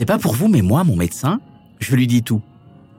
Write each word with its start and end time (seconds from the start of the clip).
Sais 0.00 0.06
pas 0.06 0.16
pour 0.16 0.32
vous, 0.32 0.48
mais 0.48 0.62
moi, 0.62 0.82
mon 0.82 0.96
médecin, 0.96 1.42
je 1.78 1.94
lui 1.94 2.06
dis 2.06 2.22
tout. 2.22 2.40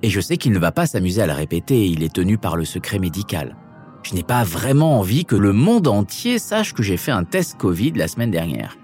Et 0.03 0.11
je 0.11 0.21
sais 0.21 0.37
qu'il 0.37 0.51
ne 0.51 0.59
va 0.59 0.71
pas 0.71 0.85
s'amuser 0.85 1.23
à 1.23 1.25
la 1.25 1.33
répéter, 1.33 1.87
il 1.87 2.03
est 2.03 2.13
tenu 2.13 2.37
par 2.37 2.55
le 2.55 2.63
secret 2.63 2.99
médical. 2.99 3.55
Je 4.03 4.13
n'ai 4.13 4.21
pas 4.21 4.43
vraiment 4.43 4.99
envie 4.99 5.25
que 5.25 5.35
le 5.35 5.51
monde 5.51 5.87
entier 5.87 6.37
sache 6.37 6.75
que 6.75 6.83
j'ai 6.83 6.97
fait 6.97 7.09
un 7.09 7.23
test 7.23 7.57
Covid 7.57 7.93
la 7.93 8.07
semaine 8.07 8.29
dernière. 8.29 8.77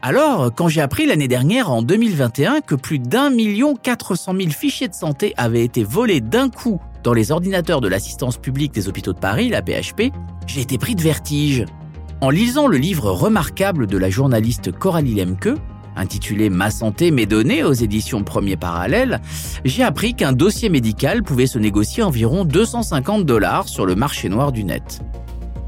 Alors, 0.00 0.54
quand 0.54 0.68
j'ai 0.68 0.80
appris 0.80 1.04
l'année 1.04 1.28
dernière, 1.28 1.70
en 1.70 1.82
2021, 1.82 2.62
que 2.62 2.74
plus 2.74 2.98
d'un 2.98 3.28
million 3.28 3.76
quatre 3.76 4.14
cent 4.14 4.32
mille 4.32 4.54
fichiers 4.54 4.88
de 4.88 4.94
santé 4.94 5.34
avaient 5.36 5.64
été 5.64 5.84
volés 5.84 6.22
d'un 6.22 6.48
coup 6.48 6.80
dans 7.02 7.12
les 7.12 7.30
ordinateurs 7.30 7.82
de 7.82 7.88
l'assistance 7.88 8.38
publique 8.38 8.72
des 8.72 8.88
hôpitaux 8.88 9.12
de 9.12 9.20
Paris, 9.20 9.50
la 9.50 9.60
PHP, 9.60 10.14
j'ai 10.46 10.62
été 10.62 10.78
pris 10.78 10.94
de 10.94 11.02
vertige. 11.02 11.66
En 12.22 12.30
lisant 12.30 12.68
le 12.68 12.78
livre 12.78 13.10
remarquable 13.10 13.86
de 13.86 13.98
la 13.98 14.08
journaliste 14.08 14.72
Coralie 14.72 15.16
Lemke, 15.16 15.50
intitulé 15.98 16.50
Ma 16.50 16.70
santé, 16.70 17.10
mes 17.10 17.26
données 17.26 17.64
aux 17.64 17.72
éditions 17.72 18.22
Premier 18.22 18.56
Parallèle, 18.56 19.20
j'ai 19.64 19.82
appris 19.82 20.14
qu'un 20.14 20.32
dossier 20.32 20.68
médical 20.68 21.22
pouvait 21.22 21.46
se 21.46 21.58
négocier 21.58 22.02
environ 22.02 22.44
250 22.44 23.24
dollars 23.26 23.68
sur 23.68 23.86
le 23.86 23.94
marché 23.94 24.28
noir 24.28 24.52
du 24.52 24.64
net. 24.64 25.00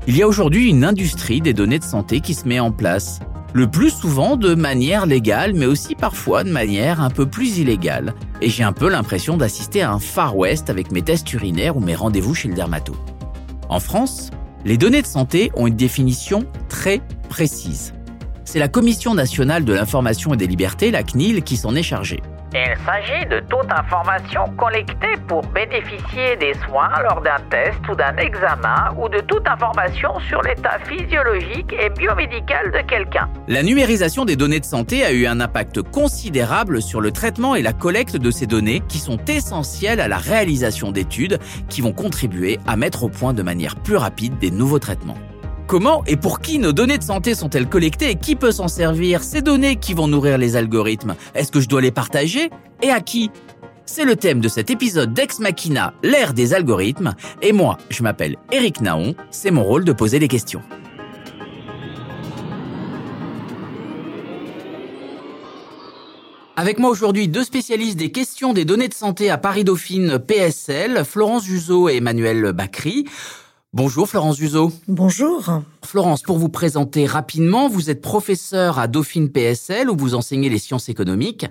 Il 0.06 0.16
y 0.16 0.22
a 0.22 0.28
aujourd'hui 0.28 0.68
une 0.68 0.84
industrie 0.84 1.40
des 1.40 1.52
données 1.52 1.78
de 1.78 1.84
santé 1.84 2.20
qui 2.20 2.34
se 2.34 2.48
met 2.48 2.60
en 2.60 2.72
place 2.72 3.20
le 3.52 3.68
plus 3.68 3.90
souvent 3.90 4.36
de 4.36 4.54
manière 4.54 5.06
légale, 5.06 5.54
mais 5.54 5.66
aussi 5.66 5.94
parfois 5.94 6.44
de 6.44 6.50
manière 6.50 7.00
un 7.00 7.10
peu 7.10 7.26
plus 7.26 7.58
illégale. 7.58 8.14
Et 8.40 8.48
j'ai 8.48 8.62
un 8.62 8.72
peu 8.72 8.88
l'impression 8.88 9.36
d'assister 9.36 9.82
à 9.82 9.92
un 9.92 9.98
Far 9.98 10.36
West 10.36 10.70
avec 10.70 10.92
mes 10.92 11.02
tests 11.02 11.32
urinaires 11.32 11.76
ou 11.76 11.80
mes 11.80 11.94
rendez-vous 11.94 12.34
chez 12.34 12.48
le 12.48 12.54
dermato. 12.54 12.94
En 13.68 13.80
France, 13.80 14.30
les 14.64 14.76
données 14.76 15.02
de 15.02 15.06
santé 15.06 15.50
ont 15.54 15.66
une 15.66 15.76
définition 15.76 16.44
très 16.68 17.00
précise. 17.28 17.92
C'est 18.52 18.58
la 18.58 18.66
Commission 18.66 19.14
nationale 19.14 19.64
de 19.64 19.72
l'information 19.72 20.34
et 20.34 20.36
des 20.36 20.48
libertés, 20.48 20.90
la 20.90 21.04
CNIL, 21.04 21.44
qui 21.44 21.56
s'en 21.56 21.76
est 21.76 21.84
chargée. 21.84 22.20
Il 22.52 22.76
s'agit 22.84 23.24
de 23.26 23.38
toute 23.48 23.70
information 23.70 24.40
collectée 24.56 25.14
pour 25.28 25.42
bénéficier 25.42 26.34
des 26.34 26.54
soins 26.66 26.90
lors 27.00 27.20
d'un 27.20 27.38
test 27.48 27.78
ou 27.88 27.94
d'un 27.94 28.16
examen 28.16 28.92
ou 28.98 29.08
de 29.08 29.20
toute 29.20 29.46
information 29.46 30.18
sur 30.28 30.42
l'état 30.42 30.80
physiologique 30.84 31.72
et 31.80 31.90
biomédical 31.90 32.72
de 32.72 32.80
quelqu'un. 32.88 33.28
La 33.46 33.62
numérisation 33.62 34.24
des 34.24 34.34
données 34.34 34.58
de 34.58 34.64
santé 34.64 35.04
a 35.04 35.12
eu 35.12 35.26
un 35.26 35.40
impact 35.40 35.82
considérable 35.82 36.82
sur 36.82 37.00
le 37.00 37.12
traitement 37.12 37.54
et 37.54 37.62
la 37.62 37.72
collecte 37.72 38.16
de 38.16 38.32
ces 38.32 38.48
données 38.48 38.82
qui 38.88 38.98
sont 38.98 39.24
essentielles 39.28 40.00
à 40.00 40.08
la 40.08 40.18
réalisation 40.18 40.90
d'études 40.90 41.38
qui 41.68 41.82
vont 41.82 41.92
contribuer 41.92 42.58
à 42.66 42.74
mettre 42.74 43.04
au 43.04 43.08
point 43.08 43.32
de 43.32 43.44
manière 43.44 43.76
plus 43.76 43.96
rapide 43.96 44.38
des 44.38 44.50
nouveaux 44.50 44.80
traitements. 44.80 45.18
Comment 45.70 46.04
et 46.08 46.16
pour 46.16 46.40
qui 46.40 46.58
nos 46.58 46.72
données 46.72 46.98
de 46.98 47.04
santé 47.04 47.36
sont-elles 47.36 47.68
collectées 47.68 48.10
et 48.10 48.16
qui 48.16 48.34
peut 48.34 48.50
s'en 48.50 48.66
servir? 48.66 49.22
Ces 49.22 49.40
données 49.40 49.76
qui 49.76 49.94
vont 49.94 50.08
nourrir 50.08 50.36
les 50.36 50.56
algorithmes, 50.56 51.14
est-ce 51.36 51.52
que 51.52 51.60
je 51.60 51.68
dois 51.68 51.80
les 51.80 51.92
partager? 51.92 52.50
Et 52.82 52.90
à 52.90 52.98
qui? 52.98 53.30
C'est 53.86 54.04
le 54.04 54.16
thème 54.16 54.40
de 54.40 54.48
cet 54.48 54.70
épisode 54.70 55.14
d'Ex 55.14 55.38
Machina, 55.38 55.94
l'ère 56.02 56.34
des 56.34 56.54
algorithmes. 56.54 57.14
Et 57.40 57.52
moi, 57.52 57.78
je 57.88 58.02
m'appelle 58.02 58.34
Eric 58.50 58.80
Naon, 58.80 59.14
c'est 59.30 59.52
mon 59.52 59.62
rôle 59.62 59.84
de 59.84 59.92
poser 59.92 60.18
des 60.18 60.26
questions. 60.26 60.60
Avec 66.56 66.80
moi 66.80 66.90
aujourd'hui 66.90 67.28
deux 67.28 67.44
spécialistes 67.44 67.96
des 67.96 68.10
questions 68.10 68.52
des 68.54 68.64
données 68.64 68.88
de 68.88 68.94
santé 68.94 69.30
à 69.30 69.38
Paris 69.38 69.62
Dauphine 69.62 70.18
PSL, 70.18 71.04
Florence 71.04 71.44
Juzo 71.44 71.88
et 71.88 71.98
Emmanuel 71.98 72.50
Bacry. 72.52 73.04
Bonjour 73.72 74.08
Florence 74.08 74.36
Duzot. 74.36 74.72
Bonjour. 74.88 75.62
Florence, 75.84 76.22
pour 76.22 76.38
vous 76.38 76.48
présenter 76.48 77.06
rapidement, 77.06 77.68
vous 77.68 77.88
êtes 77.88 78.00
professeur 78.00 78.80
à 78.80 78.88
Dauphine 78.88 79.30
PSL 79.30 79.88
où 79.88 79.96
vous 79.96 80.16
enseignez 80.16 80.48
les 80.48 80.58
sciences 80.58 80.88
économiques. 80.88 81.46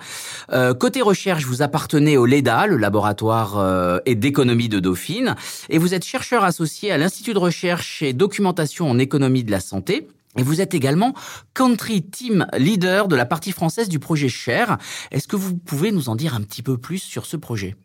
Euh, 0.52 0.74
côté 0.74 1.02
recherche, 1.02 1.46
vous 1.46 1.62
appartenez 1.62 2.18
au 2.18 2.25
LEDA, 2.25 2.68
le 2.68 2.75
laboratoire 2.75 3.58
euh, 3.58 4.00
d'économie 4.06 4.68
de 4.68 4.81
Dauphine, 4.81 5.35
et 5.69 5.78
vous 5.78 5.94
êtes 5.94 6.03
chercheur 6.03 6.44
associé 6.44 6.91
à 6.91 6.97
l'Institut 6.97 7.34
de 7.34 7.40
recherche 7.40 8.02
et 8.02 8.12
documentation 8.12 8.90
en 8.90 9.00
économie 9.00 9.46
de 9.46 9.52
la 9.52 9.62
santé. 9.62 10.09
Et 10.38 10.44
vous 10.44 10.59
êtes 10.59 10.74
également 10.74 11.13
country 11.53 12.02
team 12.02 12.47
leader 12.58 13.08
de 13.08 13.16
la 13.16 13.25
partie 13.25 13.53
française 13.53 13.88
du 13.88 14.00
projet 14.00 14.28
Cher. 14.28 14.78
Est-ce 15.12 15.29
que 15.29 15.38
vous 15.38 15.56
pouvez 15.56 15.94
nous 15.94 16.09
en 16.09 16.18
dire 16.18 16.35
un 16.35 16.41
petit 16.41 16.63
peu 16.63 16.78
plus 16.78 17.00
sur 17.00 17.25
ce 17.25 17.38
projet? 17.38 17.78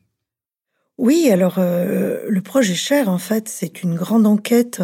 Oui, 0.98 1.28
alors 1.30 1.56
euh, 1.58 2.20
le 2.28 2.40
projet 2.40 2.74
Cher, 2.74 3.08
en 3.08 3.18
fait, 3.18 3.48
c'est 3.48 3.82
une 3.82 3.96
grande 3.96 4.26
enquête 4.26 4.82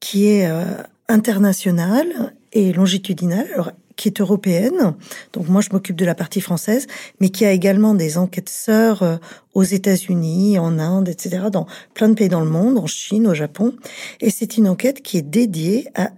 qui 0.00 0.26
est 0.26 0.46
euh, 0.46 0.64
internationale 1.08 2.34
et 2.52 2.72
longitudinale, 2.72 3.48
alors, 3.54 3.72
qui 3.96 4.08
est 4.08 4.20
européenne. 4.20 4.94
Donc 5.32 5.48
moi, 5.48 5.62
je 5.62 5.70
m'occupe 5.72 5.96
de 5.96 6.04
la 6.04 6.14
partie 6.14 6.42
française, 6.42 6.86
mais 7.20 7.30
qui 7.30 7.46
a 7.46 7.52
également 7.52 7.94
des 7.94 8.18
enquêtes 8.18 8.50
sœurs 8.50 9.02
euh, 9.02 9.16
aux 9.54 9.62
États-Unis, 9.62 10.58
en 10.58 10.78
Inde, 10.78 11.08
etc., 11.08 11.46
dans 11.50 11.66
plein 11.94 12.10
de 12.10 12.14
pays 12.14 12.28
dans 12.28 12.40
le 12.40 12.50
monde, 12.50 12.76
en 12.76 12.86
Chine, 12.86 13.26
au 13.26 13.34
Japon. 13.34 13.74
Et 14.20 14.28
c'est 14.28 14.58
une 14.58 14.68
enquête 14.68 15.00
qui 15.00 15.16
est 15.16 15.22
dédiée 15.22 15.88
à 15.94 16.10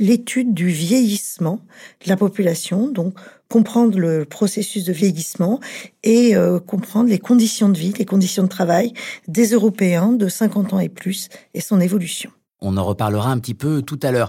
l'étude 0.00 0.52
du 0.52 0.66
vieillissement 0.66 1.60
de 2.04 2.08
la 2.08 2.16
population, 2.16 2.88
donc 2.88 3.14
comprendre 3.50 3.98
le 3.98 4.24
processus 4.24 4.84
de 4.84 4.92
vieillissement 4.92 5.60
et 6.04 6.36
euh, 6.36 6.60
comprendre 6.60 7.10
les 7.10 7.18
conditions 7.18 7.68
de 7.68 7.76
vie, 7.76 7.92
les 7.98 8.06
conditions 8.06 8.44
de 8.44 8.48
travail 8.48 8.94
des 9.28 9.48
Européens 9.48 10.12
de 10.12 10.28
50 10.28 10.72
ans 10.72 10.80
et 10.80 10.88
plus 10.88 11.28
et 11.52 11.60
son 11.60 11.80
évolution. 11.80 12.30
On 12.62 12.76
en 12.76 12.84
reparlera 12.84 13.30
un 13.30 13.38
petit 13.38 13.54
peu 13.54 13.82
tout 13.82 13.98
à 14.02 14.10
l'heure. 14.10 14.28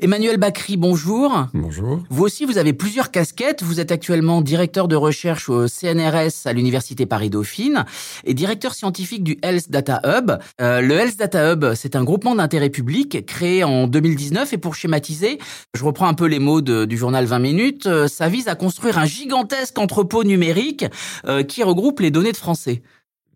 Emmanuel 0.00 0.36
Bacry, 0.36 0.76
bonjour. 0.76 1.46
Bonjour. 1.54 2.00
Vous 2.10 2.24
aussi, 2.24 2.44
vous 2.44 2.58
avez 2.58 2.72
plusieurs 2.72 3.10
casquettes. 3.10 3.62
Vous 3.62 3.80
êtes 3.80 3.92
actuellement 3.92 4.42
directeur 4.42 4.88
de 4.88 4.96
recherche 4.96 5.48
au 5.48 5.68
CNRS 5.68 6.46
à 6.46 6.52
l'Université 6.52 7.06
Paris-Dauphine 7.06 7.84
et 8.24 8.34
directeur 8.34 8.74
scientifique 8.74 9.24
du 9.24 9.38
Health 9.42 9.70
Data 9.70 10.00
Hub. 10.04 10.32
Euh, 10.60 10.80
le 10.80 10.94
Health 10.94 11.18
Data 11.18 11.52
Hub, 11.52 11.74
c'est 11.74 11.96
un 11.96 12.04
groupement 12.04 12.34
d'intérêt 12.34 12.70
public 12.70 13.24
créé 13.26 13.64
en 13.64 13.86
2019 13.86 14.52
et 14.52 14.58
pour 14.58 14.74
schématiser, 14.74 15.38
je 15.74 15.84
reprends 15.84 16.08
un 16.08 16.14
peu 16.14 16.26
les 16.26 16.38
mots 16.38 16.60
du 16.60 16.96
journal 16.96 17.24
20 17.24 17.38
minutes, 17.38 17.86
euh, 17.86 18.08
ça 18.08 18.28
vise 18.28 18.48
à 18.48 18.54
construire 18.54 18.98
un 18.98 19.06
gigantesque 19.06 19.78
entrepôt 19.78 20.24
numérique 20.24 20.84
euh, 21.26 21.42
qui 21.42 21.62
regroupe 21.62 22.00
les 22.00 22.10
données 22.10 22.32
de 22.32 22.36
Français 22.36 22.82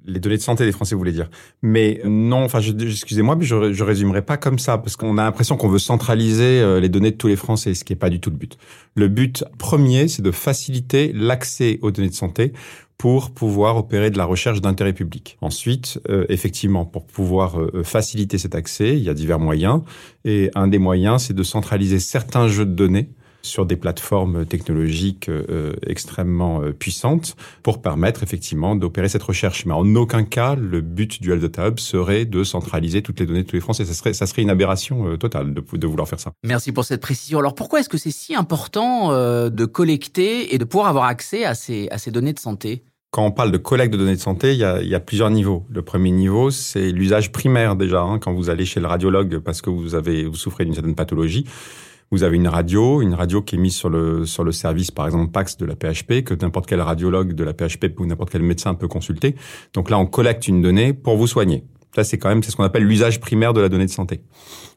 les 0.06 0.20
données 0.20 0.36
de 0.36 0.42
santé 0.42 0.64
des 0.64 0.72
Français, 0.72 0.94
vous 0.94 1.00
voulez 1.00 1.12
dire. 1.12 1.28
Mais 1.62 2.00
non, 2.04 2.44
enfin, 2.44 2.60
excusez-moi, 2.60 3.36
je, 3.40 3.72
je 3.72 3.84
résumerai 3.84 4.22
pas 4.22 4.36
comme 4.36 4.58
ça, 4.58 4.78
parce 4.78 4.96
qu'on 4.96 5.18
a 5.18 5.24
l'impression 5.24 5.56
qu'on 5.56 5.68
veut 5.68 5.78
centraliser 5.78 6.60
euh, 6.60 6.80
les 6.80 6.88
données 6.88 7.10
de 7.10 7.16
tous 7.16 7.28
les 7.28 7.36
Français, 7.36 7.74
ce 7.74 7.84
qui 7.84 7.92
n'est 7.92 7.98
pas 7.98 8.10
du 8.10 8.20
tout 8.20 8.30
le 8.30 8.36
but. 8.36 8.58
Le 8.94 9.08
but 9.08 9.44
premier, 9.58 10.08
c'est 10.08 10.22
de 10.22 10.30
faciliter 10.30 11.12
l'accès 11.14 11.78
aux 11.82 11.90
données 11.90 12.08
de 12.08 12.14
santé 12.14 12.52
pour 12.98 13.30
pouvoir 13.30 13.76
opérer 13.76 14.10
de 14.10 14.16
la 14.16 14.24
recherche 14.24 14.60
d'intérêt 14.60 14.94
public. 14.94 15.36
Ensuite, 15.42 16.00
euh, 16.08 16.24
effectivement, 16.28 16.86
pour 16.86 17.06
pouvoir 17.06 17.60
euh, 17.60 17.82
faciliter 17.82 18.38
cet 18.38 18.54
accès, 18.54 18.96
il 18.96 19.02
y 19.02 19.10
a 19.10 19.14
divers 19.14 19.38
moyens, 19.38 19.82
et 20.24 20.50
un 20.54 20.68
des 20.68 20.78
moyens, 20.78 21.24
c'est 21.24 21.34
de 21.34 21.42
centraliser 21.42 21.98
certains 21.98 22.48
jeux 22.48 22.64
de 22.64 22.74
données 22.74 23.10
sur 23.46 23.66
des 23.66 23.76
plateformes 23.76 24.44
technologiques 24.44 25.28
euh, 25.28 25.72
extrêmement 25.86 26.60
euh, 26.60 26.72
puissantes 26.72 27.36
pour 27.62 27.80
permettre 27.80 28.22
effectivement 28.22 28.76
d'opérer 28.76 29.08
cette 29.08 29.22
recherche. 29.22 29.64
Mais 29.66 29.72
en 29.72 29.94
aucun 29.94 30.24
cas, 30.24 30.54
le 30.54 30.80
but 30.80 31.22
du 31.22 31.32
Health 31.32 31.42
Data 31.42 31.68
Hub 31.68 31.78
serait 31.78 32.24
de 32.24 32.44
centraliser 32.44 33.02
toutes 33.02 33.20
les 33.20 33.26
données 33.26 33.42
de 33.42 33.48
tous 33.48 33.56
les 33.56 33.60
Français. 33.60 33.84
Ça 33.84 33.94
serait, 33.94 34.12
ça 34.12 34.26
serait 34.26 34.42
une 34.42 34.50
aberration 34.50 35.08
euh, 35.08 35.16
totale 35.16 35.54
de, 35.54 35.62
de, 35.72 35.86
vouloir 35.86 36.08
faire 36.08 36.20
ça. 36.20 36.32
Merci 36.44 36.72
pour 36.72 36.84
cette 36.84 37.00
précision. 37.00 37.38
Alors 37.38 37.54
pourquoi 37.54 37.80
est-ce 37.80 37.88
que 37.88 37.98
c'est 37.98 38.10
si 38.10 38.34
important 38.34 39.10
de 39.12 39.64
collecter 39.64 40.54
et 40.54 40.58
de 40.58 40.64
pouvoir 40.64 40.88
avoir 40.88 41.04
accès 41.04 41.44
à 41.44 41.54
ces, 41.54 41.88
à 41.90 41.98
ces 41.98 42.10
données 42.10 42.32
de 42.32 42.38
santé? 42.38 42.82
Quand 43.16 43.24
on 43.24 43.30
parle 43.30 43.50
de 43.50 43.56
collecte 43.56 43.94
de 43.94 43.98
données 43.98 44.16
de 44.16 44.20
santé, 44.20 44.52
il 44.52 44.58
y 44.58 44.64
a, 44.64 44.82
il 44.82 44.88
y 44.88 44.94
a 44.94 45.00
plusieurs 45.00 45.30
niveaux. 45.30 45.64
Le 45.70 45.80
premier 45.80 46.10
niveau, 46.10 46.50
c'est 46.50 46.90
l'usage 46.90 47.32
primaire 47.32 47.74
déjà. 47.74 48.02
Hein, 48.02 48.18
quand 48.18 48.34
vous 48.34 48.50
allez 48.50 48.66
chez 48.66 48.78
le 48.78 48.86
radiologue 48.86 49.38
parce 49.38 49.62
que 49.62 49.70
vous 49.70 49.94
avez 49.94 50.24
vous 50.24 50.34
souffrez 50.34 50.64
d'une 50.64 50.74
certaine 50.74 50.94
pathologie, 50.94 51.46
vous 52.10 52.22
avez 52.22 52.36
une 52.36 52.48
radio, 52.48 53.02
une 53.02 53.14
radio 53.14 53.42
qui 53.42 53.56
est 53.56 53.58
mise 53.58 53.74
sur 53.74 53.90
le, 53.90 54.26
sur 54.26 54.44
le 54.44 54.52
service, 54.52 54.90
par 54.90 55.06
exemple, 55.06 55.32
PAX 55.32 55.56
de 55.56 55.66
la 55.66 55.74
PHP, 55.74 56.22
que 56.24 56.34
n'importe 56.34 56.66
quel 56.66 56.80
radiologue 56.80 57.32
de 57.32 57.44
la 57.44 57.52
PHP 57.52 57.98
ou 57.98 58.06
n'importe 58.06 58.30
quel 58.30 58.42
médecin 58.42 58.74
peut 58.74 58.88
consulter. 58.88 59.34
Donc 59.74 59.90
là, 59.90 59.98
on 59.98 60.06
collecte 60.06 60.46
une 60.46 60.62
donnée 60.62 60.92
pour 60.92 61.16
vous 61.16 61.26
soigner. 61.26 61.64
Ça, 61.94 62.04
c'est 62.04 62.18
quand 62.18 62.28
même, 62.28 62.42
c'est 62.42 62.50
ce 62.50 62.56
qu'on 62.56 62.64
appelle 62.64 62.84
l'usage 62.84 63.20
primaire 63.20 63.54
de 63.54 63.60
la 63.60 63.68
donnée 63.68 63.86
de 63.86 63.90
santé. 63.90 64.20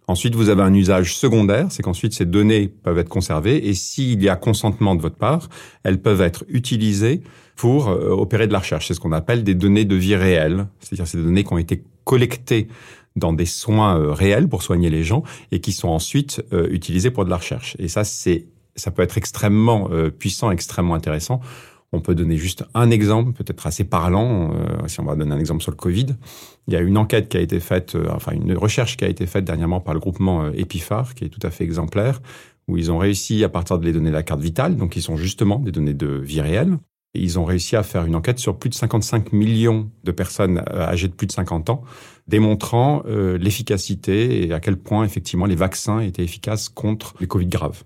Ensuite, 0.08 0.34
vous 0.34 0.50
avez 0.50 0.64
un 0.64 0.74
usage 0.74 1.16
secondaire, 1.16 1.68
c'est 1.70 1.84
qu'ensuite 1.84 2.14
ces 2.14 2.26
données 2.26 2.68
peuvent 2.68 2.98
être 2.98 3.10
conservées 3.10 3.68
et 3.68 3.76
s'il 3.76 4.24
y 4.24 4.30
a 4.30 4.36
consentement 4.36 4.96
de 4.96 5.02
votre 5.02 5.18
part, 5.18 5.50
elles 5.84 6.02
peuvent 6.02 6.22
être 6.22 6.46
utilisées 6.48 7.22
pour 7.56 7.90
euh, 7.90 8.10
opérer 8.12 8.48
de 8.48 8.54
la 8.54 8.60
recherche. 8.60 8.88
C'est 8.88 8.94
ce 8.94 9.00
qu'on 9.00 9.12
appelle 9.12 9.44
des 9.44 9.54
données 9.54 9.86
de 9.86 9.96
vie 9.96 10.16
réelle, 10.16 10.66
c'est-à-dire 10.80 11.08
ces 11.08 11.18
données 11.18 11.44
qui 11.44 11.54
ont 11.54 11.58
été 11.58 11.84
collectées 12.06 12.70
dans 13.20 13.34
des 13.34 13.46
soins 13.46 14.00
euh, 14.00 14.12
réels 14.12 14.48
pour 14.48 14.64
soigner 14.64 14.90
les 14.90 15.04
gens 15.04 15.24
et 15.52 15.60
qui 15.60 15.72
sont 15.72 15.90
ensuite 15.90 16.44
euh, 16.54 16.68
utilisés 16.72 17.12
pour 17.12 17.26
de 17.26 17.30
la 17.30 17.38
recherche. 17.38 17.76
Et 17.80 17.88
ça, 17.88 18.04
c'est, 18.04 18.48
ça 18.76 18.92
peut 18.92 19.04
être 19.04 19.18
extrêmement 19.18 19.90
euh, 19.92 20.10
puissant, 20.10 20.52
extrêmement 20.52 20.96
intéressant. 20.96 21.42
On 21.92 22.02
peut 22.02 22.16
donner 22.16 22.38
juste 22.38 22.66
un 22.76 22.92
exemple, 22.92 23.34
peut-être 23.34 23.66
assez 23.66 23.84
parlant, 23.84 24.54
si 24.86 25.00
on 25.00 25.06
va 25.06 25.16
donner 25.16 25.34
un 25.34 25.40
exemple 25.40 25.64
sur 25.64 25.72
le 25.72 25.76
Covid. 25.76 26.06
Il 26.68 26.74
y 26.76 26.78
a 26.78 26.82
une 26.82 27.00
enquête 27.00 27.30
qui 27.30 27.38
a 27.38 27.40
été 27.40 27.60
faite, 27.60 27.98
enfin 28.12 28.34
une 28.34 28.56
recherche 28.56 28.96
qui 28.96 29.06
a 29.06 29.08
été 29.08 29.26
faite 29.26 29.44
dernièrement 29.44 29.80
par 29.80 29.96
le 29.96 30.00
groupement 30.00 30.52
Epiphar, 30.52 31.16
qui 31.16 31.26
est 31.26 31.30
tout 31.30 31.40
à 31.42 31.50
fait 31.50 31.64
exemplaire, 31.64 32.22
où 32.68 32.78
ils 32.78 32.92
ont 32.92 33.00
réussi 33.00 33.44
à 33.44 33.50
partir 33.50 33.80
de 33.80 33.86
les 33.86 33.92
données 33.92 34.12
de 34.12 34.16
la 34.16 34.22
carte 34.22 34.40
vitale, 34.40 34.76
donc 34.76 34.92
qui 34.92 35.02
sont 35.02 35.18
justement 35.18 35.58
des 35.58 35.72
données 35.72 35.96
de 35.96 36.06
vie 36.06 36.42
réelle, 36.42 36.78
Ils 37.16 37.40
ont 37.40 37.46
réussi 37.46 37.76
à 37.76 37.82
faire 37.82 38.06
une 38.06 38.16
enquête 38.16 38.38
sur 38.38 38.58
plus 38.58 38.70
de 38.70 38.76
55 38.76 39.34
millions 39.34 39.90
de 40.04 40.12
personnes 40.12 40.64
euh, 40.70 40.82
âgées 40.82 41.08
de 41.08 41.14
plus 41.14 41.26
de 41.26 41.32
50 41.32 41.72
ans, 41.72 41.82
démontrant 42.28 43.02
euh, 43.08 43.38
l'efficacité 43.40 44.46
et 44.46 44.54
à 44.54 44.60
quel 44.60 44.78
point 44.78 45.04
effectivement 45.04 45.46
les 45.46 45.56
vaccins 45.56 46.00
étaient 46.02 46.24
efficaces 46.24 46.70
contre 46.70 47.16
les 47.20 47.28
Covid 47.28 47.48
graves. 47.48 47.84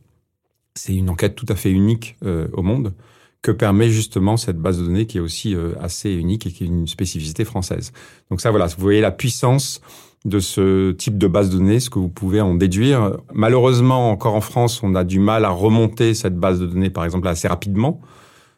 C'est 0.76 0.96
une 0.96 1.10
enquête 1.10 1.36
tout 1.36 1.46
à 1.48 1.56
fait 1.56 1.72
unique 1.72 2.18
euh, 2.26 2.48
au 2.52 2.64
monde 2.64 2.94
que 3.42 3.52
permet 3.52 3.90
justement 3.90 4.36
cette 4.36 4.58
base 4.58 4.80
de 4.80 4.86
données 4.86 5.06
qui 5.06 5.18
est 5.18 5.22
aussi 5.22 5.54
assez 5.82 6.12
unique 6.14 6.48
et 6.48 6.52
qui 6.52 6.64
est 6.64 6.68
une 6.68 6.88
spécificité 6.88 7.44
française. 7.44 7.92
Donc 8.30 8.40
ça, 8.40 8.52
voilà, 8.52 8.68
vous 8.68 8.82
voyez 8.82 9.02
la 9.02 9.12
puissance 9.12 9.82
de 10.24 10.40
ce 10.40 10.94
type 10.94 11.18
de 11.18 11.28
base 11.28 11.50
de 11.50 11.58
données, 11.58 11.82
ce 11.82 11.90
que 11.90 12.00
vous 12.00 12.08
pouvez 12.08 12.40
en 12.40 12.56
déduire. 12.56 13.18
Malheureusement, 13.34 14.12
encore 14.12 14.36
en 14.36 14.42
France, 14.42 14.82
on 14.82 14.96
a 14.96 15.04
du 15.04 15.20
mal 15.20 15.44
à 15.44 15.50
remonter 15.50 16.14
cette 16.14 16.38
base 16.38 16.62
de 16.62 16.68
données, 16.68 16.90
par 16.90 17.04
exemple, 17.04 17.28
assez 17.28 17.50
rapidement. 17.50 18.00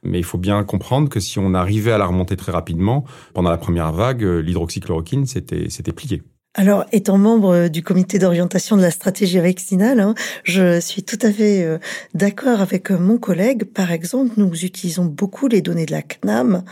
Mais 0.06 0.20
il 0.20 0.24
faut 0.24 0.38
bien 0.38 0.64
comprendre 0.64 1.10
que 1.10 1.20
si 1.20 1.40
on 1.40 1.54
arrivait 1.54 1.92
à 1.92 1.98
la 1.98 2.06
remonter 2.06 2.36
très 2.38 2.52
rapidement, 2.52 3.06
pendant 3.34 3.50
la 3.50 3.58
première 3.58 3.92
vague, 3.92 4.24
euh, 4.24 4.40
l'hydroxychloroquine 4.40 5.26
s'était 5.26 5.92
plié. 5.94 6.24
Alors, 6.58 6.86
étant 6.94 7.18
membre 7.18 7.54
euh, 7.54 7.68
du 7.68 7.84
comité 7.84 8.18
d'orientation 8.18 8.78
de 8.78 8.82
la 8.82 8.92
stratégie 8.92 9.40
vaccinale, 9.40 10.00
hein, 10.00 10.16
je 10.46 10.80
suis 10.80 11.04
tout 11.04 11.20
à 11.22 11.30
fait 11.30 11.64
euh, 11.64 11.80
d'accord 12.14 12.62
avec 12.62 12.92
mon 12.92 13.18
collègue. 13.18 13.66
Par 13.66 13.92
exemple, 13.92 14.32
nous 14.38 14.64
utilisons 14.64 15.04
beaucoup 15.04 15.50
les 15.50 15.62
données 15.62 15.86
de 15.86 15.92
la 15.92 16.02
CNAM 16.02 16.64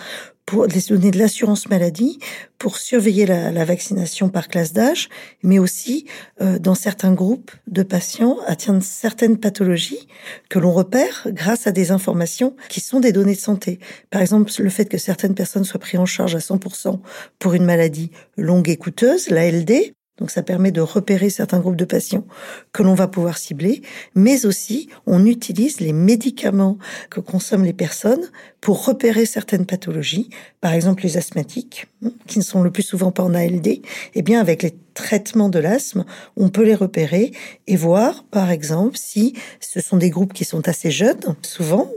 pour 0.46 0.66
les 0.66 0.82
données 0.82 1.12
de 1.12 1.18
l'assurance 1.18 1.70
maladie 1.70 2.20
pour 2.58 2.78
surveiller 2.78 3.26
la, 3.26 3.66
vaccination 3.66 4.30
par 4.30 4.48
classe 4.48 4.74
d'âge, 4.74 5.10
mais 5.42 5.60
aussi 5.60 6.06
euh, 6.42 6.60
dans 6.60 6.76
certains 6.76 7.14
groupes 7.14 7.52
de 7.68 7.84
patients 7.84 8.38
atteints 8.46 8.74
de 8.74 8.84
certaines 8.84 9.38
pathologies 9.38 10.08
que 10.50 10.60
l'on 10.60 10.72
repère 10.72 11.28
grâce 11.28 11.68
à 11.68 11.72
des 11.72 11.92
informations 11.92 12.56
qui 12.70 12.80
sont 12.80 13.00
des 13.00 13.12
données 13.12 13.36
de 13.36 13.40
santé. 13.40 13.80
Par 14.10 14.22
exemple, 14.22 14.52
le 14.58 14.70
fait 14.70 14.86
que 14.86 14.98
certaines 14.98 15.36
personnes 15.36 15.64
soient 15.64 15.80
prises 15.80 16.00
en 16.00 16.06
charge 16.06 16.36
à 16.36 16.40
100% 16.40 17.00
pour 17.40 17.54
une 17.54 17.66
maladie 17.66 18.12
longue 18.38 18.70
et 18.70 18.78
coûteuse, 18.78 19.30
l'ALD, 19.30 19.94
donc 20.20 20.30
ça 20.30 20.44
permet 20.44 20.72
de 20.72 20.82
repérer 20.82 21.30
certains 21.32 21.60
groupes 21.60 21.76
de 21.76 21.86
patients 21.86 22.26
que 22.72 22.84
l'on 22.84 22.94
va 22.94 23.08
pouvoir 23.08 23.38
cibler, 23.38 23.82
mais 24.14 24.46
aussi 24.46 24.90
on 25.08 25.26
utilise 25.26 25.80
les 25.80 25.94
médicaments 25.94 26.78
que 27.10 27.20
consomment 27.20 27.66
les 27.66 27.74
personnes 27.74 28.30
pour 28.64 28.86
repérer 28.86 29.26
certaines 29.26 29.66
pathologies, 29.66 30.30
par 30.62 30.72
exemple 30.72 31.04
les 31.04 31.18
asthmatiques, 31.18 31.88
hein, 32.02 32.12
qui 32.28 32.40
ne 32.40 32.44
sont 32.44 32.62
le 32.62 32.72
plus 32.72 32.82
souvent 32.82 33.12
pas 33.12 33.22
en 33.22 33.34
ALD, 33.34 33.82
eh 34.16 34.22
bien 34.22 34.40
avec 34.40 34.64
les 34.64 34.74
traitement 34.94 35.50
de 35.50 35.60
l'asthme, 35.60 36.06
on 36.38 36.48
peut 36.48 36.64
les 36.64 36.76
repérer 36.76 37.34
et 37.68 37.76
voir, 37.76 38.24
par 38.24 38.52
exemple, 38.52 38.96
si 38.98 39.34
ce 39.60 39.82
sont 39.82 39.98
des 39.98 40.10
groupes 40.10 40.32
qui 40.32 40.46
sont 40.46 40.68
assez 40.70 40.92
jeunes, 40.92 41.36
souvent, 41.42 41.92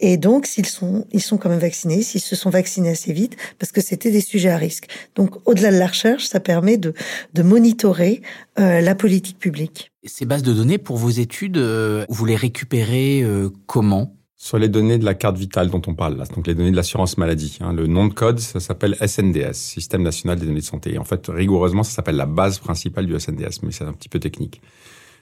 et 0.00 0.16
donc 0.16 0.46
s'ils 0.46 0.66
sont, 0.66 1.06
ils 1.12 1.22
sont 1.22 1.38
quand 1.38 1.48
même 1.48 1.58
vaccinés, 1.58 2.02
s'ils 2.02 2.20
se 2.20 2.36
sont 2.36 2.50
vaccinés 2.50 2.90
assez 2.90 3.12
vite, 3.12 3.36
parce 3.58 3.72
que 3.72 3.80
c'était 3.80 4.10
des 4.10 4.20
sujets 4.20 4.50
à 4.50 4.58
risque. 4.58 4.86
Donc, 5.16 5.36
au-delà 5.48 5.72
de 5.72 5.78
la 5.78 5.86
recherche, 5.86 6.26
ça 6.26 6.40
permet 6.40 6.76
de, 6.76 6.94
de 7.34 7.42
monitorer 7.42 8.22
euh, 8.60 8.80
la 8.80 8.94
politique 8.94 9.38
publique. 9.38 9.90
Ces 10.04 10.26
bases 10.26 10.42
de 10.42 10.52
données, 10.52 10.78
pour 10.78 10.98
vos 10.98 11.10
études, 11.10 11.56
euh, 11.56 12.04
vous 12.08 12.26
les 12.26 12.36
récupérez 12.36 13.22
euh, 13.22 13.50
comment? 13.66 14.14
Sur 14.42 14.58
les 14.58 14.68
données 14.68 14.98
de 14.98 15.04
la 15.04 15.14
carte 15.14 15.36
vitale 15.36 15.70
dont 15.70 15.80
on 15.86 15.94
parle 15.94 16.16
là, 16.16 16.24
donc 16.24 16.48
les 16.48 16.56
données 16.56 16.72
de 16.72 16.76
l'assurance 16.76 17.16
maladie. 17.16 17.58
Hein, 17.60 17.72
le 17.72 17.86
nom 17.86 18.08
de 18.08 18.12
code, 18.12 18.40
ça 18.40 18.58
s'appelle 18.58 18.96
SNDS, 18.96 19.52
Système 19.52 20.02
national 20.02 20.36
des 20.36 20.46
données 20.46 20.58
de 20.58 20.64
santé. 20.64 20.98
En 20.98 21.04
fait, 21.04 21.28
rigoureusement, 21.28 21.84
ça 21.84 21.92
s'appelle 21.92 22.16
la 22.16 22.26
base 22.26 22.58
principale 22.58 23.06
du 23.06 23.16
SNDS, 23.16 23.62
mais 23.62 23.70
c'est 23.70 23.84
un 23.84 23.92
petit 23.92 24.08
peu 24.08 24.18
technique. 24.18 24.60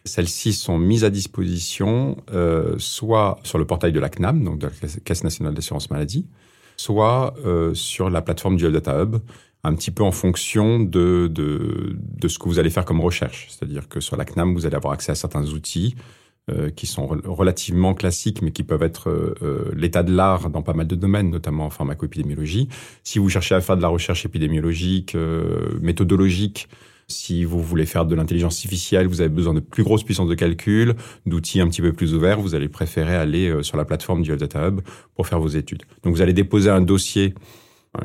Celles-ci 0.07 0.55
sont 0.55 0.79
mises 0.79 1.05
à 1.05 1.11
disposition 1.11 2.17
euh, 2.33 2.77
soit 2.79 3.39
sur 3.43 3.59
le 3.59 3.67
portail 3.67 3.93
de 3.93 4.01
la 4.01 4.09
CNAM, 4.09 4.43
donc 4.43 4.59
de 4.59 4.69
la 4.69 4.89
Caisse 5.05 5.23
nationale 5.23 5.53
d'assurance 5.53 5.91
maladie, 5.91 6.25
soit 6.79 7.35
euh, 7.45 7.75
sur 7.75 8.09
la 8.09 8.23
plateforme 8.23 8.57
du 8.57 8.73
Data 8.73 9.03
Hub, 9.03 9.17
un 9.65 9.75
petit 9.75 9.91
peu 9.91 10.03
en 10.03 10.13
fonction 10.13 10.81
de, 10.81 11.27
de, 11.31 11.95
de 11.99 12.29
ce 12.29 12.39
que 12.39 12.49
vous 12.49 12.59
allez 12.59 12.71
faire 12.71 12.87
comme 12.87 13.03
recherche. 13.03 13.49
C'est-à-dire 13.51 13.87
que 13.87 14.01
sur 14.01 14.17
la 14.17 14.25
CNAM, 14.25 14.55
vous 14.55 14.65
allez 14.65 14.77
avoir 14.77 14.95
accès 14.95 15.13
à 15.13 15.15
certains 15.15 15.45
outils 15.45 15.95
euh, 16.51 16.71
qui 16.71 16.87
sont 16.87 17.07
relativement 17.07 17.95
classiques, 17.95 18.43
mais 18.43 18.51
qui 18.51 18.63
peuvent 18.63 18.83
être 18.83 19.09
euh, 19.09 19.35
euh, 19.43 19.71
l'état 19.75 20.03
de 20.03 20.13
l'art 20.13 20.51
dans 20.51 20.63
pas 20.63 20.73
mal 20.73 20.87
de 20.87 20.95
domaines, 20.95 21.31
notamment 21.31 21.67
en 21.67 21.71
pharmacoépidémiologie. 21.71 22.69
Si 23.05 23.19
vous 23.19 23.29
cherchez 23.29 23.55
à 23.55 23.61
faire 23.61 23.77
de 23.77 23.83
la 23.83 23.89
recherche 23.89 24.25
épidémiologique, 24.25 25.17
méthodologique, 25.81 26.69
si 27.09 27.45
vous 27.45 27.61
voulez 27.61 27.87
faire 27.87 28.07
de 28.07 28.15
l'intelligence 28.15 28.55
artificielle, 28.57 29.07
vous 29.07 29.21
avez 29.21 29.31
besoin 29.31 29.55
de 29.55 29.61
plus 29.61 29.83
grosses 29.83 30.05
puissances 30.05 30.29
de 30.29 30.35
calcul, 30.35 30.95
d'outils 31.27 31.61
un 31.61 31.69
petit 31.69 31.83
peu 31.83 31.93
plus 31.93 32.15
ouverts, 32.15 32.41
vous 32.41 32.55
allez 32.55 32.69
préférer 32.69 33.17
aller 33.17 33.63
sur 33.63 33.77
la 33.77 33.85
plateforme 33.85 34.23
du 34.23 34.31
Health 34.31 34.41
Data 34.41 34.69
Hub 34.69 34.81
pour 35.15 35.27
faire 35.27 35.41
vos 35.41 35.49
études. 35.49 35.83
Donc 36.03 36.15
vous 36.15 36.23
allez 36.23 36.33
déposer 36.33 36.71
un 36.71 36.81
dossier 36.81 37.35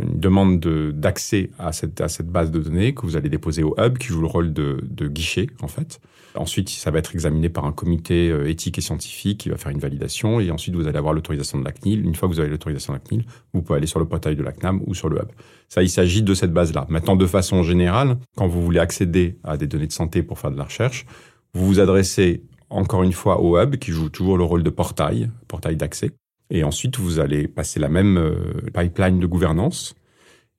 une 0.02 0.20
demande 0.20 0.60
d'accès 0.94 1.52
à 1.60 1.72
cette, 1.72 2.02
à 2.02 2.08
cette 2.08 2.28
base 2.28 2.50
de 2.50 2.60
données 2.60 2.96
que 2.96 3.02
vous 3.02 3.18
allez 3.18 3.30
déposer 3.30 3.62
au 3.62 3.76
hub 3.78 3.98
qui 4.00 4.08
joue 4.08 4.22
le 4.22 4.28
rôle 4.28 4.52
de, 4.52 4.80
de 4.84 5.08
guichet 5.08 5.48
en 5.62 5.68
fait. 5.68 6.00
Ensuite, 6.36 6.70
ça 6.70 6.92
va 6.92 7.00
être 7.00 7.14
examiné 7.14 7.50
par 7.50 7.66
un 7.66 7.72
comité 7.72 8.30
euh, 8.30 8.50
éthique 8.50 8.78
et 8.78 8.82
scientifique 8.82 9.42
qui 9.42 9.50
va 9.50 9.58
faire 9.58 9.72
une 9.72 9.80
validation 9.80 10.40
et 10.40 10.52
ensuite 10.52 10.76
vous 10.76 10.88
allez 10.88 10.98
avoir 10.98 11.14
l'autorisation 11.14 11.60
de 11.60 11.66
la 11.66 11.72
CNIL. 11.72 12.06
Une 12.06 12.16
fois 12.16 12.28
que 12.28 12.34
vous 12.34 12.40
avez 12.40 12.50
l'autorisation 12.50 12.94
de 12.94 13.00
la 13.00 13.04
CNIL, 13.04 13.26
vous 13.54 13.62
pouvez 13.62 13.78
aller 13.78 13.88
sur 13.88 14.00
le 14.00 14.08
portail 14.08 14.36
de 14.36 14.44
la 14.44 14.52
CNAM 14.52 14.82
ou 14.86 14.94
sur 14.94 15.10
le 15.10 15.18
hub. 15.18 15.30
Ça, 15.70 15.82
il 15.82 15.90
s'agit 15.90 16.24
de 16.24 16.34
cette 16.34 16.52
base-là. 16.52 16.86
Maintenant, 16.90 17.16
de 17.16 17.26
façon 17.26 17.64
générale, 17.64 18.18
quand 18.36 18.48
vous 18.48 18.62
voulez 18.62 18.80
accéder 18.80 19.38
à 19.44 19.58
des 19.58 19.68
données 19.68 19.88
de 19.88 19.94
santé 19.94 20.24
pour 20.24 20.40
faire 20.40 20.52
de 20.52 20.58
la 20.58 20.66
recherche, 20.66 21.06
vous 21.54 21.66
vous 21.66 21.80
adressez 21.80 22.44
encore 22.70 23.04
une 23.04 23.14
fois 23.14 23.42
au 23.42 23.58
hub 23.58 23.78
qui 23.78 23.92
joue 23.92 24.10
toujours 24.10 24.38
le 24.38 24.44
rôle 24.44 24.64
de 24.64 24.70
portail, 24.70 25.32
portail 25.48 25.76
d'accès. 25.76 26.12
Et 26.50 26.64
ensuite, 26.64 26.98
vous 26.98 27.20
allez 27.20 27.48
passer 27.48 27.80
la 27.80 27.90
même 27.90 28.18
euh, 28.18 28.36
pipeline 28.74 29.20
de 29.20 29.26
gouvernance. 29.26 29.96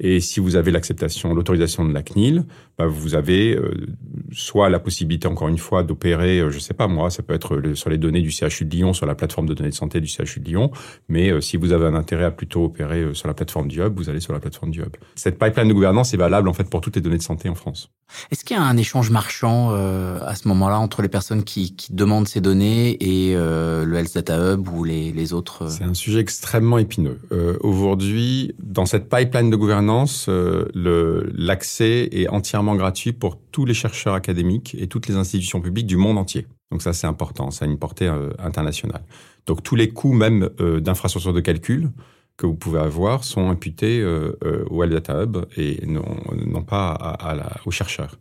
Et 0.01 0.21
si 0.21 0.41
vous 0.41 0.57
avez 0.57 0.71
l'acceptation, 0.71 1.33
l'autorisation 1.33 1.85
de 1.85 1.93
la 1.93 2.03
CNIL, 2.03 2.45
bah, 2.79 2.87
vous 2.87 3.15
avez 3.15 3.57
euh, 3.57 3.87
soit 4.33 4.69
la 4.69 4.79
possibilité, 4.79 5.27
encore 5.27 5.49
une 5.49 5.57
fois, 5.57 5.83
d'opérer, 5.83 6.41
euh, 6.41 6.51
je 6.51 6.59
sais 6.59 6.75
pas 6.75 6.89
moi, 6.89 7.09
ça 7.09 7.23
peut 7.23 7.33
être 7.33 7.73
sur 7.75 7.89
les 7.89 7.97
données 7.97 8.21
du 8.21 8.31
CHU 8.31 8.67
de 8.67 8.71
Lyon, 8.71 8.93
sur 8.93 9.07
la 9.07 9.15
plateforme 9.15 9.49
de 9.49 9.55
données 9.55 9.71
de 9.71 9.75
santé 9.75 9.99
du 10.01 10.09
CHU 10.09 10.41
de 10.41 10.45
Lyon, 10.45 10.71
mais 11.09 11.31
euh, 11.31 11.41
si 11.41 11.57
vous 11.57 11.73
avez 11.73 11.87
un 11.87 11.95
intérêt 11.95 12.25
à 12.25 12.31
plutôt 12.31 12.65
opérer 12.65 13.15
sur 13.15 13.29
la 13.29 13.35
plateforme 13.35 13.69
du 13.69 13.81
Hub, 13.81 13.97
vous 13.97 14.11
allez 14.11 14.21
sur 14.21 14.35
la 14.35 14.41
plateforme 14.41 14.73
du 14.73 14.81
Hub. 14.83 14.95
Cette 15.15 15.39
pipeline 15.39 15.69
de 15.69 15.73
gouvernance 15.73 16.13
est 16.13 16.19
valable 16.19 16.51
en 16.51 16.53
fait 16.53 16.69
pour 16.69 16.83
toutes 16.83 16.97
les 16.97 17.03
données 17.03 17.17
de 17.17 17.23
santé 17.23 17.49
en 17.49 17.55
France. 17.55 17.91
Est-ce 18.31 18.45
qu'il 18.45 18.57
y 18.57 18.61
a 18.61 18.63
un 18.63 18.77
échange 18.77 19.11
marchand 19.11 19.73
à 19.73 20.35
ce 20.37 20.47
moment-là 20.47 20.79
entre 20.79 21.03
les 21.03 21.09
personnes 21.09 21.43
qui, 21.43 21.75
qui 21.75 21.93
demandent 21.93 22.29
ces 22.29 22.41
données 22.41 22.97
et 23.03 23.35
le 23.35 23.95
Health 23.95 24.15
Data 24.15 24.55
Hub 24.55 24.69
ou 24.69 24.85
les, 24.85 25.11
les 25.11 25.33
autres 25.33 25.69
C'est 25.69 25.83
un 25.83 25.95
sujet 25.95 26.21
extrêmement 26.21 26.79
épineux. 26.79 27.19
Aujourd'hui, 27.61 28.55
dans 28.63 28.87
cette 28.87 29.09
pipeline 29.09 29.51
de 29.51 29.57
gouvernance, 29.57 30.29
l'accès 30.29 32.09
est 32.13 32.29
entièrement 32.29 32.66
gratuit 32.75 33.13
pour 33.13 33.39
tous 33.53 33.65
les 33.65 33.75
chercheurs 33.75 34.15
académiques 34.15 34.77
et 34.79 34.87
toutes 34.87 35.09
les 35.09 35.17
institutions 35.17 35.61
publiques 35.61 35.87
du 35.87 35.97
monde 35.97 36.19
entier. 36.19 36.47
Donc 36.71 36.83
ça, 36.83 36.93
c'est 36.93 37.07
important, 37.07 37.51
ça 37.51 37.65
a 37.65 37.69
une 37.69 37.79
portée 37.79 38.09
euh, 38.09 38.31
internationale. 38.39 39.05
Donc 39.47 39.63
tous 39.63 39.77
les 39.77 39.89
coûts 39.89 40.13
même 40.13 40.51
euh, 40.61 40.81
d'infrastructures 40.81 41.33
de 41.33 41.41
calcul 41.41 41.91
que 42.37 42.47
vous 42.47 42.55
pouvez 42.55 42.81
avoir 42.81 43.25
sont 43.25 43.49
imputés 43.49 44.01
euh, 44.01 44.37
au 44.69 44.83
Health 44.83 44.93
Data 44.93 45.23
Hub 45.23 45.47
et 45.57 45.87
non, 45.87 46.63
pas 46.63 47.17
aux 47.65 47.71
chercheurs. 47.71 48.19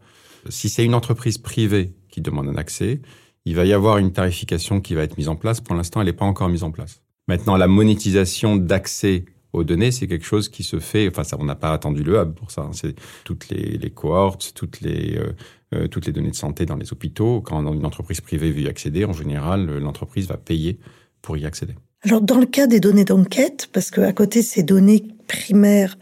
Si 0.47 0.69
c'est 0.69 0.85
une 0.85 0.93
entreprise 0.93 1.37
privée 1.37 1.91
qui 2.09 2.21
demande 2.21 2.47
un 2.47 2.55
accès, 2.55 3.01
il 3.45 3.55
va 3.55 3.65
y 3.65 3.73
avoir 3.73 3.97
une 3.97 4.13
tarification 4.13 4.79
qui 4.79 4.95
va 4.95 5.03
être 5.03 5.17
mise 5.17 5.27
en 5.27 5.35
place. 5.35 5.59
Pour 5.59 5.75
l'instant, 5.75 5.99
elle 5.99 6.07
n'est 6.07 6.13
pas 6.13 6.25
encore 6.25 6.47
mise 6.47 6.63
en 6.63 6.71
place. 6.71 7.01
Maintenant, 7.27 7.57
la 7.57 7.67
monétisation 7.67 8.55
d'accès 8.55 9.25
aux 9.55 9.63
données, 9.63 9.91
c'est 9.91 10.07
quelque 10.07 10.25
chose 10.25 10.49
qui 10.49 10.63
se 10.63 10.79
fait. 10.79 11.07
Enfin, 11.07 11.23
ça, 11.23 11.37
on 11.39 11.45
n'a 11.45 11.55
pas 11.55 11.73
attendu 11.73 12.03
le 12.03 12.15
hub 12.19 12.33
pour 12.33 12.51
ça. 12.51 12.61
Hein. 12.61 12.71
C'est 12.73 12.95
toutes 13.23 13.49
les, 13.49 13.89
cohortes, 13.89 14.51
toutes 14.53 14.81
les 14.81 15.17
euh, 15.17 15.33
euh, 15.73 15.87
toutes 15.87 16.05
les 16.05 16.11
données 16.11 16.31
de 16.31 16.35
santé 16.35 16.65
dans 16.65 16.75
les 16.75 16.91
hôpitaux. 16.93 17.41
Quand 17.41 17.73
une 17.73 17.85
entreprise 17.85 18.21
privée 18.21 18.51
veut 18.51 18.61
y 18.61 18.67
accéder, 18.67 19.05
en 19.05 19.13
général, 19.13 19.65
l'entreprise 19.79 20.27
va 20.27 20.37
payer 20.37 20.79
pour 21.21 21.37
y 21.37 21.45
accéder. 21.45 21.73
Alors, 22.03 22.21
dans 22.21 22.37
le 22.37 22.45
cas 22.45 22.67
des 22.67 22.79
données 22.79 23.05
d'enquête, 23.05 23.67
parce 23.73 23.89
qu'à 23.89 24.13
côté 24.13 24.41
de 24.41 24.45
ces 24.45 24.61
données 24.61 25.03
primaires 25.27 25.97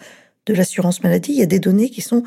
de 0.45 0.53
l'assurance 0.53 1.01
maladie, 1.01 1.31
il 1.31 1.39
y 1.39 1.43
a 1.43 1.47
des 1.47 1.59
données 1.59 1.89
qui 1.89 2.01
sont 2.01 2.23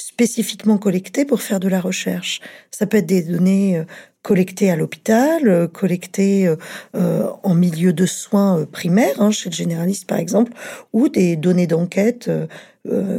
spécifiquement 0.00 0.78
collectées 0.78 1.24
pour 1.24 1.42
faire 1.42 1.60
de 1.60 1.68
la 1.68 1.80
recherche. 1.80 2.40
Ça 2.70 2.86
peut 2.86 2.98
être 2.98 3.06
des 3.06 3.22
données 3.22 3.78
euh, 3.78 3.84
collectées 4.22 4.70
à 4.70 4.76
l'hôpital, 4.76 5.48
euh, 5.48 5.66
collectées 5.66 6.54
euh, 6.94 7.26
en 7.42 7.54
milieu 7.54 7.92
de 7.92 8.06
soins 8.06 8.66
primaires, 8.70 9.20
hein, 9.20 9.30
chez 9.30 9.50
le 9.50 9.54
généraliste 9.54 10.06
par 10.06 10.18
exemple, 10.18 10.52
ou 10.92 11.08
des 11.08 11.36
données 11.36 11.66
d'enquête 11.66 12.30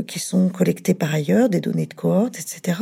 qui 0.08 0.18
sont 0.18 0.50
collectées 0.50 0.96
par 0.96 1.14
ailleurs, 1.14 1.48
des 1.48 1.62
données 1.62 1.86
de 1.86 1.94
cohorte, 1.94 2.40
etc. 2.40 2.80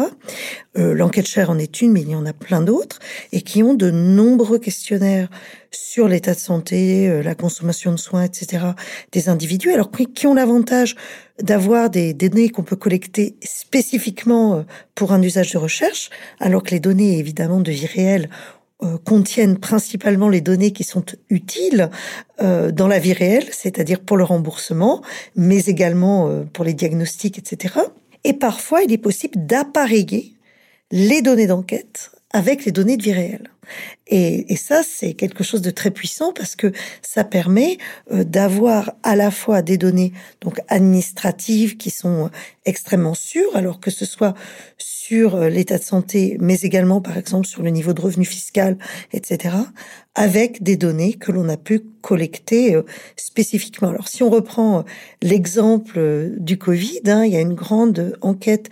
L'enquête 0.75 1.27
chère 1.27 1.50
en 1.50 1.60
est 1.60 1.82
une, 1.82 1.91
mais 1.91 2.03
il 2.03 2.10
y 2.10 2.15
en 2.15 2.25
a 2.25 2.32
plein 2.32 2.62
d'autres, 2.62 3.00
et 3.34 3.41
qui 3.41 3.63
ont 3.63 3.74
de 3.74 3.91
nombreux 3.91 4.60
questionnaires 4.60 5.27
sur 5.72 6.08
l'état 6.08 6.34
de 6.34 6.39
santé, 6.39 7.22
la 7.22 7.36
consommation 7.36 7.91
de 7.91 7.98
soins, 7.98 8.24
etc. 8.24 8.63
des 9.12 9.27
individus, 9.27 9.74
alors 9.74 9.91
qui 9.91 10.25
ont 10.25 10.34
l'avantage 10.34 10.96
d'avoir 11.41 11.89
des 11.89 12.13
données 12.13 12.50
qu'on 12.50 12.63
peut 12.63 12.75
collecter 12.75 13.36
spécifiquement 13.43 14.65
pour 14.96 15.13
un 15.13 15.22
usage 15.22 15.53
de 15.53 15.58
recherche, 15.58 16.10
alors 16.39 16.63
que 16.63 16.72
les 16.72 16.79
données 16.79 17.17
évidemment 17.17 17.60
de 17.60 17.72
vie 17.72 17.86
réelle 17.86 18.29
euh, 18.81 18.98
contiennent 18.98 19.58
principalement 19.58 20.29
les 20.29 20.39
données 20.39 20.72
qui 20.72 20.86
sont 20.86 21.03
utiles 21.29 21.89
euh, 22.41 22.72
dans 22.72 22.88
la 22.88 22.98
vie 22.98 23.12
réelle, 23.12 23.48
c'est-à-dire 23.51 24.00
pour 24.00 24.15
le 24.15 24.24
remboursement, 24.24 25.01
mais 25.36 25.65
également 25.65 26.29
euh, 26.29 26.43
pour 26.46 26.63
les 26.63 26.74
diagnostics, 26.74 27.38
etc. 27.38 27.75
Et 28.24 28.31
parfois, 28.31 28.81
il 28.81 28.93
est 28.93 28.98
possible 28.98 29.46
d'appareiller 29.46 30.31
les 30.91 31.22
données 31.22 31.48
d'enquête 31.48 32.12
avec 32.31 32.63
les 32.63 32.72
données 32.72 32.96
de 32.96 33.03
vie 33.03 33.12
réelle. 33.12 33.50
Et, 34.07 34.51
et 34.51 34.55
ça, 34.55 34.81
c'est 34.83 35.13
quelque 35.13 35.43
chose 35.43 35.61
de 35.61 35.71
très 35.71 35.91
puissant 35.91 36.33
parce 36.33 36.55
que 36.55 36.71
ça 37.01 37.23
permet 37.23 37.77
euh, 38.11 38.23
d'avoir 38.23 38.93
à 39.03 39.15
la 39.15 39.31
fois 39.31 39.61
des 39.61 39.77
données 39.77 40.13
donc 40.41 40.59
administratives 40.67 41.77
qui 41.77 41.89
sont 41.89 42.25
euh, 42.25 42.29
extrêmement 42.65 43.13
sûres, 43.13 43.55
alors 43.55 43.79
que 43.79 43.91
ce 43.91 44.05
soit 44.05 44.33
sur 44.77 45.35
euh, 45.35 45.49
l'état 45.49 45.77
de 45.77 45.83
santé, 45.83 46.38
mais 46.39 46.59
également 46.61 47.01
par 47.01 47.17
exemple 47.17 47.47
sur 47.47 47.61
le 47.61 47.69
niveau 47.69 47.93
de 47.93 48.01
revenu 48.01 48.25
fiscal, 48.25 48.77
etc., 49.13 49.55
avec 50.15 50.63
des 50.63 50.75
données 50.75 51.13
que 51.13 51.31
l'on 51.31 51.47
a 51.49 51.55
pu 51.55 51.81
collecter 52.01 52.77
spécifiquement. 53.15 53.89
Alors 53.89 54.09
si 54.09 54.21
on 54.21 54.29
reprend 54.29 54.83
l'exemple 55.21 56.31
du 56.38 56.57
Covid, 56.57 57.01
hein, 57.05 57.23
il 57.23 57.31
y 57.31 57.38
a 57.38 57.39
une 57.39 57.53
grande 57.53 58.17
enquête 58.21 58.69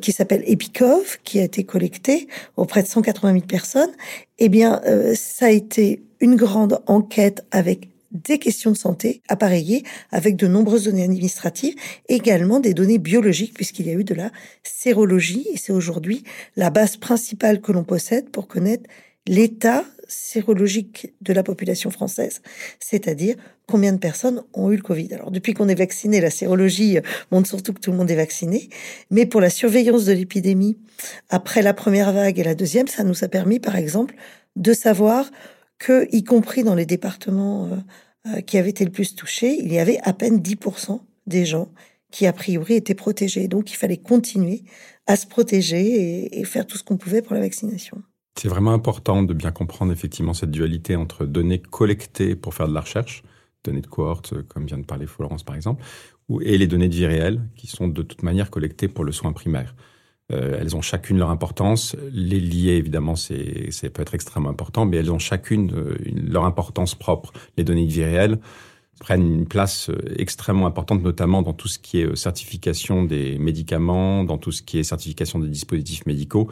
qui 0.00 0.12
s'appelle 0.12 0.42
EPICOV 0.46 1.18
qui 1.24 1.40
a 1.40 1.42
été 1.42 1.64
collectée 1.64 2.28
auprès 2.56 2.82
de 2.82 2.88
180 2.88 3.32
000 3.32 3.44
personnes 3.44 3.90
eh 4.38 4.48
bien, 4.48 4.80
euh, 4.86 5.14
ça 5.14 5.46
a 5.46 5.50
été 5.50 6.02
une 6.20 6.36
grande 6.36 6.80
enquête 6.86 7.44
avec 7.50 7.88
des 8.10 8.38
questions 8.38 8.70
de 8.70 8.76
santé 8.76 9.22
appareillées 9.28 9.82
avec 10.10 10.36
de 10.36 10.46
nombreuses 10.46 10.84
données 10.84 11.04
administratives, 11.04 11.74
également 12.08 12.58
des 12.58 12.72
données 12.72 12.98
biologiques 12.98 13.54
puisqu'il 13.54 13.86
y 13.86 13.90
a 13.90 13.94
eu 13.94 14.04
de 14.04 14.14
la 14.14 14.30
sérologie. 14.62 15.46
Et 15.52 15.58
c'est 15.58 15.72
aujourd'hui 15.72 16.24
la 16.56 16.70
base 16.70 16.96
principale 16.96 17.60
que 17.60 17.72
l'on 17.72 17.84
possède 17.84 18.30
pour 18.30 18.48
connaître 18.48 18.88
l'état 19.26 19.84
sérologique 20.08 21.12
de 21.20 21.34
la 21.34 21.42
population 21.42 21.90
française, 21.90 22.40
c'est-à-dire 22.80 23.36
combien 23.68 23.92
de 23.92 23.98
personnes 23.98 24.42
ont 24.54 24.72
eu 24.72 24.76
le 24.76 24.82
Covid. 24.82 25.14
Alors 25.14 25.30
depuis 25.30 25.54
qu'on 25.54 25.68
est 25.68 25.74
vacciné, 25.74 26.20
la 26.20 26.30
sérologie 26.30 26.98
montre 27.30 27.48
surtout 27.48 27.72
que 27.72 27.80
tout 27.80 27.92
le 27.92 27.96
monde 27.96 28.10
est 28.10 28.16
vacciné, 28.16 28.68
mais 29.10 29.26
pour 29.26 29.40
la 29.40 29.50
surveillance 29.50 30.06
de 30.06 30.12
l'épidémie, 30.12 30.78
après 31.28 31.62
la 31.62 31.74
première 31.74 32.12
vague 32.12 32.38
et 32.38 32.44
la 32.44 32.54
deuxième, 32.54 32.88
ça 32.88 33.04
nous 33.04 33.22
a 33.22 33.28
permis 33.28 33.60
par 33.60 33.76
exemple 33.76 34.14
de 34.56 34.72
savoir 34.72 35.30
que, 35.78 36.08
y 36.10 36.24
compris 36.24 36.64
dans 36.64 36.74
les 36.74 36.86
départements 36.86 37.66
euh, 37.66 37.76
euh, 38.26 38.40
qui 38.40 38.58
avaient 38.58 38.70
été 38.70 38.84
le 38.84 38.90
plus 38.90 39.14
touchés, 39.14 39.56
il 39.60 39.72
y 39.72 39.78
avait 39.78 39.98
à 40.02 40.12
peine 40.12 40.38
10% 40.38 41.00
des 41.26 41.44
gens 41.44 41.68
qui 42.10 42.26
a 42.26 42.32
priori 42.32 42.74
étaient 42.74 42.94
protégés. 42.94 43.48
Donc 43.48 43.70
il 43.70 43.76
fallait 43.76 43.98
continuer 43.98 44.64
à 45.06 45.16
se 45.16 45.26
protéger 45.26 46.40
et 46.40 46.44
faire 46.44 46.66
tout 46.66 46.78
ce 46.78 46.82
qu'on 46.82 46.96
pouvait 46.96 47.22
pour 47.22 47.34
la 47.34 47.40
vaccination. 47.40 48.02
C'est 48.38 48.48
vraiment 48.48 48.72
important 48.72 49.22
de 49.22 49.34
bien 49.34 49.50
comprendre 49.50 49.92
effectivement 49.92 50.32
cette 50.32 50.52
dualité 50.52 50.96
entre 50.96 51.26
données 51.26 51.60
collectées 51.60 52.36
pour 52.36 52.54
faire 52.54 52.68
de 52.68 52.74
la 52.74 52.80
recherche, 52.80 53.24
données 53.64 53.80
de 53.80 53.86
cohorte, 53.86 54.42
comme 54.42 54.66
vient 54.66 54.78
de 54.78 54.84
parler 54.84 55.06
Florence 55.06 55.42
par 55.42 55.56
exemple, 55.56 55.84
et 56.42 56.58
les 56.58 56.66
données 56.66 56.88
de 56.88 56.94
vie 56.94 57.06
réelle, 57.06 57.40
qui 57.56 57.66
sont 57.66 57.88
de 57.88 58.02
toute 58.02 58.22
manière 58.22 58.50
collectées 58.50 58.88
pour 58.88 59.04
le 59.04 59.12
soin 59.12 59.32
primaire. 59.32 59.74
Euh, 60.30 60.58
elles 60.60 60.76
ont 60.76 60.82
chacune 60.82 61.18
leur 61.18 61.30
importance. 61.30 61.96
Les 62.12 62.38
lier, 62.40 62.72
évidemment, 62.72 63.16
c'est, 63.16 63.68
c'est 63.70 63.88
peut 63.88 64.02
être 64.02 64.14
extrêmement 64.14 64.50
important, 64.50 64.84
mais 64.84 64.98
elles 64.98 65.10
ont 65.10 65.18
chacune 65.18 65.72
euh, 65.74 65.96
leur 66.04 66.44
importance 66.44 66.94
propre. 66.94 67.32
Les 67.56 67.64
données 67.64 67.86
de 67.86 67.92
vie 67.92 68.04
réelle 68.04 68.38
prennent 69.00 69.32
une 69.32 69.46
place 69.46 69.88
euh, 69.88 69.96
extrêmement 70.18 70.66
importante, 70.66 71.02
notamment 71.02 71.40
dans 71.40 71.54
tout 71.54 71.68
ce 71.68 71.78
qui 71.78 72.00
est 72.00 72.16
certification 72.16 73.04
des 73.04 73.38
médicaments, 73.38 74.24
dans 74.24 74.36
tout 74.36 74.52
ce 74.52 74.62
qui 74.62 74.78
est 74.78 74.82
certification 74.82 75.38
des 75.38 75.48
dispositifs 75.48 76.04
médicaux. 76.04 76.50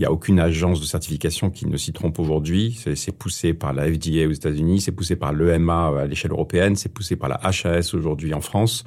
Il 0.00 0.04
n'y 0.04 0.06
a 0.06 0.12
aucune 0.12 0.40
agence 0.40 0.80
de 0.80 0.86
certification 0.86 1.50
qui 1.50 1.66
ne 1.66 1.76
s'y 1.76 1.92
trompe 1.92 2.18
aujourd'hui. 2.20 2.80
C'est 2.94 3.12
poussé 3.12 3.52
par 3.52 3.74
la 3.74 3.84
FDA 3.84 4.26
aux 4.26 4.32
États-Unis, 4.32 4.80
c'est 4.80 4.92
poussé 4.92 5.14
par 5.14 5.34
l'EMA 5.34 5.88
à 5.88 6.06
l'échelle 6.06 6.30
européenne, 6.30 6.74
c'est 6.74 6.88
poussé 6.88 7.16
par 7.16 7.28
la 7.28 7.38
HAS 7.42 7.92
aujourd'hui 7.92 8.32
en 8.32 8.40
France. 8.40 8.84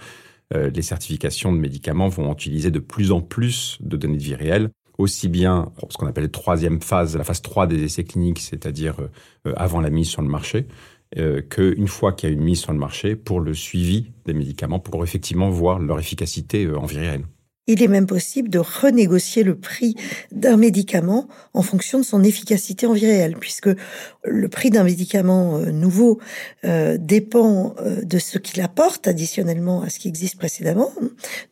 Euh, 0.56 0.72
les 0.72 0.82
certifications 0.82 1.54
de 1.54 1.60
médicaments 1.60 2.08
vont 2.08 2.34
utiliser 2.34 2.72
de 2.72 2.80
plus 2.80 3.12
en 3.12 3.22
plus 3.22 3.78
de 3.82 3.96
données 3.96 4.18
de 4.18 4.24
vie 4.24 4.34
réelle, 4.34 4.72
aussi 4.98 5.30
bien 5.30 5.72
ce 5.88 5.98
qu'on 5.98 6.08
appelle 6.08 6.24
la 6.24 6.30
troisième 6.32 6.82
phase, 6.82 7.16
la 7.16 7.24
phase 7.24 7.44
3 7.44 7.68
des 7.68 7.84
essais 7.84 8.06
cliniques, 8.06 8.40
c'est-à-dire 8.40 8.96
euh, 9.46 9.54
avant 9.56 9.82
la 9.82 9.92
mise 9.92 10.08
sur 10.08 10.24
le 10.24 10.30
marché, 10.30 10.66
euh, 11.20 11.44
qu'une 11.44 11.90
fois 11.90 12.14
qu'il 12.14 12.30
y 12.30 12.32
a 12.32 12.36
une 12.36 12.44
mise 12.44 12.62
sur 12.62 12.74
le 12.74 12.80
marché, 12.80 13.16
pour 13.16 13.40
le 13.40 13.54
suivi 13.54 14.14
des 14.26 14.34
médicaments, 14.34 14.80
pour 14.80 15.04
effectivement 15.04 15.52
voir 15.52 15.78
leur 15.78 16.00
efficacité 16.00 16.68
en 16.68 16.88
vie 16.88 16.98
réelle. 16.98 17.26
Il 17.66 17.82
est 17.82 17.88
même 17.88 18.08
possible 18.08 18.50
de 18.50 18.60
renégocier 18.60 19.44
le 19.44 19.56
prix 19.56 19.96
d'un 20.32 20.58
médicament 20.58 21.30
en 21.54 21.62
fonction 21.62 22.00
de 22.00 22.04
son 22.04 22.22
efficacité 22.22 22.86
en 22.86 22.94
vie 22.94 23.06
réelle, 23.06 23.38
puisque 23.40 23.70
le 24.26 24.50
prix 24.50 24.70
d'un 24.70 24.84
médicament 24.84 25.60
euh, 25.60 25.72
nouveau 25.72 26.20
euh, 26.66 26.98
dépend 27.00 27.76
euh, 27.80 28.02
de 28.02 28.20
ce 28.20 28.38
qu'il 28.38 28.62
apporte 28.62 29.08
additionnellement 29.08 29.82
à 29.82 29.90
ce 29.90 30.00
qui 30.00 30.10
existe 30.10 30.38
précédemment. 30.38 30.92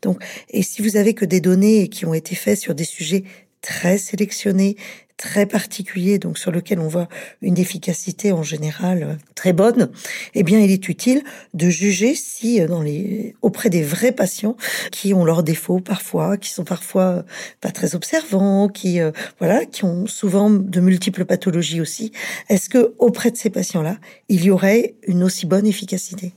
Donc, 0.02 0.22
et 0.50 0.64
si 0.64 0.82
vous 0.82 0.98
avez 0.98 1.14
que 1.14 1.24
des 1.24 1.40
données 1.40 1.88
qui 1.88 2.06
ont 2.06 2.14
été 2.14 2.36
faites 2.36 2.60
sur 2.60 2.76
des 2.76 2.84
sujets 2.84 3.24
très 3.62 3.98
sélectionnés, 3.98 4.76
très 5.22 5.46
particulier, 5.46 6.18
donc 6.18 6.40
sur 6.40 6.52
lequel 6.52 6.80
on 6.80 6.88
voit 6.88 7.08
une 7.44 7.60
efficacité 7.60 8.32
en 8.32 8.42
général 8.42 9.04
euh, 9.04 9.14
très 9.36 9.54
bonne, 9.54 9.92
eh 10.34 10.42
bien, 10.42 10.60
il 10.60 10.72
est 10.72 10.90
utile 10.90 11.24
de 11.54 11.70
juger 11.70 12.16
si 12.16 12.60
euh, 12.60 12.68
dans 12.68 12.82
les 12.82 13.36
auprès 13.44 13.70
des 13.70 13.84
vrais 13.84 14.12
patients 14.12 14.58
qui 14.92 15.14
ont 15.14 15.24
leurs 15.24 15.44
défauts 15.44 15.80
parfois, 15.80 16.38
qui 16.38 16.50
sont 16.50 16.64
parfois 16.64 17.04
euh, 17.04 17.24
pas 17.62 17.70
très 17.70 17.94
observants, 17.94 18.68
qui 18.68 19.00
voilà, 19.38 19.66
qui 19.66 19.86
ont 19.86 20.08
souvent 20.08 20.50
de 20.50 20.80
multiples 20.80 21.26
pathologies 21.26 21.82
aussi, 21.82 22.12
est-ce 22.50 22.68
que 22.68 22.96
auprès 22.98 23.30
de 23.30 23.38
ces 23.38 23.52
patients-là, 23.52 23.98
il 24.28 24.44
y 24.44 24.50
aurait 24.50 24.96
une 25.08 25.24
aussi 25.24 25.46
bonne 25.46 25.68
efficacité? 25.68 26.34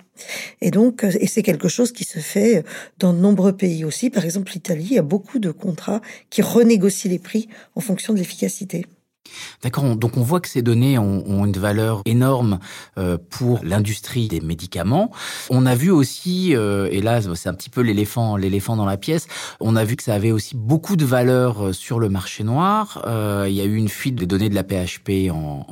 Et 0.61 0.71
donc, 0.71 1.05
et 1.05 1.27
c'est 1.27 1.43
quelque 1.43 1.69
chose 1.69 1.93
qui 1.93 2.05
se 2.05 2.19
fait 2.19 2.65
dans 2.99 3.13
de 3.13 3.19
nombreux 3.19 3.57
pays 3.57 3.85
aussi. 3.85 4.11
Par 4.11 4.25
exemple, 4.25 4.53
l'Italie, 4.53 4.99
a 4.99 5.03
beaucoup 5.03 5.39
de 5.39 5.51
contrats 5.51 6.01
qui 6.31 6.43
renégocient 6.43 7.11
les 7.11 7.19
prix 7.19 7.49
en 7.75 7.81
fonction 7.81 8.13
de 8.13 8.19
l'efficacité. 8.19 8.87
D'accord, 9.63 9.97
donc 9.97 10.17
on 10.17 10.23
voit 10.23 10.41
que 10.41 10.49
ces 10.49 10.63
données 10.63 10.99
ont, 10.99 11.45
une 11.45 11.53
valeur 11.53 12.03
énorme 12.05 12.59
euh, 12.99 13.19
pour 13.31 13.61
l'industrie 13.65 14.29
des 14.29 14.41
médicaments. 14.41 15.11
On 15.51 15.67
a 15.67 15.75
vu 15.75 15.91
aussi, 15.91 16.55
euh, 16.55 16.89
et 16.91 17.01
là 17.01 17.21
c'est 17.35 17.49
un 17.49 17.55
petit 17.55 17.71
peu 17.71 17.81
l'éléphant, 17.81 18.37
l'éléphant 18.37 18.77
dans 18.77 18.85
la 18.85 18.97
pièce, 18.97 19.27
on 19.61 19.77
a 19.77 19.85
vu 19.85 19.97
que 19.97 20.03
ça 20.03 20.15
avait 20.15 20.31
aussi 20.31 20.57
beaucoup 20.57 20.97
de 20.97 21.05
valeur 21.05 21.67
euh, 21.67 21.73
sur 21.73 21.99
le 21.99 22.09
marché 22.09 22.45
noir. 22.45 23.03
il 23.49 23.55
y 23.55 23.61
a 23.61 23.65
eu 23.65 23.77
une 23.77 23.89
fuite 23.89 24.15
des 24.15 24.27
données 24.27 24.49
de 24.49 24.55
la 24.55 24.63
PHP 24.63 25.31
en 25.31 25.67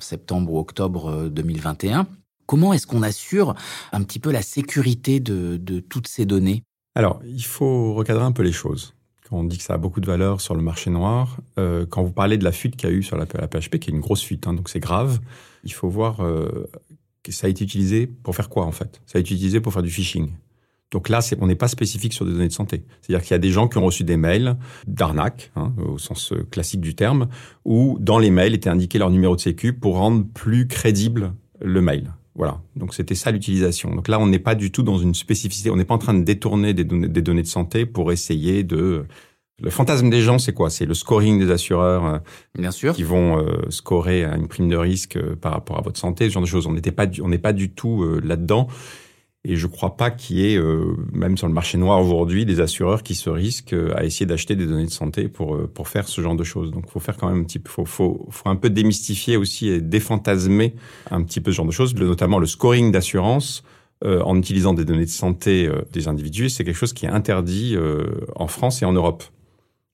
septembre 0.00 0.52
ou 0.52 0.58
octobre 0.58 1.28
2021. 1.30 2.06
Comment 2.46 2.72
est-ce 2.72 2.86
qu'on 2.86 3.02
assure 3.02 3.54
un 3.92 4.02
petit 4.02 4.18
peu 4.18 4.30
la 4.30 4.42
sécurité 4.42 5.20
de, 5.20 5.80
toutes 5.80 6.08
ces 6.08 6.26
données? 6.26 6.62
Alors, 6.94 7.20
il 7.26 7.44
faut 7.44 7.94
recadrer 7.94 8.24
un 8.24 8.32
peu 8.32 8.42
les 8.42 8.52
choses. 8.52 8.94
Quand 9.28 9.38
on 9.38 9.44
dit 9.44 9.58
que 9.58 9.64
ça 9.64 9.74
a 9.74 9.78
beaucoup 9.78 10.00
de 10.00 10.06
valeur 10.06 10.40
sur 10.40 10.54
le 10.54 10.62
marché 10.62 10.88
noir, 10.88 11.38
euh, 11.58 11.84
quand 11.84 12.02
vous 12.02 12.12
parlez 12.12 12.38
de 12.38 12.44
la 12.44 12.52
fuite 12.52 12.76
qu'il 12.76 12.88
y 12.88 12.92
a 12.92 12.94
eu 12.94 13.02
sur 13.02 13.16
la, 13.16 13.26
PHP, 13.26 13.78
qui 13.78 13.90
est 13.90 13.92
une 13.92 14.00
grosse 14.00 14.22
fuite, 14.22 14.46
hein, 14.46 14.54
donc 14.54 14.68
c'est 14.68 14.80
grave, 14.80 15.18
il 15.64 15.72
faut 15.72 15.88
voir 15.88 16.20
euh, 16.20 16.70
que 17.24 17.32
ça 17.32 17.48
a 17.48 17.50
été 17.50 17.64
utilisé 17.64 18.06
pour 18.06 18.36
faire 18.36 18.48
quoi 18.48 18.64
en 18.64 18.72
fait? 18.72 19.00
Ça 19.04 19.18
a 19.18 19.20
été 19.20 19.34
utilisé 19.34 19.60
pour 19.60 19.72
faire 19.72 19.82
du 19.82 19.90
phishing. 19.90 20.30
Donc 20.92 21.08
là, 21.08 21.18
on 21.40 21.48
n'est 21.48 21.56
pas 21.56 21.66
spécifique 21.66 22.12
sur 22.12 22.24
des 22.24 22.32
données 22.32 22.46
de 22.46 22.52
santé. 22.52 22.84
C'est-à-dire 23.02 23.22
qu'il 23.22 23.32
y 23.32 23.34
a 23.34 23.38
des 23.38 23.50
gens 23.50 23.66
qui 23.66 23.78
ont 23.78 23.84
reçu 23.84 24.04
des 24.04 24.16
mails 24.16 24.56
d'arnaque, 24.86 25.50
hein, 25.56 25.72
au 25.84 25.98
sens 25.98 26.32
euh, 26.32 26.46
classique 26.48 26.80
du 26.80 26.94
terme, 26.94 27.28
où 27.64 27.98
dans 28.00 28.18
les 28.18 28.30
mails 28.30 28.54
était 28.54 28.70
indiqué 28.70 28.98
leur 28.98 29.10
numéro 29.10 29.34
de 29.34 29.40
sécu 29.40 29.72
pour 29.72 29.96
rendre 29.96 30.24
plus 30.24 30.68
crédible 30.68 31.32
le 31.60 31.80
mail. 31.80 32.12
Voilà. 32.36 32.60
Donc 32.76 32.94
c'était 32.94 33.14
ça 33.14 33.30
l'utilisation. 33.30 33.94
Donc 33.94 34.08
là, 34.08 34.20
on 34.20 34.26
n'est 34.26 34.38
pas 34.38 34.54
du 34.54 34.70
tout 34.70 34.82
dans 34.82 34.98
une 34.98 35.14
spécificité. 35.14 35.70
On 35.70 35.76
n'est 35.76 35.84
pas 35.84 35.94
en 35.94 35.98
train 35.98 36.14
de 36.14 36.22
détourner 36.22 36.74
des 36.74 36.84
données, 36.84 37.08
des 37.08 37.22
données 37.22 37.42
de 37.42 37.48
santé 37.48 37.86
pour 37.86 38.12
essayer 38.12 38.62
de. 38.62 39.04
Le 39.62 39.70
fantasme 39.70 40.10
des 40.10 40.20
gens, 40.20 40.38
c'est 40.38 40.52
quoi? 40.52 40.68
C'est 40.68 40.84
le 40.84 40.92
scoring 40.92 41.38
des 41.38 41.50
assureurs, 41.50 42.04
euh, 42.04 42.18
bien 42.58 42.70
sûr, 42.70 42.94
qui 42.94 43.04
vont 43.04 43.38
euh, 43.38 43.70
scorer 43.70 44.22
à 44.22 44.36
une 44.36 44.48
prime 44.48 44.68
de 44.68 44.76
risque 44.76 45.16
euh, 45.16 45.34
par 45.34 45.52
rapport 45.52 45.78
à 45.78 45.80
votre 45.80 45.98
santé, 45.98 46.28
ce 46.28 46.34
genre 46.34 46.42
de 46.42 46.48
choses. 46.48 46.66
On 46.66 46.74
n'était 46.74 46.92
pas, 46.92 47.06
on 47.22 47.28
n'est 47.30 47.38
pas 47.38 47.54
du 47.54 47.70
tout 47.70 48.04
là-dedans. 48.22 48.68
Et 49.48 49.54
je 49.54 49.68
ne 49.68 49.70
crois 49.70 49.96
pas 49.96 50.10
qu'il 50.10 50.38
y 50.38 50.52
ait, 50.52 50.56
euh, 50.56 50.96
même 51.12 51.38
sur 51.38 51.46
le 51.46 51.52
marché 51.52 51.78
noir 51.78 52.00
aujourd'hui, 52.00 52.44
des 52.44 52.58
assureurs 52.58 53.04
qui 53.04 53.14
se 53.14 53.30
risquent 53.30 53.74
euh, 53.74 53.94
à 53.96 54.02
essayer 54.02 54.26
d'acheter 54.26 54.56
des 54.56 54.66
données 54.66 54.86
de 54.86 54.90
santé 54.90 55.28
pour, 55.28 55.54
euh, 55.54 55.70
pour 55.72 55.86
faire 55.86 56.08
ce 56.08 56.20
genre 56.20 56.34
de 56.34 56.42
choses. 56.42 56.72
Donc, 56.72 56.82
il 56.88 56.90
faut 56.90 56.98
faire 56.98 57.16
quand 57.16 57.28
même 57.28 57.42
un 57.42 57.44
petit 57.44 57.60
peu, 57.60 57.70
faut, 57.70 57.84
faut, 57.84 58.26
faut 58.28 58.48
un 58.48 58.56
peu 58.56 58.70
démystifier 58.70 59.36
aussi 59.36 59.68
et 59.68 59.80
défantasmer 59.80 60.74
un 61.12 61.22
petit 61.22 61.40
peu 61.40 61.52
ce 61.52 61.58
genre 61.58 61.66
de 61.66 61.70
choses, 61.70 61.94
notamment 61.94 62.40
le 62.40 62.46
scoring 62.46 62.90
d'assurance. 62.90 63.62
en 64.04 64.36
utilisant 64.36 64.74
des 64.74 64.84
données 64.84 65.06
de 65.06 65.10
santé 65.10 65.70
des 65.92 66.06
individus, 66.08 66.50
c'est 66.50 66.64
quelque 66.64 66.76
chose 66.76 66.92
qui 66.92 67.06
est 67.06 67.08
interdit 67.08 67.76
en 68.34 68.46
France 68.46 68.82
et 68.82 68.84
en 68.84 68.92
Europe. 68.92 69.24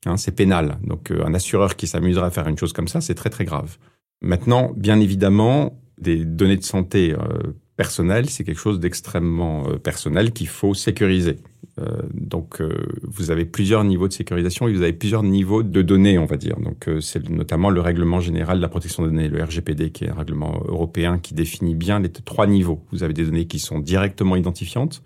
Hein, 0.06 0.16
c'est 0.16 0.34
pénal. 0.34 0.78
Donc 0.82 1.12
un 1.12 1.34
assureur 1.34 1.76
qui 1.76 1.86
s'amuserait 1.86 2.26
à 2.26 2.30
faire 2.30 2.48
une 2.48 2.58
chose 2.58 2.72
comme 2.72 2.88
ça, 2.88 3.00
c'est 3.00 3.14
très 3.14 3.30
très 3.30 3.44
grave. 3.44 3.76
Maintenant, 4.20 4.72
bien 4.76 4.98
évidemment, 4.98 5.78
des 5.98 6.24
données 6.24 6.56
de 6.56 6.64
santé 6.64 7.14
personnel, 7.82 8.30
c'est 8.30 8.44
quelque 8.44 8.64
chose 8.68 8.80
d'extrêmement 8.80 9.68
euh, 9.68 9.78
personnel 9.78 10.32
qu'il 10.32 10.48
faut 10.48 10.74
sécuriser. 10.74 11.36
donc, 12.12 12.48
vous 13.16 13.30
avez 13.30 13.46
plusieurs 13.56 13.82
niveaux 13.82 14.06
de 14.06 14.12
sécurisation 14.12 14.68
et 14.68 14.72
vous 14.76 14.82
avez 14.82 14.98
plusieurs 15.02 15.22
niveaux 15.22 15.62
de 15.62 15.82
données, 15.82 16.18
on 16.18 16.26
va 16.26 16.36
dire. 16.36 16.56
Donc, 16.60 16.80
c'est 17.00 17.22
notamment 17.30 17.70
le 17.70 17.80
règlement 17.80 18.20
général 18.20 18.58
de 18.58 18.62
la 18.62 18.68
protection 18.68 19.04
des 19.04 19.10
données, 19.12 19.30
le 19.36 19.42
RGPD, 19.42 19.90
qui 19.90 20.04
est 20.04 20.10
un 20.10 20.20
règlement 20.24 20.52
européen 20.66 21.18
qui 21.18 21.32
définit 21.32 21.74
bien 21.74 21.98
les 21.98 22.10
trois 22.10 22.46
niveaux. 22.46 22.80
Vous 22.92 23.02
avez 23.04 23.14
des 23.14 23.24
données 23.24 23.46
qui 23.46 23.58
sont 23.58 23.78
directement 23.78 24.36
identifiantes, 24.36 25.02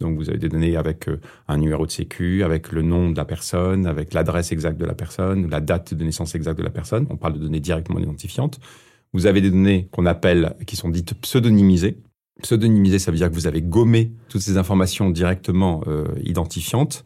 donc 0.00 0.16
vous 0.16 0.28
avez 0.28 0.38
des 0.38 0.48
données 0.48 0.76
avec 0.76 1.08
euh, 1.08 1.20
un 1.48 1.58
numéro 1.58 1.84
de 1.84 1.90
sécu, 1.90 2.44
avec 2.44 2.70
le 2.70 2.82
nom 2.82 3.10
de 3.10 3.16
la 3.16 3.24
personne, 3.24 3.86
avec 3.86 4.14
l'adresse 4.14 4.52
exacte 4.52 4.78
de 4.78 4.86
la 4.86 4.94
personne, 4.94 5.50
la 5.50 5.60
date 5.60 5.94
de 5.94 6.04
naissance 6.04 6.34
exacte 6.34 6.58
de 6.58 6.64
la 6.64 6.70
personne. 6.70 7.06
On 7.10 7.16
parle 7.16 7.34
de 7.34 7.40
données 7.40 7.60
directement 7.60 7.98
identifiantes. 7.98 8.60
Vous 9.12 9.26
avez 9.26 9.40
des 9.40 9.50
données 9.50 9.88
qu'on 9.90 10.06
appelle, 10.06 10.54
qui 10.66 10.76
sont 10.76 10.88
dites 10.88 11.14
pseudonymisées. 11.14 11.98
Pseudonymisées, 12.42 13.00
ça 13.00 13.10
veut 13.10 13.16
dire 13.16 13.28
que 13.28 13.34
vous 13.34 13.48
avez 13.48 13.62
gommé 13.62 14.12
toutes 14.28 14.42
ces 14.42 14.58
informations 14.58 15.10
directement 15.10 15.82
euh, 15.88 16.06
identifiantes, 16.22 17.04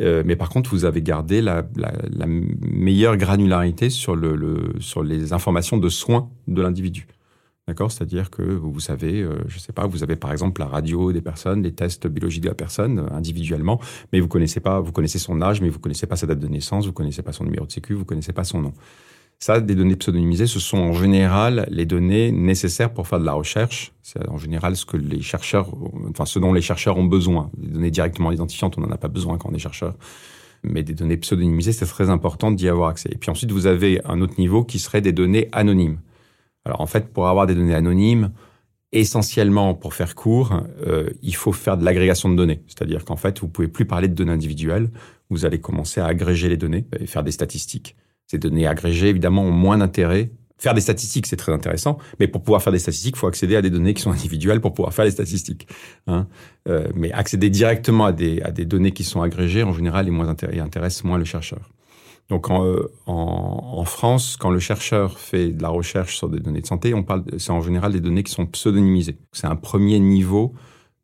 euh, 0.00 0.22
mais 0.26 0.36
par 0.36 0.50
contre, 0.50 0.70
vous 0.70 0.84
avez 0.84 1.00
gardé 1.00 1.40
la, 1.40 1.66
la, 1.76 1.92
la 2.10 2.26
meilleure 2.26 3.16
granularité 3.16 3.88
sur, 3.88 4.14
le, 4.14 4.36
le, 4.36 4.74
sur 4.80 5.02
les 5.02 5.32
informations 5.32 5.78
de 5.78 5.88
soins 5.88 6.28
de 6.48 6.60
l'individu. 6.60 7.06
D'accord? 7.66 7.90
C'est-à-dire 7.90 8.28
que 8.28 8.42
vous 8.42 8.78
savez, 8.78 9.22
euh, 9.22 9.38
je 9.48 9.54
ne 9.54 9.60
sais 9.60 9.72
pas, 9.72 9.86
vous 9.86 10.02
avez 10.02 10.16
par 10.16 10.32
exemple 10.32 10.60
la 10.60 10.66
radio 10.66 11.12
des 11.12 11.22
personnes, 11.22 11.62
les 11.62 11.72
tests 11.72 12.06
biologiques 12.06 12.42
de 12.42 12.48
la 12.48 12.54
personne 12.54 12.98
euh, 12.98 13.16
individuellement, 13.16 13.80
mais 14.12 14.20
vous 14.20 14.28
connaissez 14.28 14.60
pas, 14.60 14.80
vous 14.80 14.92
connaissez 14.92 15.18
son 15.18 15.40
âge, 15.40 15.62
mais 15.62 15.70
vous 15.70 15.78
connaissez 15.78 16.06
pas 16.06 16.16
sa 16.16 16.26
date 16.26 16.40
de 16.40 16.48
naissance, 16.48 16.84
vous 16.84 16.92
connaissez 16.92 17.22
pas 17.22 17.32
son 17.32 17.44
numéro 17.44 17.64
de 17.64 17.72
sécu, 17.72 17.94
vous 17.94 18.04
connaissez 18.04 18.34
pas 18.34 18.44
son 18.44 18.60
nom. 18.60 18.74
Ça, 19.46 19.60
des 19.60 19.74
données 19.74 19.96
pseudonymisées, 19.96 20.46
ce 20.46 20.58
sont 20.58 20.78
en 20.78 20.94
général 20.94 21.66
les 21.68 21.84
données 21.84 22.32
nécessaires 22.32 22.90
pour 22.90 23.06
faire 23.06 23.20
de 23.20 23.26
la 23.26 23.34
recherche. 23.34 23.92
C'est 24.00 24.26
en 24.30 24.38
général 24.38 24.74
ce 24.74 24.86
que 24.86 24.96
les 24.96 25.20
chercheurs, 25.20 25.68
enfin 26.08 26.24
ce 26.24 26.38
dont 26.38 26.54
les 26.54 26.62
chercheurs 26.62 26.96
ont 26.96 27.04
besoin. 27.04 27.50
Des 27.58 27.68
données 27.68 27.90
directement 27.90 28.32
identifiantes, 28.32 28.78
on 28.78 28.80
n'en 28.80 28.90
a 28.90 28.96
pas 28.96 29.08
besoin 29.08 29.36
quand 29.36 29.50
on 29.52 29.54
est 29.54 29.58
chercheur. 29.58 29.96
Mais 30.62 30.82
des 30.82 30.94
données 30.94 31.18
pseudonymisées, 31.18 31.72
c'est 31.72 31.84
très 31.84 32.08
important 32.08 32.52
d'y 32.52 32.70
avoir 32.70 32.88
accès. 32.88 33.10
Et 33.12 33.18
puis 33.18 33.28
ensuite, 33.28 33.52
vous 33.52 33.66
avez 33.66 34.00
un 34.06 34.22
autre 34.22 34.32
niveau 34.38 34.64
qui 34.64 34.78
serait 34.78 35.02
des 35.02 35.12
données 35.12 35.50
anonymes. 35.52 35.98
Alors 36.64 36.80
en 36.80 36.86
fait, 36.86 37.12
pour 37.12 37.28
avoir 37.28 37.46
des 37.46 37.54
données 37.54 37.74
anonymes, 37.74 38.32
essentiellement, 38.92 39.74
pour 39.74 39.92
faire 39.92 40.14
court, 40.14 40.58
euh, 40.86 41.10
il 41.20 41.36
faut 41.36 41.52
faire 41.52 41.76
de 41.76 41.84
l'agrégation 41.84 42.30
de 42.30 42.34
données. 42.34 42.62
C'est-à-dire 42.66 43.04
qu'en 43.04 43.16
fait, 43.16 43.40
vous 43.40 43.48
pouvez 43.48 43.68
plus 43.68 43.84
parler 43.84 44.08
de 44.08 44.14
données 44.14 44.32
individuelles. 44.32 44.88
Vous 45.28 45.44
allez 45.44 45.60
commencer 45.60 46.00
à 46.00 46.06
agréger 46.06 46.48
les 46.48 46.56
données 46.56 46.86
et 46.98 47.06
faire 47.06 47.22
des 47.22 47.32
statistiques. 47.32 47.94
Ces 48.26 48.38
données 48.38 48.66
agrégées, 48.66 49.08
évidemment, 49.08 49.42
ont 49.42 49.50
moins 49.50 49.78
d'intérêt. 49.78 50.30
Faire 50.56 50.74
des 50.74 50.80
statistiques, 50.80 51.26
c'est 51.26 51.36
très 51.36 51.52
intéressant, 51.52 51.98
mais 52.20 52.28
pour 52.28 52.42
pouvoir 52.42 52.62
faire 52.62 52.72
des 52.72 52.78
statistiques, 52.78 53.16
il 53.16 53.18
faut 53.18 53.26
accéder 53.26 53.56
à 53.56 53.62
des 53.62 53.70
données 53.70 53.92
qui 53.92 54.02
sont 54.02 54.12
individuelles 54.18 54.60
pour 54.60 54.72
pouvoir 54.72 54.94
faire 54.94 55.04
les 55.04 55.10
statistiques. 55.10 55.68
Hein. 56.06 56.26
Euh, 56.68 56.88
mais 56.94 57.12
accéder 57.12 57.50
directement 57.50 58.06
à 58.06 58.12
des, 58.12 58.40
à 58.42 58.50
des 58.50 58.64
données 58.64 58.92
qui 58.92 59.04
sont 59.04 59.20
agrégées, 59.20 59.62
en 59.62 59.72
général, 59.72 60.08
est 60.08 60.12
moins 60.12 60.28
intéresse 60.28 61.04
moins 61.04 61.18
le 61.18 61.24
chercheur. 61.24 61.70
Donc 62.30 62.50
euh, 62.50 62.88
en, 63.06 63.74
en, 63.76 63.84
France, 63.84 64.36
quand 64.38 64.50
le 64.50 64.58
chercheur 64.58 65.18
fait 65.18 65.48
de 65.48 65.62
la 65.62 65.68
recherche 65.68 66.16
sur 66.16 66.30
des 66.30 66.40
données 66.40 66.62
de 66.62 66.66
santé, 66.66 66.94
on 66.94 67.02
parle, 67.02 67.24
c'est 67.36 67.50
en 67.50 67.60
général 67.60 67.92
des 67.92 68.00
données 68.00 68.22
qui 68.22 68.32
sont 68.32 68.46
pseudonymisées. 68.46 69.18
C'est 69.32 69.46
un 69.46 69.56
premier 69.56 69.98
niveau 69.98 70.54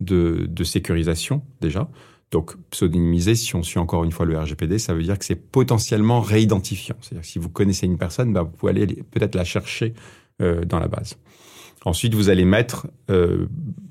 de, 0.00 0.46
de 0.48 0.64
sécurisation 0.64 1.42
déjà. 1.60 1.90
Donc 2.30 2.54
pseudonymisé, 2.70 3.34
si 3.34 3.56
on 3.56 3.62
suit 3.62 3.78
encore 3.78 4.04
une 4.04 4.12
fois 4.12 4.24
le 4.24 4.38
RGPD, 4.38 4.78
ça 4.78 4.94
veut 4.94 5.02
dire 5.02 5.18
que 5.18 5.24
c'est 5.24 5.34
potentiellement 5.34 6.20
réidentifiant. 6.20 6.96
C'est-à-dire 7.00 7.22
que 7.22 7.26
si 7.26 7.38
vous 7.38 7.48
connaissez 7.48 7.86
une 7.86 7.98
personne, 7.98 8.32
bah, 8.32 8.42
vous 8.42 8.50
pouvez 8.50 8.70
aller 8.70 8.86
peut-être 9.10 9.34
la 9.34 9.44
chercher 9.44 9.94
euh, 10.40 10.64
dans 10.64 10.78
la 10.78 10.86
base. 10.86 11.16
Ensuite, 11.84 12.14
vous 12.14 12.28
allez 12.28 12.44
mettre 12.44 12.86
euh, 13.10 13.46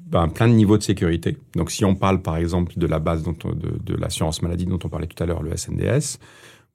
ben, 0.07 0.27
plein 0.29 0.47
de 0.47 0.53
niveaux 0.53 0.77
de 0.77 0.83
sécurité. 0.83 1.37
Donc 1.55 1.69
si 1.71 1.83
on 1.83 1.95
parle 1.95 2.21
par 2.21 2.37
exemple 2.37 2.73
de 2.77 2.87
la 2.87 2.99
base 2.99 3.23
dont 3.23 3.33
de, 3.33 3.77
de 3.83 3.95
l'assurance 3.95 4.41
maladie 4.41 4.65
dont 4.65 4.79
on 4.83 4.89
parlait 4.89 5.07
tout 5.07 5.21
à 5.21 5.25
l'heure, 5.25 5.43
le 5.43 5.55
SNDS, 5.55 6.19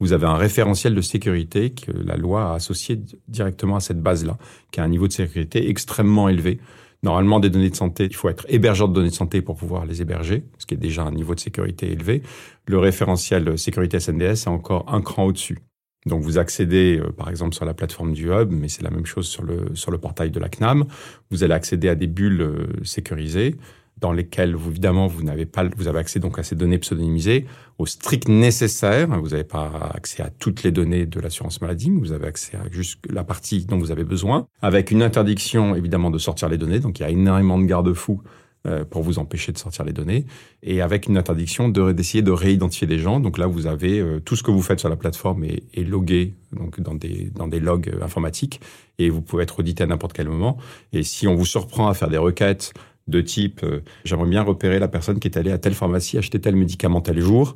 vous 0.00 0.12
avez 0.12 0.26
un 0.26 0.36
référentiel 0.36 0.94
de 0.94 1.00
sécurité 1.00 1.70
que 1.70 1.92
la 1.92 2.16
loi 2.16 2.50
a 2.50 2.54
associé 2.54 3.00
directement 3.28 3.76
à 3.76 3.80
cette 3.80 4.02
base-là, 4.02 4.36
qui 4.70 4.80
a 4.80 4.84
un 4.84 4.88
niveau 4.88 5.06
de 5.06 5.12
sécurité 5.12 5.70
extrêmement 5.70 6.28
élevé. 6.28 6.58
Normalement, 7.04 7.38
des 7.38 7.50
données 7.50 7.68
de 7.68 7.76
santé, 7.76 8.06
il 8.06 8.16
faut 8.16 8.30
être 8.30 8.46
hébergeur 8.48 8.88
de 8.88 8.94
données 8.94 9.10
de 9.10 9.14
santé 9.14 9.42
pour 9.42 9.56
pouvoir 9.56 9.84
les 9.84 10.00
héberger, 10.00 10.42
ce 10.56 10.64
qui 10.64 10.72
est 10.72 10.78
déjà 10.78 11.02
un 11.02 11.10
niveau 11.10 11.34
de 11.34 11.40
sécurité 11.40 11.92
élevé. 11.92 12.22
Le 12.66 12.78
référentiel 12.78 13.58
sécurité 13.58 14.00
SNDS 14.00 14.22
est 14.22 14.48
encore 14.48 14.86
un 14.88 15.02
cran 15.02 15.26
au-dessus. 15.26 15.58
Donc 16.06 16.22
vous 16.22 16.38
accédez 16.38 16.98
euh, 16.98 17.12
par 17.12 17.28
exemple 17.28 17.54
sur 17.54 17.66
la 17.66 17.74
plateforme 17.74 18.14
du 18.14 18.30
hub, 18.30 18.50
mais 18.50 18.68
c'est 18.68 18.82
la 18.82 18.90
même 18.90 19.04
chose 19.04 19.26
sur 19.26 19.42
le 19.42 19.74
sur 19.74 19.90
le 19.90 19.98
portail 19.98 20.30
de 20.30 20.40
la 20.40 20.48
CNAM. 20.48 20.86
Vous 21.30 21.44
allez 21.44 21.52
accéder 21.52 21.90
à 21.90 21.94
des 21.94 22.06
bulles 22.06 22.40
euh, 22.40 22.66
sécurisées 22.84 23.56
dans 23.98 24.12
lesquels, 24.12 24.54
vous, 24.54 24.70
évidemment, 24.70 25.06
vous 25.06 25.22
n'avez 25.22 25.46
pas, 25.46 25.64
vous 25.76 25.88
avez 25.88 26.00
accès 26.00 26.20
donc 26.20 26.38
à 26.38 26.42
ces 26.42 26.56
données 26.56 26.78
pseudonymisées 26.78 27.46
au 27.78 27.86
strict 27.86 28.28
nécessaire. 28.28 29.08
Vous 29.20 29.30
n'avez 29.30 29.44
pas 29.44 29.90
accès 29.94 30.22
à 30.22 30.30
toutes 30.30 30.62
les 30.62 30.72
données 30.72 31.06
de 31.06 31.20
l'assurance 31.20 31.60
maladie, 31.60 31.90
vous 31.90 32.12
avez 32.12 32.26
accès 32.26 32.56
à 32.56 32.70
juste 32.70 33.00
la 33.10 33.24
partie 33.24 33.64
dont 33.64 33.78
vous 33.78 33.90
avez 33.90 34.04
besoin, 34.04 34.46
avec 34.62 34.90
une 34.90 35.02
interdiction, 35.02 35.74
évidemment, 35.74 36.10
de 36.10 36.18
sortir 36.18 36.48
les 36.48 36.58
données. 36.58 36.80
Donc, 36.80 36.98
il 36.98 37.02
y 37.02 37.06
a 37.06 37.10
énormément 37.10 37.58
de 37.58 37.64
garde-fous 37.64 38.20
euh, 38.66 38.82
pour 38.82 39.02
vous 39.02 39.18
empêcher 39.18 39.52
de 39.52 39.58
sortir 39.58 39.84
les 39.84 39.92
données, 39.92 40.24
et 40.62 40.80
avec 40.80 41.06
une 41.06 41.18
interdiction 41.18 41.68
de 41.68 41.92
d'essayer 41.92 42.22
de 42.22 42.30
réidentifier 42.30 42.86
des 42.86 42.98
gens. 42.98 43.20
Donc 43.20 43.36
là, 43.36 43.46
vous 43.46 43.66
avez 43.66 44.00
euh, 44.00 44.20
tout 44.20 44.36
ce 44.36 44.42
que 44.42 44.50
vous 44.50 44.62
faites 44.62 44.80
sur 44.80 44.88
la 44.88 44.96
plateforme 44.96 45.44
est, 45.44 45.64
est 45.74 45.84
logué 45.84 46.32
donc 46.56 46.80
dans 46.80 46.94
des 46.94 47.30
dans 47.34 47.46
des 47.46 47.60
logs 47.60 47.90
euh, 47.90 48.02
informatiques, 48.02 48.62
et 48.98 49.10
vous 49.10 49.20
pouvez 49.20 49.42
être 49.42 49.60
audité 49.60 49.82
à 49.82 49.86
n'importe 49.86 50.14
quel 50.14 50.30
moment. 50.30 50.56
Et 50.94 51.02
si 51.02 51.28
on 51.28 51.34
vous 51.34 51.44
surprend 51.44 51.88
à 51.88 51.94
faire 51.94 52.08
des 52.08 52.16
requêtes 52.16 52.72
de 53.06 53.20
type 53.20 53.60
euh, 53.62 53.80
j'aimerais 54.04 54.28
bien 54.28 54.42
repérer 54.42 54.78
la 54.78 54.88
personne 54.88 55.18
qui 55.18 55.28
est 55.28 55.36
allée 55.36 55.52
à 55.52 55.58
telle 55.58 55.74
pharmacie 55.74 56.18
acheter 56.18 56.40
tel 56.40 56.56
médicament 56.56 57.00
tel 57.00 57.20
jour. 57.20 57.54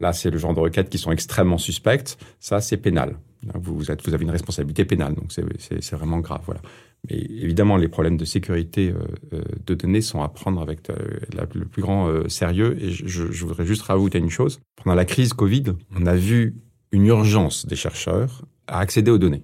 Là, 0.00 0.14
c'est 0.14 0.30
le 0.30 0.38
genre 0.38 0.54
de 0.54 0.60
requêtes 0.60 0.88
qui 0.88 0.96
sont 0.96 1.12
extrêmement 1.12 1.58
suspectes. 1.58 2.18
Ça, 2.38 2.62
c'est 2.62 2.78
pénal. 2.78 3.18
Vous, 3.54 3.90
avez 3.90 4.22
une 4.22 4.30
responsabilité 4.30 4.86
pénale, 4.86 5.14
donc 5.14 5.30
c'est 5.30 5.94
vraiment 5.94 6.20
grave. 6.20 6.40
Voilà. 6.46 6.62
Mais 7.08 7.16
évidemment, 7.18 7.76
les 7.76 7.88
problèmes 7.88 8.16
de 8.16 8.24
sécurité 8.24 8.90
euh, 8.90 9.04
euh, 9.34 9.42
de 9.66 9.74
données 9.74 10.00
sont 10.00 10.22
à 10.22 10.28
prendre 10.28 10.62
avec 10.62 10.88
le 10.88 11.64
plus 11.66 11.82
grand 11.82 12.28
sérieux. 12.28 12.78
Et 12.80 12.90
je, 12.90 13.30
je, 13.30 13.44
voudrais 13.44 13.66
juste 13.66 13.82
rajouter 13.82 14.18
une 14.18 14.30
chose. 14.30 14.60
Pendant 14.82 14.96
la 14.96 15.04
crise 15.04 15.34
Covid, 15.34 15.64
on 15.94 16.06
a 16.06 16.16
vu 16.16 16.56
une 16.92 17.06
urgence 17.06 17.66
des 17.66 17.76
chercheurs 17.76 18.42
à 18.66 18.80
accéder 18.80 19.10
aux 19.10 19.18
données. 19.18 19.42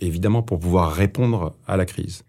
évidemment, 0.00 0.42
pour 0.42 0.58
pouvoir 0.58 0.92
répondre 0.92 1.56
à 1.66 1.78
la 1.78 1.86
crise. 1.86 2.24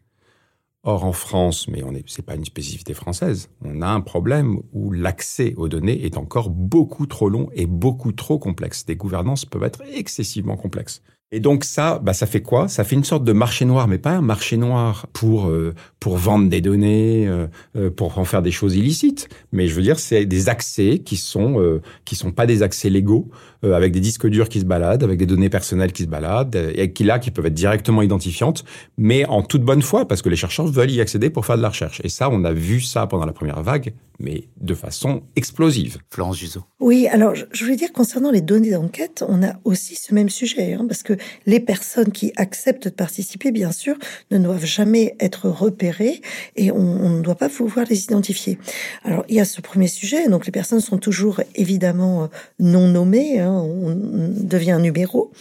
Or, 0.87 1.03
en 1.03 1.13
France, 1.13 1.67
mais 1.67 1.81
ce 2.05 2.21
n'est 2.21 2.25
pas 2.25 2.35
une 2.35 2.45
spécificité 2.45 2.93
française, 2.93 3.49
on 3.63 3.81
a 3.81 3.87
un 3.87 4.01
problème 4.01 4.59
où 4.71 4.91
l'accès 4.91 5.55
aux 5.57 5.67
données 5.67 6.05
est 6.05 6.15
encore 6.15 6.51
beaucoup 6.51 7.07
trop 7.07 7.27
long 7.27 7.49
et 7.53 7.65
beaucoup 7.65 8.11
trop 8.11 8.37
complexe. 8.37 8.85
Des 8.85 8.95
gouvernances 8.95 9.45
peuvent 9.45 9.63
être 9.63 9.81
excessivement 9.81 10.57
complexes. 10.57 11.01
Et 11.35 11.41
donc 11.41 11.65
ça, 11.65 11.99
bah 12.01 12.13
ça 12.13 12.27
fait 12.27 12.41
quoi? 12.41 12.69
Ça 12.69 12.85
fait 12.85 12.95
une 12.95 13.03
sorte 13.03 13.25
de 13.25 13.33
marché 13.33 13.65
noir, 13.65 13.89
mais 13.89 13.97
pas 13.97 14.11
un 14.11 14.21
marché 14.21 14.55
noir 14.55 15.05
pour 15.11 15.49
euh, 15.49 15.73
pour 15.99 16.15
vendre 16.15 16.47
des 16.47 16.61
données, 16.61 17.27
euh, 17.27 17.47
euh, 17.75 17.89
pour 17.89 18.17
en 18.19 18.23
faire 18.23 18.41
des 18.41 18.51
choses 18.51 18.77
illicites. 18.77 19.27
Mais 19.51 19.67
je 19.67 19.75
veux 19.75 19.81
dire, 19.81 19.99
c'est 19.99 20.25
des 20.25 20.47
accès 20.47 20.99
qui 20.99 21.17
sont 21.17 21.59
euh, 21.59 21.81
qui 22.05 22.15
sont 22.15 22.31
pas 22.31 22.45
des 22.45 22.63
accès 22.63 22.89
légaux, 22.89 23.27
avec 23.63 23.91
des 23.91 23.99
disques 23.99 24.27
durs 24.27 24.47
qui 24.47 24.59
se 24.59 24.65
baladent, 24.65 25.03
avec 25.03 25.17
des 25.17 25.25
données 25.25 25.49
personnelles 25.49 25.91
qui 25.91 26.03
se 26.03 26.07
baladent, 26.07 26.55
et 26.75 26.93
qui 26.93 27.03
là 27.03 27.17
qui 27.17 27.31
peuvent 27.31 27.47
être 27.47 27.53
directement 27.53 28.03
identifiantes, 28.03 28.63
mais 28.97 29.25
en 29.25 29.41
toute 29.41 29.63
bonne 29.63 29.81
foi, 29.81 30.07
parce 30.07 30.21
que 30.21 30.29
les 30.29 30.35
chercheurs 30.35 30.67
veulent 30.67 30.91
y 30.91 31.01
accéder 31.01 31.31
pour 31.31 31.45
faire 31.45 31.57
de 31.57 31.63
la 31.63 31.69
recherche. 31.69 31.99
Et 32.03 32.09
ça, 32.09 32.29
on 32.31 32.45
a 32.45 32.53
vu 32.53 32.79
ça 32.79 33.07
pendant 33.07 33.25
la 33.25 33.33
première 33.33 33.63
vague, 33.63 33.95
mais 34.19 34.47
de 34.61 34.75
façon 34.75 35.23
explosive. 35.35 35.97
Florence 36.11 36.37
Juzo. 36.37 36.61
Oui, 36.79 37.07
alors 37.07 37.33
je 37.35 37.63
voulais 37.63 37.75
dire 37.75 37.91
concernant 37.91 38.29
les 38.29 38.41
données 38.41 38.71
d'enquête, 38.71 39.25
on 39.27 39.41
a 39.41 39.53
aussi 39.63 39.95
ce 39.95 40.13
même 40.13 40.29
sujet, 40.29 40.73
hein, 40.73 40.85
parce 40.87 41.01
que 41.01 41.17
les 41.45 41.59
personnes 41.59 42.11
qui 42.11 42.31
acceptent 42.35 42.85
de 42.85 42.89
participer, 42.89 43.51
bien 43.51 43.71
sûr, 43.71 43.95
ne 44.31 44.37
doivent 44.37 44.65
jamais 44.65 45.15
être 45.19 45.49
repérées 45.49 46.21
et 46.55 46.71
on, 46.71 47.09
ne 47.09 47.21
doit 47.21 47.35
pas 47.35 47.49
pouvoir 47.49 47.85
les 47.89 48.03
identifier. 48.03 48.57
Alors 49.03 49.25
il 49.29 49.35
y 49.35 49.39
a 49.39 49.45
ce 49.45 49.61
premier 49.61 49.87
sujet, 49.87 50.27
donc 50.27 50.45
les 50.45 50.51
personnes 50.51 50.81
sont 50.81 50.97
toujours 50.97 51.41
évidemment 51.55 52.23
euh, 52.23 52.27
non 52.59 52.87
nommées, 52.87 53.39
hein, 53.39 53.51
on 53.51 53.95
devient 53.95 54.71
un 54.71 54.79
numéro. 54.79 55.31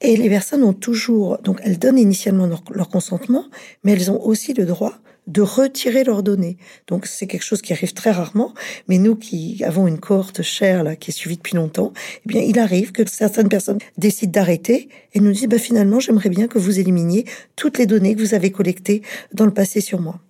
Et 0.00 0.16
les 0.16 0.28
personnes 0.28 0.62
ont 0.62 0.74
toujours, 0.74 1.38
donc 1.38 1.60
elles 1.64 1.78
donnent 1.78 1.98
initialement 1.98 2.48
leur 2.70 2.88
consentement, 2.88 3.46
mais 3.82 3.92
elles 3.92 4.10
ont 4.10 4.22
aussi 4.22 4.52
le 4.52 4.64
droit 4.64 4.98
de 5.26 5.42
retirer 5.42 6.04
leurs 6.04 6.22
données. 6.22 6.56
Donc 6.86 7.06
c'est 7.06 7.26
quelque 7.26 7.42
chose 7.42 7.62
qui 7.62 7.72
arrive 7.72 7.92
très 7.92 8.10
rarement, 8.10 8.54
mais 8.88 8.98
nous 8.98 9.16
qui 9.16 9.62
avons 9.64 9.86
une 9.86 9.98
cohorte 9.98 10.42
chère 10.42 10.84
là 10.84 10.96
qui 10.96 11.10
est 11.10 11.14
suivie 11.14 11.36
depuis 11.36 11.56
longtemps, 11.56 11.92
eh 12.24 12.28
bien 12.28 12.42
il 12.42 12.58
arrive 12.58 12.92
que 12.92 13.08
certaines 13.08 13.48
personnes 13.48 13.78
décident 13.98 14.32
d'arrêter 14.32 14.88
et 15.14 15.20
nous 15.20 15.32
disent 15.32 15.48
bah 15.48 15.58
finalement 15.58 16.00
j'aimerais 16.00 16.28
bien 16.28 16.46
que 16.46 16.58
vous 16.58 16.78
éliminiez 16.78 17.24
toutes 17.56 17.78
les 17.78 17.86
données 17.86 18.14
que 18.14 18.20
vous 18.20 18.34
avez 18.34 18.50
collectées 18.50 19.02
dans 19.32 19.46
le 19.46 19.54
passé 19.54 19.80
sur 19.80 20.00
moi. 20.00 20.20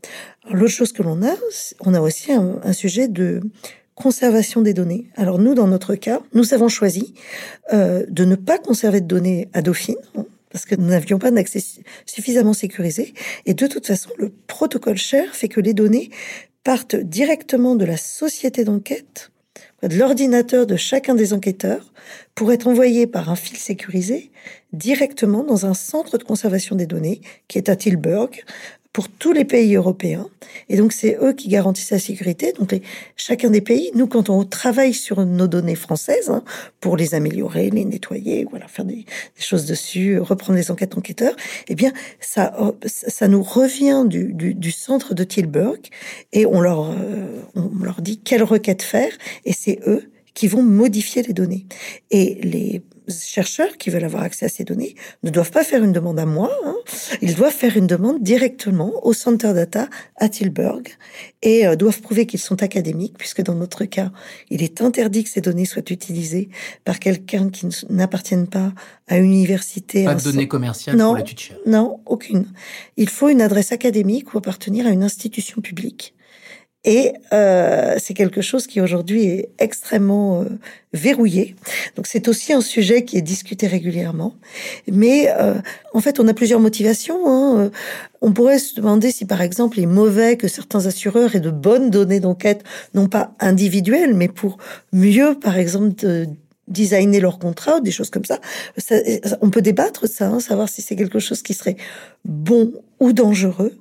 L'autre 0.51 0.73
chose 0.73 0.93
que 0.93 1.03
l'on 1.03 1.23
a, 1.23 1.35
on 1.81 1.95
a 1.95 2.01
aussi 2.01 2.33
un, 2.33 2.73
sujet 2.73 3.09
de 3.09 3.41
conservation 3.95 4.63
des 4.63 4.75
données. 4.75 5.07
Alors 5.17 5.39
nous, 5.39 5.55
dans 5.55 5.67
notre 5.67 5.95
cas, 5.95 6.21
nous 6.35 6.55
avons 6.55 6.69
choisi 6.69 7.15
euh, 7.73 8.05
de 8.09 8.25
ne 8.25 8.37
pas 8.37 8.59
conserver 8.59 9.01
de 9.01 9.07
données 9.07 9.49
à 9.55 9.63
Dauphine 9.63 9.97
parce 10.57 10.65
que 10.65 10.75
nous 10.75 10.87
n'avions 10.87 11.19
pas 11.19 11.31
d'accès 11.31 11.63
suffisamment 12.07 12.55
sécurisé. 12.55 13.13
Et 13.45 13.53
de 13.53 13.67
toute 13.67 13.87
façon, 13.87 14.09
le 14.17 14.31
protocole 14.31 14.97
share 14.97 15.35
fait 15.35 15.49
que 15.49 15.61
les 15.61 15.75
données 15.75 16.09
partent 16.65 16.97
directement 16.97 17.75
de 17.75 17.85
la 17.85 17.99
société 17.99 18.65
d'enquête 18.65 19.31
de 19.83 19.95
l'ordinateur 19.99 20.67
de 20.67 20.77
chacun 20.77 21.15
des 21.15 21.35
enquêteurs 21.35 21.93
pour 22.35 22.53
être 22.53 22.67
envoyé 22.67 23.07
par 23.07 23.31
un 23.31 23.37
fil 23.37 23.59
sécurisé 23.59 24.31
directement 24.73 25.45
dans 25.45 25.67
un 25.67 25.75
centre 25.75 26.17
de 26.17 26.25
conservation 26.25 26.75
des 26.75 26.87
données 26.87 27.21
qui 27.49 27.59
est 27.59 27.69
à 27.69 27.77
Tilburg, 27.77 28.31
pour 28.97 29.11
tous 29.11 29.33
les 29.33 29.45
pays 29.45 29.75
européens. 29.75 30.27
Et 30.71 30.79
donc, 30.79 30.95
c'est 30.95 31.19
eux 31.21 31.35
qui 31.35 31.49
garantissent 31.49 31.91
la 31.91 31.99
sécurité. 31.99 32.55
Donc, 32.59 32.75
chacun 33.15 33.51
des 33.51 33.61
pays, 33.61 33.91
nous, 33.95 34.07
quand 34.07 34.31
on 34.31 34.43
travaille 34.47 34.95
sur 34.95 35.27
nos 35.27 35.47
données 35.49 35.75
françaises, 35.75 36.31
hein, 36.31 36.43
pour 36.81 36.97
les 36.97 37.15
améliorer, 37.15 37.69
les 37.69 37.85
nettoyer, 37.85 38.47
voilà, 38.49 38.69
faire 38.69 38.87
des, 38.87 39.05
choses 39.39 39.67
dessus, 39.67 40.19
reprendre 40.19 40.59
les 40.59 40.71
enquêtes 40.71 40.97
enquêteurs, 40.97 41.37
eh 41.69 41.75
bien, 41.75 41.93
ça, 42.21 42.57
ça 42.87 43.29
nous 43.29 43.43
revient 43.43 44.07
du 44.09 44.73
centre 44.73 45.13
de 45.13 45.25
Tilburg 45.25 45.81
et 46.33 46.47
on 46.47 46.63
leur, 46.63 46.91
euh, 46.91 47.43
on 47.55 47.85
leur 47.85 48.01
dit 48.01 48.17
quelle 48.17 48.45
requête 48.45 48.81
faire 48.81 49.13
et 49.45 49.53
c'est 49.53 49.79
eux 49.87 50.11
qui 50.33 50.49
vont 50.49 50.63
modifier 50.63 51.23
les 51.23 51.35
données. 51.35 51.67
Et 52.11 52.39
les 52.43 52.83
chercheurs 53.09 53.77
qui 53.77 53.91
veulent 53.91 54.05
avoir 54.05 54.23
accès 54.23 54.47
à 54.47 54.49
ces 54.49 54.65
données 54.65 54.95
ne 55.23 55.31
doivent 55.31 55.51
pas 55.51 55.65
faire 55.65 55.83
une 55.83 55.93
demande 55.93 56.19
à 56.19 56.27
moi, 56.27 56.51
hein. 56.65 56.77
ils 57.23 57.35
doivent 57.35 57.55
faire 57.55 57.77
une 57.77 57.87
demande 57.87 58.23
directement 58.23 58.93
au 59.07 59.13
Center 59.13 59.53
Data 59.55 59.89
à 60.17 60.29
Tilburg 60.29 60.83
et 61.43 61.67
euh, 61.67 61.77
doivent 61.77 62.01
prouver 62.01 62.27
qu'ils 62.27 62.41
sont 62.41 62.63
académiques, 62.63 63.17
puisque 63.19 63.43
dans 63.43 63.55
notre 63.55 63.85
cas, 63.85 64.11
il 64.51 64.63
est 64.63 64.83
interdit 64.83 65.25
que 65.25 65.31
ces 65.31 65.41
données 65.41 65.65
soient 65.65 65.91
utilisées 65.91 66.49
par 66.85 66.99
quelqu'un 66.99 67.51
qui 67.51 67.69
n'appartienne 67.91 68.49
pas 68.49 68.73
à 69.09 69.19
une 69.19 69.27
université. 69.27 70.05
Pas 70.05 70.15
de 70.15 70.23
données 70.23 70.49
commerciales 70.49 70.97
non, 70.97 71.09
pour 71.09 71.17
l'étude 71.17 71.57
Non, 71.67 72.01
aucune. 72.07 72.47
Il 72.97 73.09
faut 73.09 73.29
une 73.29 73.41
adresse 73.41 73.73
académique 73.73 74.35
ou 74.35 74.39
appartenir 74.39 74.87
à 74.87 74.91
une 74.91 75.03
institution 75.03 75.61
publique. 75.61 76.16
Et 76.87 77.13
euh, 77.33 77.97
c'est 77.99 78.15
quelque 78.15 78.41
chose 78.41 78.69
qui 78.69 78.81
aujourd'hui 78.81 79.25
est 79.25 79.49
extrêmement 79.59 80.43
euh, 80.43 80.45
verrouillé. 80.93 81.57
Donc 81.97 82.07
c'est 82.07 82.29
aussi 82.29 82.53
un 82.53 82.61
sujet 82.61 83.05
qui 83.05 83.19
est 83.19 83.23
discuté 83.23 83.67
régulièrement. 83.67 84.37
Mais 84.87 85.29
euh, 85.37 85.55
en 85.93 86.01
fait, 86.01 86.21
on 86.21 86.29
a 86.29 86.33
plusieurs 86.33 86.61
motivations. 86.61 87.29
Hein. 87.29 87.73
On 88.21 88.33
pourrait 88.33 88.61
se 88.61 88.77
demander 88.77 89.11
si, 89.11 89.25
par 89.25 89.43
exemple, 89.43 89.79
il 89.79 89.83
est 89.83 89.87
mauvais 89.87 90.37
que 90.37 90.47
certains 90.47 90.87
assureurs 90.87 91.35
aient 91.35 91.41
de 91.41 91.51
bonnes 91.51 91.91
données 91.91 92.21
d'enquête, 92.21 92.63
non 92.95 93.09
pas 93.09 93.35
individuelles, 93.41 94.15
mais 94.15 94.29
pour 94.29 94.59
mieux, 94.93 95.35
par 95.35 95.59
exemple, 95.59 95.93
de 95.97 96.29
designer 96.69 97.21
leur 97.21 97.41
contrat 97.41 97.79
ou 97.79 97.81
des 97.81 97.91
choses 97.91 98.11
comme 98.11 98.25
ça. 98.25 98.39
on 99.41 99.51
peut 99.51 99.63
débattre 99.63 100.09
ça, 100.09 100.29
hein, 100.29 100.41
savoir 100.41 100.69
si 100.69 100.83
c'est 100.83 100.97
quelque 100.97 101.19
chose 101.19 101.43
qui 101.43 101.55
serait 101.55 101.77
bon 102.25 102.73
ou 103.01 103.13
dangereux. 103.13 103.73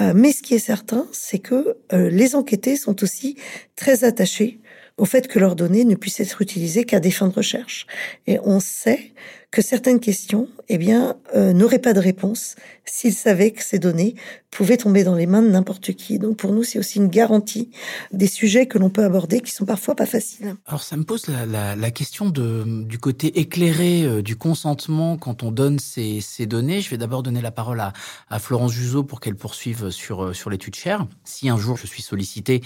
Euh, 0.00 0.12
mais 0.14 0.32
ce 0.32 0.42
qui 0.42 0.54
est 0.54 0.58
certain, 0.58 1.06
c'est 1.12 1.38
que 1.38 1.76
euh, 1.92 2.10
les 2.10 2.34
enquêtés 2.34 2.76
sont 2.76 3.02
aussi 3.02 3.36
très 3.76 4.04
attachés 4.04 4.60
au 4.96 5.04
fait 5.04 5.28
que 5.28 5.38
leurs 5.38 5.56
données 5.56 5.84
ne 5.84 5.94
puissent 5.94 6.20
être 6.20 6.42
utilisées 6.42 6.84
qu'à 6.84 7.00
des 7.00 7.10
fins 7.10 7.28
de 7.28 7.34
recherche. 7.34 7.86
Et 8.26 8.38
on 8.44 8.60
sait 8.60 9.12
que 9.50 9.62
certaines 9.62 9.98
questions, 9.98 10.48
eh 10.68 10.78
bien, 10.78 11.16
euh, 11.34 11.52
n'auraient 11.52 11.80
pas 11.80 11.92
de 11.92 11.98
réponse 11.98 12.54
s'ils 12.84 13.14
savaient 13.14 13.50
que 13.50 13.64
ces 13.64 13.78
données 13.78 14.14
pouvaient 14.50 14.76
tomber 14.76 15.04
dans 15.04 15.14
les 15.14 15.26
mains 15.26 15.42
de 15.42 15.48
n'importe 15.48 15.92
qui. 15.92 16.18
Donc 16.18 16.36
pour 16.36 16.52
nous, 16.52 16.62
c'est 16.62 16.78
aussi 16.78 16.98
une 16.98 17.08
garantie 17.08 17.70
des 18.12 18.26
sujets 18.26 18.66
que 18.66 18.78
l'on 18.78 18.90
peut 18.90 19.04
aborder 19.04 19.40
qui 19.40 19.52
sont 19.52 19.64
parfois 19.64 19.94
pas 19.94 20.06
faciles. 20.06 20.56
Alors 20.66 20.82
ça 20.82 20.96
me 20.96 21.04
pose 21.04 21.26
la, 21.28 21.90
question 21.90 22.30
du 22.30 22.98
côté 22.98 23.40
éclairé 23.40 24.04
euh, 24.04 24.22
du 24.22 24.36
consentement 24.36 25.16
quand 25.16 25.42
on 25.42 25.50
donne 25.50 25.78
ces, 25.78 26.20
données. 26.46 26.80
Je 26.80 26.90
vais 26.90 26.98
d'abord 26.98 27.22
donner 27.22 27.40
la 27.40 27.50
parole 27.50 27.80
à, 27.80 28.38
Florence 28.38 28.72
Juzo 28.72 29.02
pour 29.02 29.20
qu'elle 29.20 29.36
poursuive 29.36 29.90
sur, 29.90 30.24
euh, 30.24 30.32
sur 30.32 30.50
l'étude 30.50 30.76
chère. 30.76 31.06
Si 31.24 31.48
un 31.48 31.56
jour 31.56 31.76
je 31.76 31.86
suis 31.86 32.02
sollicité 32.02 32.62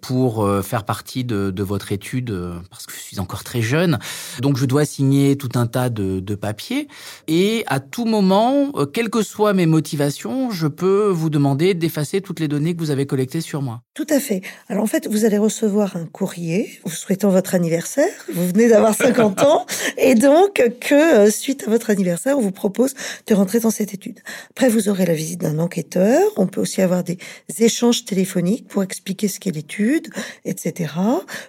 pour 0.00 0.48
faire 0.62 0.84
partie 0.84 1.24
de 1.24 1.62
votre 1.62 1.92
étude, 1.92 2.34
parce 2.70 2.86
que 2.86 2.92
je 2.94 3.00
suis 3.00 3.20
encore 3.20 3.44
très 3.44 3.62
jeune, 3.62 3.98
donc 4.40 4.56
je 4.56 4.64
dois 4.64 4.84
signer 4.84 5.36
tout 5.36 5.50
un 5.54 5.66
tas 5.66 5.90
de 5.90 6.05
de, 6.20 6.34
papier. 6.34 6.88
Et 7.28 7.64
à 7.66 7.80
tout 7.80 8.04
moment, 8.04 8.70
euh, 8.74 8.84
quelles 8.84 9.08
que 9.08 9.22
soient 9.22 9.54
mes 9.54 9.66
motivations, 9.66 10.50
je 10.50 10.66
peux 10.66 11.08
vous 11.08 11.30
demander 11.30 11.72
d'effacer 11.74 12.20
toutes 12.20 12.40
les 12.40 12.48
données 12.48 12.74
que 12.74 12.80
vous 12.80 12.90
avez 12.90 13.06
collectées 13.06 13.40
sur 13.40 13.62
moi. 13.62 13.82
Tout 13.94 14.06
à 14.10 14.20
fait. 14.20 14.42
Alors 14.68 14.82
en 14.82 14.86
fait, 14.86 15.08
vous 15.08 15.24
allez 15.24 15.38
recevoir 15.38 15.96
un 15.96 16.04
courrier 16.04 16.78
vous 16.84 16.90
souhaitant 16.90 17.30
votre 17.30 17.54
anniversaire. 17.54 18.12
Vous 18.32 18.46
venez 18.48 18.68
d'avoir 18.68 18.94
50 19.06 19.42
ans. 19.42 19.66
Et 19.96 20.14
donc, 20.14 20.62
que 20.80 21.26
euh, 21.26 21.30
suite 21.30 21.64
à 21.66 21.70
votre 21.70 21.90
anniversaire, 21.90 22.38
on 22.38 22.42
vous 22.42 22.52
propose 22.52 22.94
de 23.26 23.34
rentrer 23.34 23.60
dans 23.60 23.70
cette 23.70 23.94
étude. 23.94 24.20
Après, 24.50 24.68
vous 24.68 24.88
aurez 24.88 25.06
la 25.06 25.14
visite 25.14 25.40
d'un 25.40 25.58
enquêteur. 25.58 26.22
On 26.36 26.46
peut 26.46 26.60
aussi 26.60 26.82
avoir 26.82 27.02
des 27.04 27.18
échanges 27.58 28.04
téléphoniques 28.04 28.68
pour 28.68 28.82
expliquer 28.82 29.28
ce 29.28 29.40
qu'est 29.40 29.50
l'étude, 29.50 30.08
etc. 30.44 30.92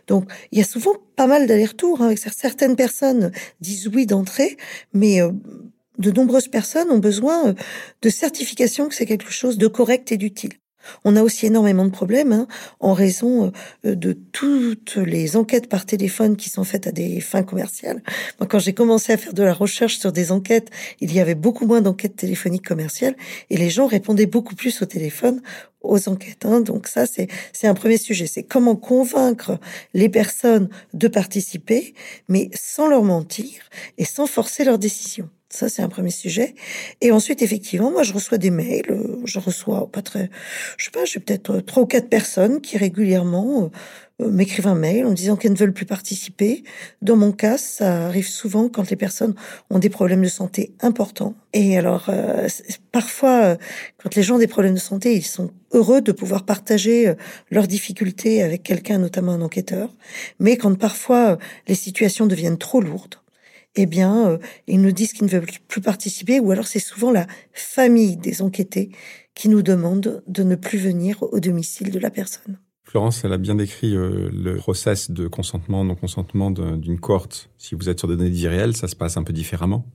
Donc, 0.08 0.30
il 0.52 0.60
y 0.60 0.62
a 0.62 0.66
souvent 0.66 0.94
pas 1.18 1.28
mal 1.28 1.48
d'allers-retours. 1.48 2.02
Hein, 2.02 2.16
certaines 2.16 2.78
personnes 2.78 3.34
disent 3.60 3.88
oui 3.88 4.06
d'entrée, 4.06 4.56
mais 4.94 5.22
euh, 5.22 5.32
de 5.98 6.12
nombreuses 6.12 6.48
personnes 6.48 6.90
ont 6.90 7.00
besoin 7.00 7.50
euh, 7.50 7.54
de 8.02 8.10
certification 8.10 8.88
que 8.88 8.96
c'est 8.96 9.06
quelque 9.06 9.32
chose 9.32 9.58
de 9.58 9.68
correct 9.68 10.14
et 10.14 10.18
d'utile. 10.18 10.54
On 11.04 11.16
a 11.16 11.24
aussi 11.24 11.46
énormément 11.46 11.86
de 11.86 11.92
problèmes 11.92 12.32
hein, 12.32 12.48
en 12.80 12.94
raison 12.94 13.52
euh, 13.86 13.96
de 13.96 14.14
toutes 14.14 14.96
les 14.96 15.36
enquêtes 15.36 15.68
par 15.70 15.86
téléphone 15.86 16.36
qui 16.36 16.50
sont 16.50 16.64
faites 16.64 16.88
à 16.88 16.92
des 16.92 17.22
fins 17.22 17.44
commerciales. 17.44 18.02
Moi, 18.40 18.48
quand 18.48 18.60
j'ai 18.60 18.74
commencé 18.74 19.14
à 19.14 19.18
faire 19.18 19.34
de 19.34 19.44
la 19.44 19.54
recherche 19.54 19.98
sur 19.98 20.12
des 20.12 20.32
enquêtes, 20.32 20.70
il 21.00 21.14
y 21.14 21.20
avait 21.20 21.36
beaucoup 21.36 21.66
moins 21.66 21.82
d'enquêtes 21.82 22.16
téléphoniques 22.16 22.68
commerciales 22.68 23.16
et 23.50 23.58
les 23.58 23.70
gens 23.70 23.88
répondaient 23.88 24.26
beaucoup 24.26 24.56
plus 24.56 24.82
au 24.82 24.86
téléphone 24.86 25.42
aux 25.82 26.10
enquêtes. 26.10 26.46
Hein. 26.46 26.62
Donc 26.62 26.88
ça, 26.88 27.06
c'est 27.06 27.68
un 27.68 27.74
premier 27.74 27.98
sujet. 27.98 28.28
C'est 28.28 28.44
comment 28.44 28.76
convaincre 28.76 29.60
les 29.94 30.10
personnes 30.10 30.70
de 30.94 31.08
participer, 31.08 31.94
mais 32.28 32.50
sans 32.54 32.88
leur 32.88 33.04
mentir 33.04 33.62
et 33.98 34.06
sans 34.06 34.28
forcer 34.28 34.64
leurs 34.64 34.80
décisions. 34.80 35.30
Ça, 35.50 35.70
c'est 35.70 35.82
un 35.82 35.88
premier 35.88 36.12
sujet. 36.12 36.56
Et 37.00 37.14
ensuite, 37.14 37.42
effectivement, 37.42 37.90
moi, 37.90 38.04
je 38.04 38.12
reçois 38.12 38.38
des 38.38 38.50
mails. 38.50 38.92
Euh, 38.92 39.22
je 39.24 39.40
reçois 39.40 39.90
pas 39.90 40.02
très, 40.02 40.30
je 40.78 40.86
sais 40.86 40.92
pas, 40.92 41.06
j'ai 41.06 41.22
peut-être 41.22 41.52
euh, 41.52 41.62
trois 41.62 41.84
ou 41.84 41.86
quatre 41.86 42.10
personnes 42.10 42.60
qui 42.60 42.78
régulièrement 42.78 43.72
euh, 44.22 44.30
m'écrivent 44.30 44.68
un 44.68 44.76
mail 44.76 45.06
en 45.06 45.14
disant 45.14 45.38
qu'elles 45.38 45.54
ne 45.54 45.58
veulent 45.58 45.74
plus 45.74 45.86
participer. 45.86 46.66
Dans 47.02 47.16
mon 47.16 47.32
cas, 47.32 47.58
ça 47.58 48.08
arrive 48.08 48.28
souvent 48.28 48.68
quand 48.68 48.90
les 48.90 48.98
personnes 48.98 49.36
ont 49.70 49.80
des 49.80 49.90
problèmes 49.90 50.22
de 50.22 50.28
santé 50.28 50.74
importants. 50.82 51.34
Et 51.54 51.78
alors, 51.78 52.12
parfois, 52.92 53.58
quand 53.98 54.16
les 54.16 54.24
gens 54.24 54.36
ont 54.36 54.40
des 54.40 54.48
problèmes 54.48 54.74
de 54.74 54.80
santé, 54.80 55.16
ils 55.16 55.26
sont 55.26 55.52
heureux 55.72 56.02
de 56.02 56.12
pouvoir 56.12 56.46
partager 56.46 57.14
leurs 57.52 57.68
difficultés 57.68 58.44
avec 58.44 58.64
quelqu'un, 58.64 58.98
notamment 58.98 59.34
un 59.34 59.42
enquêteur. 59.42 59.96
Mais 60.40 60.58
quand 60.58 60.76
parfois 60.78 61.38
les 61.68 61.76
situations 61.76 62.26
deviennent 62.26 62.58
trop 62.58 62.82
lourdes, 62.82 63.16
eh 63.78 63.86
bien, 63.86 64.30
euh, 64.30 64.38
ils 64.68 64.82
nous 64.82 64.92
disent 64.92 65.14
qu'ils 65.14 65.26
ne 65.26 65.32
veulent 65.32 65.48
plus 65.68 65.82
participer, 65.82 66.40
ou 66.40 66.52
alors 66.52 66.68
c'est 66.68 66.80
souvent 66.80 67.12
la 67.12 67.28
famille 67.54 68.18
des 68.18 68.42
enquêtés 68.42 68.92
qui 69.36 69.50
nous 69.50 69.62
demande 69.62 70.24
de 70.28 70.44
ne 70.44 70.56
plus 70.56 70.80
venir 70.80 71.22
au 71.22 71.40
domicile 71.40 71.92
de 71.92 72.00
la 72.00 72.10
personne. 72.10 72.58
Florence, 72.84 73.26
elle 73.26 73.34
a 73.34 73.38
bien 73.38 73.56
décrit 73.56 73.96
euh, 73.96 74.30
le 74.32 74.56
process 74.56 75.12
de 75.12 75.28
consentement, 75.28 75.84
non-consentement 75.84 76.52
d'une 76.52 77.00
cohorte. 77.00 77.50
Si 77.58 77.76
vous 77.76 77.90
êtes 77.90 78.00
sur 78.00 78.08
des 78.08 78.16
données 78.16 78.30
de 78.30 78.36
vie 78.36 78.48
réelle, 78.48 78.78
ça 78.78 78.88
se 78.88 78.96
passe 78.96 79.18
un 79.18 79.24
peu 79.24 79.34
différemment. 79.34 79.86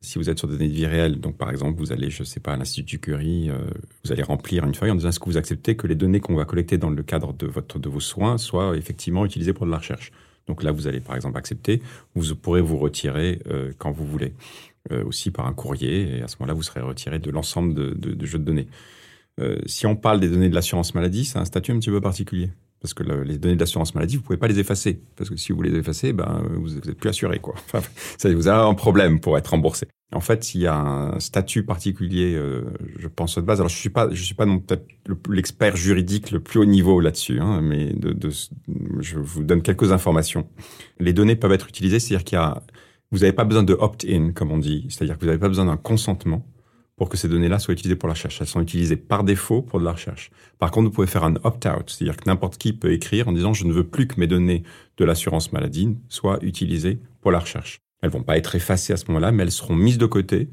Si 0.00 0.18
vous 0.18 0.28
êtes 0.28 0.38
sur 0.38 0.48
des 0.48 0.54
données 0.54 0.68
de 0.68 0.74
vie 0.74 0.86
réelle, 0.86 1.20
donc 1.20 1.38
par 1.38 1.50
exemple, 1.50 1.78
vous 1.78 1.92
allez, 1.92 2.10
je 2.10 2.22
ne 2.22 2.26
sais 2.26 2.40
pas, 2.40 2.52
à 2.52 2.56
l'Institut 2.56 2.98
Curie, 2.98 3.50
euh, 3.50 3.58
vous 4.04 4.10
allez 4.10 4.24
remplir 4.24 4.64
une 4.64 4.74
feuille 4.74 4.90
en 4.90 4.96
disant 4.96 5.10
est-ce 5.10 5.20
que 5.20 5.26
vous 5.26 5.36
acceptez 5.36 5.76
que 5.76 5.86
les 5.86 5.94
données 5.94 6.18
qu'on 6.18 6.34
va 6.34 6.44
collecter 6.44 6.76
dans 6.76 6.90
le 6.90 7.02
cadre 7.04 7.32
de, 7.32 7.46
votre, 7.46 7.78
de 7.78 7.88
vos 7.88 8.00
soins 8.00 8.36
soient 8.36 8.76
effectivement 8.76 9.24
utilisées 9.24 9.52
pour 9.52 9.64
de 9.64 9.70
la 9.70 9.78
recherche? 9.78 10.10
Donc 10.46 10.62
là, 10.62 10.72
vous 10.72 10.86
allez 10.86 11.00
par 11.00 11.16
exemple 11.16 11.38
accepter, 11.38 11.82
vous 12.14 12.34
pourrez 12.34 12.60
vous 12.60 12.78
retirer 12.78 13.40
euh, 13.48 13.72
quand 13.78 13.90
vous 13.90 14.06
voulez, 14.06 14.34
euh, 14.92 15.04
aussi 15.04 15.30
par 15.30 15.46
un 15.46 15.54
courrier, 15.54 16.18
et 16.18 16.22
à 16.22 16.28
ce 16.28 16.36
moment-là, 16.40 16.54
vous 16.54 16.62
serez 16.62 16.80
retiré 16.80 17.18
de 17.18 17.30
l'ensemble 17.30 17.74
de, 17.74 17.92
de, 17.94 18.26
jeux 18.26 18.38
de 18.38 18.44
données. 18.44 18.68
Euh, 19.40 19.58
si 19.66 19.86
on 19.86 19.96
parle 19.96 20.20
des 20.20 20.28
données 20.28 20.48
de 20.48 20.54
l'assurance 20.54 20.94
maladie, 20.94 21.24
c'est 21.24 21.38
un 21.38 21.44
statut 21.44 21.72
un 21.72 21.78
petit 21.78 21.90
peu 21.90 22.00
particulier. 22.00 22.50
Parce 22.84 22.92
que 22.92 23.02
les 23.02 23.38
données 23.38 23.54
de 23.54 23.60
l'assurance 23.60 23.94
maladie, 23.94 24.16
vous 24.16 24.22
pouvez 24.22 24.36
pas 24.36 24.46
les 24.46 24.58
effacer. 24.58 25.00
Parce 25.16 25.30
que 25.30 25.38
si 25.38 25.52
vous 25.52 25.62
les 25.62 25.74
effacez, 25.74 26.12
ben, 26.12 26.42
vous 26.52 26.68
n'êtes 26.74 26.92
plus 26.92 27.08
assuré. 27.08 27.38
Quoi. 27.38 27.54
Enfin, 27.56 27.80
vous 28.34 28.46
avez 28.46 28.62
un 28.62 28.74
problème 28.74 29.20
pour 29.20 29.38
être 29.38 29.48
remboursé. 29.48 29.86
En 30.12 30.20
fait, 30.20 30.54
il 30.54 30.60
y 30.60 30.66
a 30.66 30.76
un 30.76 31.18
statut 31.18 31.64
particulier, 31.64 32.34
euh, 32.34 32.62
je 32.98 33.08
pense, 33.08 33.36
de 33.36 33.40
base. 33.40 33.60
Alors, 33.60 33.70
je 33.70 33.78
suis 33.78 33.88
pas, 33.88 34.10
je 34.12 34.22
suis 34.22 34.34
pas 34.34 34.44
non 34.44 34.58
peut-être 34.58 34.84
l'expert 35.30 35.76
juridique 35.76 36.30
le 36.30 36.40
plus 36.40 36.60
haut 36.60 36.66
niveau 36.66 37.00
là-dessus, 37.00 37.40
hein, 37.40 37.62
mais 37.62 37.94
de, 37.94 38.12
de, 38.12 38.28
je 39.00 39.18
vous 39.18 39.44
donne 39.44 39.62
quelques 39.62 39.90
informations. 39.90 40.46
Les 41.00 41.14
données 41.14 41.36
peuvent 41.36 41.52
être 41.52 41.68
utilisées, 41.68 42.00
c'est-à-dire 42.00 42.24
qu'il 42.24 42.36
y 42.36 42.38
a, 42.42 42.62
vous 43.12 43.20
n'avez 43.20 43.32
pas 43.32 43.44
besoin 43.44 43.62
de 43.62 43.72
opt-in, 43.72 44.32
comme 44.32 44.52
on 44.52 44.58
dit, 44.58 44.88
c'est-à-dire 44.90 45.14
que 45.14 45.20
vous 45.20 45.28
n'avez 45.28 45.40
pas 45.40 45.48
besoin 45.48 45.64
d'un 45.64 45.78
consentement 45.78 46.46
pour 46.96 47.08
que 47.08 47.16
ces 47.16 47.28
données-là 47.28 47.58
soient 47.58 47.74
utilisées 47.74 47.96
pour 47.96 48.08
la 48.08 48.14
recherche. 48.14 48.40
Elles 48.40 48.46
sont 48.46 48.60
utilisées 48.60 48.96
par 48.96 49.24
défaut 49.24 49.62
pour 49.62 49.80
de 49.80 49.84
la 49.84 49.92
recherche. 49.92 50.30
Par 50.58 50.70
contre, 50.70 50.88
vous 50.88 50.94
pouvez 50.94 51.06
faire 51.06 51.24
un 51.24 51.34
opt-out, 51.42 51.90
c'est-à-dire 51.90 52.16
que 52.16 52.28
n'importe 52.28 52.56
qui 52.58 52.72
peut 52.72 52.92
écrire 52.92 53.28
en 53.28 53.32
disant 53.32 53.52
je 53.52 53.64
ne 53.64 53.72
veux 53.72 53.84
plus 53.84 54.06
que 54.06 54.18
mes 54.20 54.26
données 54.26 54.62
de 54.96 55.04
l'assurance 55.04 55.52
maladie 55.52 55.96
soient 56.08 56.38
utilisées 56.42 57.00
pour 57.20 57.32
la 57.32 57.40
recherche. 57.40 57.80
Elles 58.02 58.10
vont 58.10 58.22
pas 58.22 58.36
être 58.36 58.54
effacées 58.54 58.92
à 58.92 58.96
ce 58.96 59.06
moment-là, 59.08 59.32
mais 59.32 59.42
elles 59.42 59.50
seront 59.50 59.74
mises 59.74 59.98
de 59.98 60.06
côté 60.06 60.50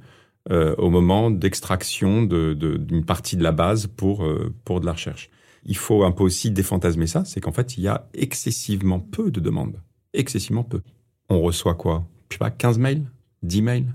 euh, 0.50 0.74
au 0.78 0.90
moment 0.90 1.30
d'extraction 1.30 2.24
d'une 2.24 3.06
partie 3.06 3.38
de 3.38 3.44
la 3.44 3.52
base 3.52 3.88
pour, 3.88 4.26
euh, 4.26 4.54
pour 4.66 4.80
de 4.80 4.86
la 4.86 4.94
recherche. 4.94 5.30
Il 5.66 5.78
faut 5.78 6.04
un 6.04 6.12
peu 6.12 6.24
aussi 6.24 6.50
défantasmer 6.50 7.06
ça, 7.06 7.24
c'est 7.26 7.40
qu'en 7.40 7.52
fait, 7.52 7.78
il 7.78 7.84
y 7.84 7.88
a 7.88 8.08
excessivement 8.16 9.00
peu 9.00 9.30
de 9.30 9.40
demandes. 9.40 9.80
Excessivement 10.14 10.64
peu. 10.64 10.82
On 11.30 11.42
reçoit 11.42 11.76
quoi? 11.76 12.08
Je 12.30 12.36
sais 12.36 12.40
pas, 12.40 12.50
15 12.50 12.80
mails? 12.80 13.04
10 13.44 13.62
mails? 13.62 13.94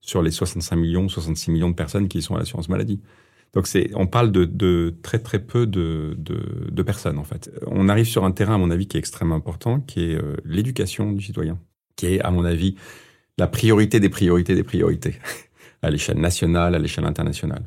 Sur 0.00 0.22
les 0.22 0.30
65 0.30 0.76
millions, 0.76 1.08
66 1.08 1.50
millions 1.50 1.70
de 1.70 1.74
personnes 1.74 2.08
qui 2.08 2.22
sont 2.22 2.34
à 2.34 2.38
l'assurance 2.38 2.68
maladie. 2.68 3.00
Donc 3.52 3.66
c'est, 3.66 3.90
on 3.94 4.06
parle 4.06 4.30
de, 4.30 4.44
de, 4.44 4.94
très 5.02 5.18
très 5.18 5.40
peu 5.40 5.66
de, 5.66 6.14
de, 6.18 6.70
de, 6.70 6.82
personnes 6.82 7.18
en 7.18 7.24
fait. 7.24 7.50
On 7.66 7.88
arrive 7.88 8.06
sur 8.06 8.24
un 8.24 8.30
terrain 8.30 8.54
à 8.54 8.58
mon 8.58 8.70
avis 8.70 8.86
qui 8.86 8.96
est 8.96 9.00
extrêmement 9.00 9.34
important, 9.34 9.80
qui 9.80 10.04
est 10.04 10.14
euh, 10.14 10.36
l'éducation 10.44 11.12
du 11.12 11.24
citoyen, 11.24 11.58
qui 11.96 12.06
est 12.06 12.20
à 12.20 12.30
mon 12.30 12.44
avis 12.44 12.76
la 13.38 13.48
priorité 13.48 13.98
des 13.98 14.08
priorités 14.08 14.54
des 14.54 14.62
priorités 14.62 15.16
à 15.82 15.90
l'échelle 15.90 16.18
nationale, 16.18 16.74
à 16.74 16.78
l'échelle 16.78 17.06
internationale. 17.06 17.64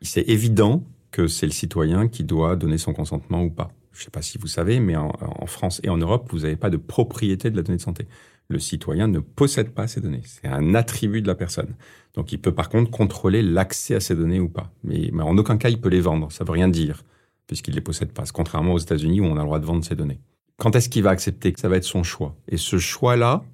C'est 0.00 0.28
évident 0.28 0.84
que 1.10 1.26
c'est 1.26 1.46
le 1.46 1.52
citoyen 1.52 2.08
qui 2.08 2.24
doit 2.24 2.56
donner 2.56 2.78
son 2.78 2.92
consentement 2.92 3.42
ou 3.42 3.50
pas. 3.50 3.70
Je 3.96 4.02
ne 4.02 4.04
sais 4.04 4.10
pas 4.10 4.22
si 4.22 4.36
vous 4.36 4.46
savez, 4.46 4.78
mais 4.78 4.94
en, 4.94 5.46
France 5.46 5.80
et 5.82 5.88
en 5.88 5.96
Europe, 5.96 6.28
vous 6.30 6.40
n'avez 6.40 6.56
pas 6.56 6.68
de 6.68 6.76
propriété 6.76 7.50
de 7.50 7.56
la 7.56 7.62
donnée 7.62 7.78
de 7.78 7.82
santé 7.82 8.06
le 8.48 8.58
citoyen 8.58 9.08
ne 9.08 9.18
possède 9.18 9.70
pas 9.70 9.88
ces 9.88 10.00
données. 10.00 10.22
C'est 10.24 10.48
un 10.48 10.74
attribut 10.74 11.22
de 11.22 11.26
la 11.26 11.34
personne. 11.34 11.74
Donc 12.14 12.32
il 12.32 12.38
peut 12.38 12.54
par 12.54 12.68
contre 12.68 12.90
contrôler 12.90 13.42
l'accès 13.42 13.94
à 13.94 14.00
ces 14.00 14.14
données 14.14 14.40
ou 14.40 14.48
pas. 14.48 14.70
Mais, 14.84 15.10
en 15.20 15.36
aucun 15.36 15.56
cas 15.56 15.68
il 15.68 15.80
peut 15.80 15.88
les 15.88 16.00
vendre. 16.00 16.30
Ça 16.30 16.44
veut 16.44 16.52
rien 16.52 16.68
dire, 16.68 17.02
puisqu'il 17.46 17.72
ne 17.72 17.76
les 17.76 17.82
possède 17.82 18.12
pas. 18.12 18.24
Contrairement 18.32 18.74
aux 18.74 18.78
États-Unis 18.78 19.20
où 19.20 19.24
on 19.24 19.36
a 19.36 19.40
le 19.40 19.46
droit 19.46 19.58
de 19.58 19.66
vendre 19.66 19.84
ces 19.84 19.96
données. 19.96 20.20
Quand 20.58 20.74
est-ce 20.76 20.88
qu'il 20.88 21.02
va 21.02 21.10
accepter 21.10 21.52
que 21.52 21.60
ça 21.60 21.68
va 21.68 21.76
être 21.76 21.84
son 21.84 22.02
choix? 22.02 22.34
Et 22.48 22.56
ce 22.56 22.78
choix-là, 22.78 23.44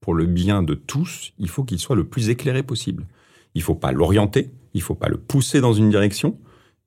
pour 0.00 0.14
le 0.14 0.26
bien 0.26 0.62
de 0.62 0.74
tous, 0.74 1.32
il 1.38 1.48
faut 1.48 1.64
qu'il 1.64 1.78
soit 1.78 1.96
le 1.96 2.04
plus 2.04 2.30
éclairé 2.30 2.62
possible. 2.62 3.06
Il 3.54 3.58
ne 3.58 3.64
faut 3.64 3.74
pas 3.74 3.92
l'orienter, 3.92 4.50
il 4.74 4.78
ne 4.78 4.82
faut 4.82 4.94
pas 4.94 5.08
le 5.08 5.18
pousser 5.18 5.60
dans 5.60 5.72
une 5.72 5.90
direction, 5.90 6.38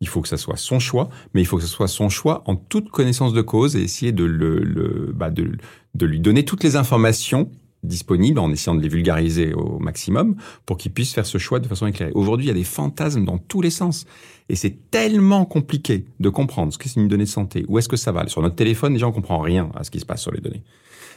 il 0.02 0.08
faut 0.08 0.22
que 0.22 0.28
ça 0.28 0.38
soit 0.38 0.58
son 0.58 0.80
choix, 0.80 1.10
mais 1.34 1.42
il 1.42 1.46
faut 1.46 1.58
que 1.58 1.64
ce 1.64 1.70
soit 1.70 1.88
son 1.88 2.10
choix 2.10 2.44
en 2.46 2.56
toute 2.56 2.90
connaissance 2.90 3.34
de 3.34 3.42
cause 3.42 3.76
et 3.76 3.82
essayer 3.82 4.12
de, 4.12 4.24
le, 4.24 5.12
bah 5.14 5.30
de, 5.30 6.06
lui 6.06 6.20
donner 6.20 6.46
toutes 6.46 6.64
les 6.64 6.76
informations 6.76 7.50
disponibles 7.84 8.40
en 8.40 8.52
essayant 8.52 8.76
de 8.76 8.82
les 8.82 8.90
vulgariser 8.90 9.54
au 9.54 9.80
maximum 9.80 10.36
pour 10.66 10.78
qu'il 10.78 10.92
puisse 10.92 11.14
faire 11.14 11.26
ce 11.26 11.38
choix 11.38 11.60
de 11.60 11.68
façon 11.68 11.88
éclairée. 11.88 12.12
Aujourd'hui, 12.14 12.46
il 12.46 12.50
y 12.50 12.52
a 12.52 12.56
des 12.56 12.64
fantasmes 12.64 13.24
dans 13.26 13.38
tous 13.38 13.62
les 13.62 13.70
sens. 13.70 14.06
Et 14.50 14.56
c'est 14.56 14.90
tellement 14.90 15.46
compliqué 15.46 16.06
de 16.20 16.30
comprendre 16.30 16.74
ce 16.74 16.78
que 16.78 16.90
c'est 16.90 17.00
une 17.00 17.08
donnée 17.08 17.24
de 17.26 17.30
santé, 17.30 17.66
où 17.68 17.78
est-ce 17.78 17.88
que 17.88 17.96
ça 17.96 18.12
va. 18.12 18.28
Sur 18.28 18.42
notre 18.42 18.56
téléphone, 18.56 18.94
déjà, 18.94 19.08
on 19.08 19.12
comprend 19.12 19.40
rien 19.40 19.70
à 19.76 19.84
ce 19.84 19.92
qui 19.92 20.00
se 20.00 20.06
passe 20.06 20.22
sur 20.22 20.32
les 20.32 20.42
données. 20.42 20.64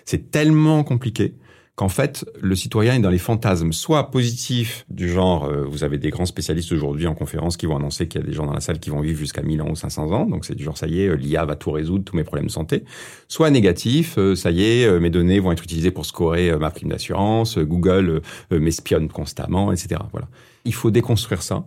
C'est 0.05 0.31
tellement 0.31 0.85
compliqué 0.85 1.35
qu'en 1.74 1.88
fait, 1.88 2.26
le 2.40 2.54
citoyen 2.54 2.94
est 2.94 2.98
dans 3.00 3.11
les 3.11 3.18
fantasmes, 3.18 3.72
soit 3.72 4.11
positifs, 4.11 4.85
du 4.90 5.08
genre, 5.08 5.44
euh, 5.44 5.64
vous 5.64 5.85
avez 5.85 5.96
des 5.96 6.11
grands 6.11 6.26
spécialistes 6.26 6.70
aujourd'hui 6.72 7.06
en 7.06 7.14
conférence 7.14 7.56
qui 7.56 7.64
vont 7.64 7.76
annoncer 7.76 8.08
qu'il 8.08 8.20
y 8.20 8.24
a 8.24 8.26
des 8.26 8.35
gens 8.35 8.44
dans 8.44 8.52
la 8.52 8.61
salle 8.61 8.78
qui 8.78 8.90
vont 8.90 9.00
vivre 9.00 9.18
jusqu'à 9.18 9.42
1000 9.42 9.62
ans 9.62 9.70
ou 9.70 9.76
500 9.76 10.12
ans, 10.12 10.26
donc 10.26 10.44
c'est 10.44 10.54
du 10.54 10.64
genre, 10.64 10.76
ça 10.76 10.87
y 10.87 11.00
est, 11.00 11.08
euh, 11.08 11.14
l'IA 11.14 11.44
va 11.46 11.56
tout 11.56 11.70
résoudre, 11.70 12.04
tous 12.04 12.14
mes 12.14 12.24
problèmes 12.24 12.46
de 12.46 12.52
santé, 12.52 12.85
soit 13.26 13.50
négatif, 13.50 14.18
euh, 14.18 14.35
ça 14.35 14.50
y 14.50 14.62
est, 14.62 15.00
mes 15.00 15.11
données 15.11 15.40
vont 15.40 15.50
être 15.52 15.64
utilisées 15.64 15.90
pour 15.90 16.04
scorer 16.04 16.56
ma 16.58 16.70
prime 16.70 16.90
d'assurance, 16.90 17.58
Google 17.58 18.20
m'espionne 18.50 19.08
constamment, 19.08 19.72
etc. 19.72 20.00
Voilà. 20.12 20.28
Il 20.64 20.74
faut 20.74 20.90
déconstruire 20.90 21.42
ça. 21.42 21.66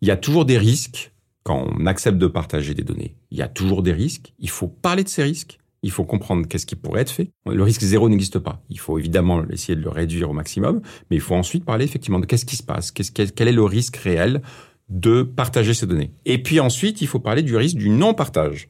Il 0.00 0.08
y 0.08 0.10
a 0.10 0.16
toujours 0.16 0.44
des 0.44 0.58
risques 0.58 1.12
quand 1.42 1.66
on 1.68 1.86
accepte 1.86 2.18
de 2.18 2.26
partager 2.26 2.74
des 2.74 2.82
données. 2.82 3.16
Il 3.30 3.38
y 3.38 3.42
a 3.42 3.48
toujours 3.48 3.82
des 3.82 3.92
risques. 3.92 4.34
Il 4.38 4.50
faut 4.50 4.68
parler 4.68 5.04
de 5.04 5.08
ces 5.08 5.22
risques. 5.22 5.59
Il 5.82 5.90
faut 5.90 6.04
comprendre 6.04 6.46
qu'est-ce 6.46 6.66
qui 6.66 6.76
pourrait 6.76 7.02
être 7.02 7.10
fait. 7.10 7.32
Le 7.46 7.62
risque 7.62 7.80
zéro 7.80 8.08
n'existe 8.08 8.38
pas. 8.38 8.62
Il 8.68 8.78
faut 8.78 8.98
évidemment 8.98 9.42
essayer 9.48 9.76
de 9.76 9.82
le 9.82 9.88
réduire 9.88 10.30
au 10.30 10.34
maximum, 10.34 10.82
mais 11.10 11.16
il 11.16 11.22
faut 11.22 11.34
ensuite 11.34 11.64
parler 11.64 11.84
effectivement 11.84 12.18
de 12.18 12.26
qu'est-ce 12.26 12.44
qui 12.44 12.56
se 12.56 12.62
passe, 12.62 12.90
qu'est-ce, 12.90 13.12
quel, 13.12 13.48
est 13.48 13.52
le 13.52 13.64
risque 13.64 13.96
réel 13.96 14.42
de 14.90 15.22
partager 15.22 15.72
ces 15.72 15.86
données. 15.86 16.12
Et 16.26 16.42
puis 16.42 16.60
ensuite, 16.60 17.00
il 17.00 17.06
faut 17.06 17.20
parler 17.20 17.42
du 17.42 17.56
risque 17.56 17.76
du 17.76 17.88
non-partage 17.88 18.68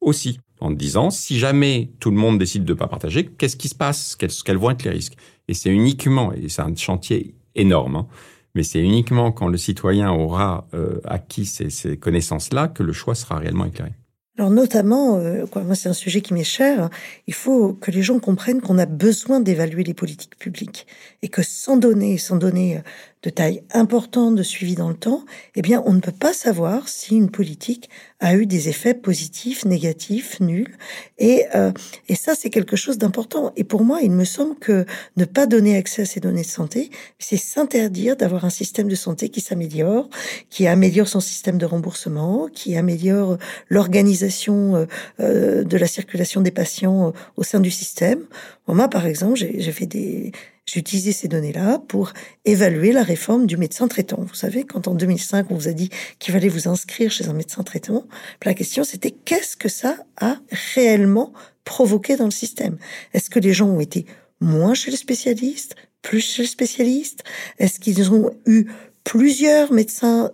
aussi, 0.00 0.38
en 0.60 0.70
disant 0.70 1.10
si 1.10 1.38
jamais 1.38 1.92
tout 2.00 2.10
le 2.10 2.16
monde 2.16 2.38
décide 2.38 2.64
de 2.64 2.72
ne 2.72 2.78
pas 2.78 2.88
partager, 2.88 3.24
qu'est-ce 3.26 3.56
qui 3.56 3.68
se 3.68 3.74
passe, 3.74 4.16
quels, 4.16 4.58
vont 4.58 4.70
être 4.70 4.84
les 4.84 4.90
risques? 4.90 5.16
Et 5.48 5.54
c'est 5.54 5.70
uniquement, 5.70 6.32
et 6.32 6.48
c'est 6.48 6.62
un 6.62 6.74
chantier 6.74 7.34
énorme, 7.54 7.96
hein, 7.96 8.06
mais 8.54 8.62
c'est 8.62 8.80
uniquement 8.80 9.32
quand 9.32 9.48
le 9.48 9.56
citoyen 9.56 10.10
aura 10.10 10.66
euh, 10.74 11.00
acquis 11.04 11.46
ces, 11.46 11.70
ces 11.70 11.96
connaissances-là 11.96 12.68
que 12.68 12.82
le 12.82 12.92
choix 12.92 13.14
sera 13.14 13.38
réellement 13.38 13.64
éclairé. 13.64 13.92
Alors 14.38 14.50
notamment, 14.50 15.16
euh, 15.18 15.44
quoi, 15.46 15.62
moi 15.62 15.74
c'est 15.74 15.88
un 15.88 15.92
sujet 15.92 16.20
qui 16.22 16.32
m'est 16.34 16.44
cher, 16.44 16.88
il 17.26 17.34
faut 17.34 17.74
que 17.74 17.90
les 17.90 18.02
gens 18.02 18.18
comprennent 18.20 18.60
qu'on 18.62 18.78
a 18.78 18.86
besoin 18.86 19.40
d'évaluer 19.40 19.84
les 19.84 19.92
politiques 19.92 20.38
publiques 20.38 20.86
et 21.22 21.28
que 21.28 21.42
sans 21.42 21.76
données, 21.76 22.16
sans 22.16 22.36
données 22.36 22.78
euh, 22.78 22.80
de 23.22 23.30
taille 23.30 23.62
importante 23.72 24.34
de 24.34 24.42
suivi 24.42 24.74
dans 24.74 24.88
le 24.88 24.94
temps, 24.94 25.24
eh 25.54 25.62
bien 25.62 25.82
on 25.86 25.92
ne 25.92 26.00
peut 26.00 26.12
pas 26.12 26.32
savoir 26.32 26.88
si 26.88 27.16
une 27.16 27.30
politique 27.30 27.90
a 28.20 28.34
eu 28.34 28.46
des 28.46 28.68
effets 28.68 28.94
positifs, 28.94 29.64
négatifs, 29.64 30.40
nuls. 30.40 30.76
Et, 31.18 31.44
euh, 31.54 31.72
et 32.08 32.14
ça 32.14 32.34
c'est 32.34 32.50
quelque 32.50 32.76
chose 32.76 32.98
d'important. 32.98 33.52
Et 33.56 33.64
pour 33.64 33.84
moi, 33.84 34.00
il 34.02 34.10
me 34.10 34.24
semble 34.24 34.56
que 34.56 34.86
ne 35.16 35.24
pas 35.24 35.46
donner 35.46 35.76
accès 35.76 36.02
à 36.02 36.06
ces 36.06 36.20
données 36.20 36.42
de 36.42 36.46
santé, 36.46 36.90
c'est 37.18 37.36
s'interdire 37.36 38.16
d'avoir 38.16 38.44
un 38.44 38.50
système 38.50 38.88
de 38.88 38.94
santé 38.94 39.28
qui 39.28 39.40
s'améliore, 39.40 40.08
qui 40.48 40.66
améliore 40.66 41.08
son 41.08 41.20
système 41.20 41.58
de 41.58 41.66
remboursement, 41.66 42.48
qui 42.52 42.76
améliore 42.76 43.38
l'organisation 43.68 44.76
euh, 44.76 44.86
euh, 45.20 45.64
de 45.64 45.76
la 45.76 45.86
circulation 45.86 46.40
des 46.40 46.50
patients 46.50 47.08
euh, 47.08 47.12
au 47.36 47.42
sein 47.42 47.60
du 47.60 47.70
système. 47.70 48.20
moi, 48.66 48.88
par 48.88 49.06
exemple, 49.06 49.36
j'ai 49.36 49.72
fait 49.72 49.86
des, 49.86 50.32
j'ai 50.70 50.78
utilisé 50.78 51.10
ces 51.10 51.26
données-là 51.26 51.82
pour 51.88 52.12
évaluer 52.44 52.92
la 52.92 53.02
réforme 53.02 53.46
du 53.46 53.56
médecin 53.56 53.88
traitant. 53.88 54.20
Vous 54.20 54.36
savez, 54.36 54.62
quand 54.62 54.86
en 54.86 54.94
2005, 54.94 55.50
on 55.50 55.56
vous 55.56 55.66
a 55.66 55.72
dit 55.72 55.90
qu'il 56.20 56.32
fallait 56.32 56.48
vous 56.48 56.68
inscrire 56.68 57.10
chez 57.10 57.26
un 57.26 57.32
médecin 57.32 57.64
traitant, 57.64 58.06
la 58.44 58.54
question 58.54 58.84
c'était 58.84 59.10
qu'est-ce 59.10 59.56
que 59.56 59.68
ça 59.68 59.96
a 60.20 60.36
réellement 60.76 61.32
provoqué 61.64 62.16
dans 62.16 62.26
le 62.26 62.30
système? 62.30 62.78
Est-ce 63.14 63.30
que 63.30 63.40
les 63.40 63.52
gens 63.52 63.68
ont 63.68 63.80
été 63.80 64.06
moins 64.40 64.74
chez 64.74 64.92
le 64.92 64.96
spécialiste, 64.96 65.74
plus 66.02 66.20
chez 66.20 66.42
le 66.42 66.48
spécialiste? 66.48 67.24
Est-ce 67.58 67.80
qu'ils 67.80 68.12
ont 68.12 68.30
eu 68.46 68.66
plusieurs 69.02 69.72
médecins 69.72 70.30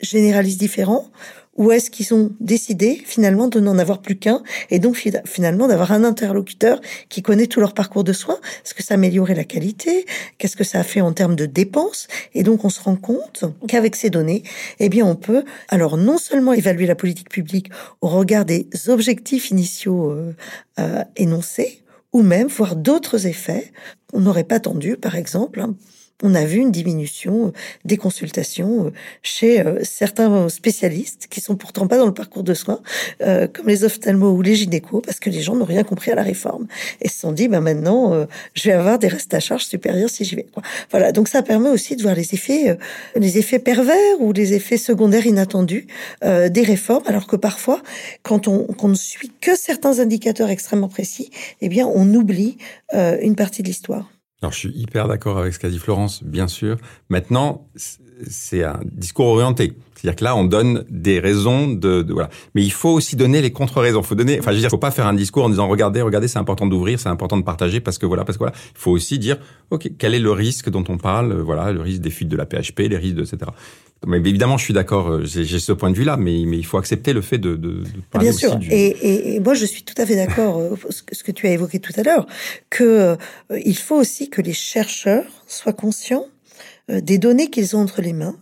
généralistes 0.00 0.58
différents? 0.58 1.08
Ou 1.56 1.70
est-ce 1.70 1.90
qu'ils 1.90 2.14
ont 2.14 2.32
décidé 2.40 3.02
finalement 3.04 3.48
de 3.48 3.60
n'en 3.60 3.78
avoir 3.78 4.00
plus 4.00 4.16
qu'un 4.16 4.42
et 4.70 4.78
donc 4.78 4.96
finalement 5.26 5.68
d'avoir 5.68 5.92
un 5.92 6.04
interlocuteur 6.04 6.80
qui 7.08 7.22
connaît 7.22 7.46
tout 7.46 7.60
leur 7.60 7.74
parcours 7.74 8.04
de 8.04 8.12
soins? 8.12 8.40
Est-ce 8.64 8.74
que 8.74 8.82
ça 8.82 8.94
améliorait 8.94 9.34
la 9.34 9.44
qualité? 9.44 10.06
Qu'est-ce 10.38 10.56
que 10.56 10.64
ça 10.64 10.80
a 10.80 10.84
fait 10.84 11.00
en 11.00 11.12
termes 11.12 11.36
de 11.36 11.46
dépenses? 11.46 12.08
Et 12.34 12.42
donc 12.42 12.64
on 12.64 12.70
se 12.70 12.80
rend 12.80 12.96
compte 12.96 13.44
qu'avec 13.68 13.96
ces 13.96 14.10
données, 14.10 14.42
eh 14.78 14.88
bien 14.88 15.04
on 15.04 15.16
peut 15.16 15.44
alors 15.68 15.96
non 15.96 16.18
seulement 16.18 16.52
évaluer 16.52 16.86
la 16.86 16.94
politique 16.94 17.28
publique 17.28 17.70
au 18.00 18.08
regard 18.08 18.44
des 18.44 18.68
objectifs 18.88 19.50
initiaux 19.50 20.10
euh, 20.10 20.34
euh, 20.78 21.04
énoncés, 21.16 21.82
ou 22.12 22.22
même 22.22 22.48
voir 22.48 22.76
d'autres 22.76 23.26
effets. 23.26 23.72
On 24.12 24.20
n'aurait 24.20 24.44
pas 24.44 24.56
attendu, 24.56 24.96
par 24.96 25.16
exemple, 25.16 25.60
hein, 25.60 25.74
on 26.22 26.34
a 26.34 26.44
vu 26.44 26.58
une 26.58 26.70
diminution 26.70 27.48
euh, 27.48 27.52
des 27.84 27.96
consultations 27.96 28.86
euh, 28.86 28.90
chez 29.22 29.60
euh, 29.60 29.80
certains 29.82 30.48
spécialistes 30.48 31.26
qui 31.28 31.40
sont 31.40 31.56
pourtant 31.56 31.86
pas 31.86 31.98
dans 31.98 32.06
le 32.06 32.14
parcours 32.14 32.42
de 32.42 32.54
soins, 32.54 32.80
comme 33.20 33.66
les 33.66 33.84
ophtalmos 33.84 34.36
ou 34.36 34.42
les 34.42 34.54
gynécos, 34.54 35.02
parce 35.04 35.18
que 35.18 35.30
les 35.30 35.40
gens 35.40 35.56
n'ont 35.56 35.64
rien 35.64 35.82
compris 35.82 36.10
à 36.10 36.14
la 36.14 36.22
réforme 36.22 36.66
et 37.00 37.08
se 37.08 37.18
sont 37.18 37.32
dit, 37.32 37.48
ben 37.48 37.60
maintenant, 37.60 38.26
je 38.54 38.68
vais 38.68 38.72
avoir 38.72 38.98
des 38.98 39.08
restes 39.08 39.32
à 39.34 39.40
charge 39.40 39.64
supérieurs 39.64 40.10
si 40.10 40.24
j'y 40.24 40.36
vais. 40.36 40.46
Voilà, 40.90 41.12
donc 41.12 41.28
ça 41.28 41.42
permet 41.42 41.68
aussi 41.68 41.96
de 41.96 42.02
voir 42.02 42.14
les 42.14 42.34
effets, 42.34 42.76
les 43.16 43.38
effets 43.38 43.58
pervers 43.58 44.20
ou 44.20 44.32
les 44.32 44.54
effets 44.54 44.76
secondaires 44.76 45.26
inattendus 45.26 45.86
des 46.22 46.62
réformes, 46.62 47.04
alors 47.06 47.26
que 47.26 47.36
parfois, 47.36 47.82
quand 48.22 48.48
on, 48.48 48.66
ne 48.82 48.94
suit 48.94 49.32
que 49.40 49.56
certains 49.56 49.98
indicateurs 49.98 50.50
extrêmement 50.50 50.88
précis, 50.88 51.30
eh 51.60 51.68
bien, 51.68 51.86
on 51.86 52.12
oublie 52.14 52.58
une 52.92 53.36
partie 53.36 53.62
de 53.62 53.68
l'histoire. 53.68 54.11
Alors, 54.42 54.52
je 54.52 54.58
suis 54.58 54.72
hyper 54.74 55.06
d'accord 55.06 55.38
avec 55.38 55.54
ce 55.54 55.60
qu'a 55.60 55.70
dit 55.70 55.78
Florence, 55.78 56.24
bien 56.24 56.48
sûr. 56.48 56.76
Maintenant, 57.08 57.68
c'est 58.28 58.64
un 58.64 58.80
discours 58.84 59.26
orienté. 59.26 59.74
C'est-à-dire 59.94 60.16
que 60.16 60.24
là, 60.24 60.34
on 60.34 60.42
donne 60.42 60.84
des 60.90 61.20
raisons 61.20 61.68
de, 61.68 62.02
de, 62.02 62.12
voilà. 62.12 62.28
Mais 62.56 62.64
il 62.64 62.72
faut 62.72 62.88
aussi 62.88 63.14
donner 63.14 63.40
les 63.40 63.52
contre-raisons. 63.52 64.02
Faut 64.02 64.16
donner, 64.16 64.40
enfin, 64.40 64.50
je 64.50 64.56
veux 64.56 64.60
dire, 64.60 64.70
faut 64.70 64.78
pas 64.78 64.90
faire 64.90 65.06
un 65.06 65.14
discours 65.14 65.44
en 65.44 65.48
disant, 65.48 65.68
regardez, 65.68 66.02
regardez, 66.02 66.26
c'est 66.26 66.40
important 66.40 66.66
d'ouvrir, 66.66 66.98
c'est 66.98 67.08
important 67.08 67.36
de 67.36 67.44
partager 67.44 67.78
parce 67.78 67.98
que 67.98 68.06
voilà, 68.06 68.24
parce 68.24 68.36
que 68.36 68.42
voilà. 68.42 68.54
Il 68.74 68.78
faut 68.78 68.90
aussi 68.90 69.20
dire, 69.20 69.38
ok, 69.70 69.90
quel 69.96 70.12
est 70.12 70.18
le 70.18 70.32
risque 70.32 70.70
dont 70.70 70.84
on 70.88 70.98
parle, 70.98 71.40
voilà, 71.40 71.70
le 71.70 71.80
risque 71.80 72.00
des 72.00 72.10
fuites 72.10 72.28
de 72.28 72.36
la 72.36 72.46
PHP, 72.46 72.80
les 72.80 72.96
risques 72.96 73.14
de, 73.14 73.22
etc. 73.22 73.52
Mais 74.06 74.18
évidemment, 74.18 74.56
je 74.56 74.64
suis 74.64 74.74
d'accord, 74.74 75.10
euh, 75.10 75.24
j'ai 75.24 75.58
ce 75.58 75.72
point 75.72 75.90
de 75.90 75.96
vue-là, 75.96 76.16
mais, 76.16 76.44
mais 76.46 76.58
il 76.58 76.66
faut 76.66 76.78
accepter 76.78 77.12
le 77.12 77.20
fait 77.20 77.38
de, 77.38 77.56
de, 77.56 77.82
de 77.82 77.86
parler 78.10 78.30
Bien 78.30 78.38
sûr. 78.38 78.58
Et, 78.70 78.86
et, 78.86 79.34
et, 79.34 79.40
moi, 79.40 79.54
je 79.54 79.64
suis 79.64 79.82
tout 79.82 79.94
à 79.96 80.06
fait 80.06 80.16
d'accord, 80.16 80.58
euh, 80.58 80.76
ce 80.90 81.22
que 81.22 81.32
tu 81.32 81.46
as 81.46 81.52
évoqué 81.52 81.78
tout 81.78 81.92
à 81.96 82.02
l'heure, 82.02 82.26
que 82.70 82.84
euh, 82.84 83.16
il 83.64 83.76
faut 83.76 83.96
aussi 83.96 84.28
que 84.28 84.42
les 84.42 84.52
chercheurs 84.52 85.26
soient 85.46 85.72
conscients 85.72 86.26
des 86.88 87.16
données 87.16 87.48
qu'ils 87.48 87.76
ont 87.76 87.80
entre 87.80 88.02
les 88.02 88.12
mains 88.12 88.36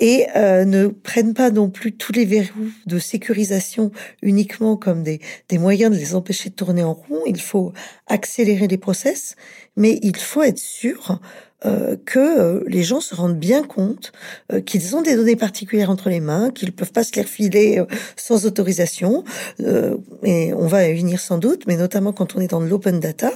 et 0.00 0.26
euh, 0.34 0.64
ne 0.64 0.88
prennent 0.88 1.34
pas 1.34 1.50
non 1.50 1.70
plus 1.70 1.92
tous 1.92 2.12
les 2.12 2.24
verrous 2.24 2.72
de 2.86 2.98
sécurisation 2.98 3.92
uniquement 4.22 4.76
comme 4.76 5.02
des, 5.02 5.20
des 5.48 5.58
moyens 5.58 5.94
de 5.94 5.98
les 5.98 6.14
empêcher 6.14 6.48
de 6.48 6.54
tourner 6.54 6.82
en 6.82 6.94
rond. 6.94 7.20
Il 7.26 7.40
faut 7.40 7.72
accélérer 8.06 8.66
les 8.66 8.78
process, 8.78 9.36
mais 9.76 10.00
il 10.02 10.16
faut 10.16 10.42
être 10.42 10.58
sûr 10.58 11.20
euh, 11.64 11.96
que 12.04 12.64
les 12.66 12.82
gens 12.82 13.00
se 13.00 13.14
rendent 13.14 13.38
bien 13.38 13.62
compte 13.62 14.12
qu'ils 14.66 14.96
ont 14.96 15.02
des 15.02 15.16
données 15.16 15.36
particulières 15.36 15.90
entre 15.90 16.08
les 16.08 16.20
mains, 16.20 16.50
qu'ils 16.50 16.72
peuvent 16.72 16.92
pas 16.92 17.04
se 17.04 17.14
les 17.14 17.22
refiler 17.22 17.82
sans 18.16 18.46
autorisation. 18.46 19.24
et 20.22 20.52
on 20.54 20.66
va 20.66 20.88
y 20.88 21.18
sans 21.18 21.38
doute, 21.38 21.64
mais 21.66 21.76
notamment 21.76 22.12
quand 22.12 22.36
on 22.36 22.40
est 22.40 22.48
dans 22.48 22.60
de 22.60 22.66
l'open 22.66 23.00
data, 23.00 23.32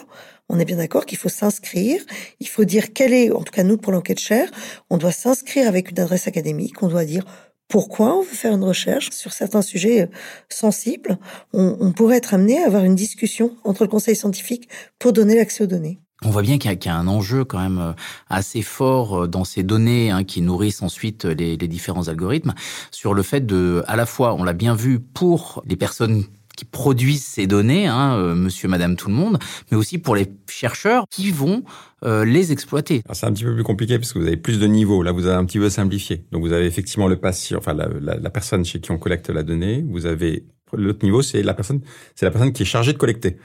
on 0.49 0.59
est 0.59 0.65
bien 0.65 0.77
d'accord 0.77 1.07
qu'il 1.07 1.19
faut 1.19 1.29
s'inscrire, 1.29 2.01
il 2.41 2.49
faut 2.49 2.65
dire 2.65 2.93
quelle 2.93 3.13
est, 3.13 3.31
en 3.31 3.43
tout 3.43 3.53
cas 3.53 3.63
nous 3.63 3.79
pour 3.79 3.93
l'enquête 3.93 4.21
chère, 4.21 4.51
on 4.91 4.99
doit 4.99 5.13
s'inscrire 5.13 5.69
avec 5.69 5.91
une 5.91 6.01
adresse 6.01 6.27
académique, 6.27 6.83
on 6.83 6.89
doit 6.89 7.05
dire 7.05 7.25
pourquoi 7.69 8.17
on 8.17 8.21
veut 8.21 8.35
faire 8.35 8.53
une 8.53 8.65
recherche 8.65 9.11
sur 9.11 9.33
certains 9.33 9.63
sujets 9.63 10.03
euh, 10.03 10.07
sensibles. 10.49 11.19
On, 11.53 11.93
pourrait 11.93 12.19
être 12.19 12.35
amené 12.35 12.63
à 12.63 12.67
avoir 12.67 12.85
une 12.85 12.95
discussion 12.95 13.57
entre 13.65 13.85
le 13.85 13.89
conseil 13.89 14.15
scientifique 14.15 14.69
pour 14.99 15.13
donner 15.13 15.37
l'accès 15.37 15.65
aux 15.65 15.67
données. 15.67 16.01
On 16.23 16.31
voit 16.31 16.43
bien 16.43 16.59
qu'il 16.59 16.71
y, 16.73 16.89
a 16.89 16.97
un 16.97 17.07
enjeu 17.09 17.45
quand 17.45 17.59
même 17.59 17.79
euh, 17.79 17.93
assez 18.29 18.63
fort 18.63 19.25
euh, 19.25 19.29
dans 19.29 19.45
ces 19.45 19.63
données 19.63 20.11
hein, 20.11 20.25
qui 20.25 20.41
nourrissent 20.41 20.83
ensuite 20.83 21.25
les, 21.25 21.57
les, 21.57 21.69
différents 21.69 22.09
algorithmes 22.09 22.55
sur 22.91 23.15
le 23.15 23.23
fait 23.23 23.45
de, 23.45 23.83
à 23.87 23.97
la 23.97 24.07
fois, 24.07 24.35
on 24.35 24.45
l'a 24.45 24.53
bien 24.53 24.75
vu 24.75 25.01
pour 25.01 25.63
les 25.67 25.77
personnes 25.77 26.25
qui 26.57 26.65
produisent 26.65 27.25
ces 27.25 27.47
données, 27.47 27.87
hein, 27.87 28.17
euh, 28.17 28.35
monsieur, 28.35 28.69
madame, 28.69 28.97
tout 28.97 29.09
le 29.09 29.15
monde, 29.15 29.39
mais 29.71 29.77
aussi 29.77 29.99
pour 29.99 30.15
les 30.15 30.27
chercheurs 30.49 31.05
qui 31.11 31.31
vont 31.31 31.65
euh, 32.05 32.25
les 32.25 32.53
exploiter. 32.53 33.03
C'est 33.13 33.27
un 33.27 33.33
petit 33.33 33.45
peu 33.45 33.55
plus 33.55 33.65
compliqué 33.65 33.99
parce 33.99 34.13
que 34.13 34.19
vous 34.19 34.27
avez 34.27 34.37
plus 34.37 34.59
de 34.59 34.67
niveaux. 34.67 35.03
Là, 35.03 35.13
vous 35.13 35.27
avez 35.27 35.37
un 35.37 35.45
petit 35.45 35.59
peu 35.59 35.71
simplifié. 35.71 36.25
Donc, 36.33 36.43
vous 36.43 36.53
avez 36.53 36.67
effectivement 36.67 37.09
le 37.09 37.17
patient, 37.17 37.59
enfin 37.59 37.75
la, 37.75 37.89
la, 38.01 38.17
la 38.17 38.31
personne 38.31 38.65
chez 38.65 38.81
qui 38.81 38.91
on 38.91 38.99
collecte 38.99 39.31
la 39.31 39.43
donnée. 39.43 39.85
Vous 39.89 40.07
avez 40.07 40.45
l'autre 40.73 41.05
niveau, 41.05 41.23
c'est 41.23 41.43
la 41.43 41.55
personne, 41.55 41.81
c'est 42.15 42.27
la 42.27 42.31
personne 42.33 42.53
qui 42.53 42.63
est 42.63 42.67
chargée 42.67 42.93
de 42.93 42.99
collecter. 42.99 43.37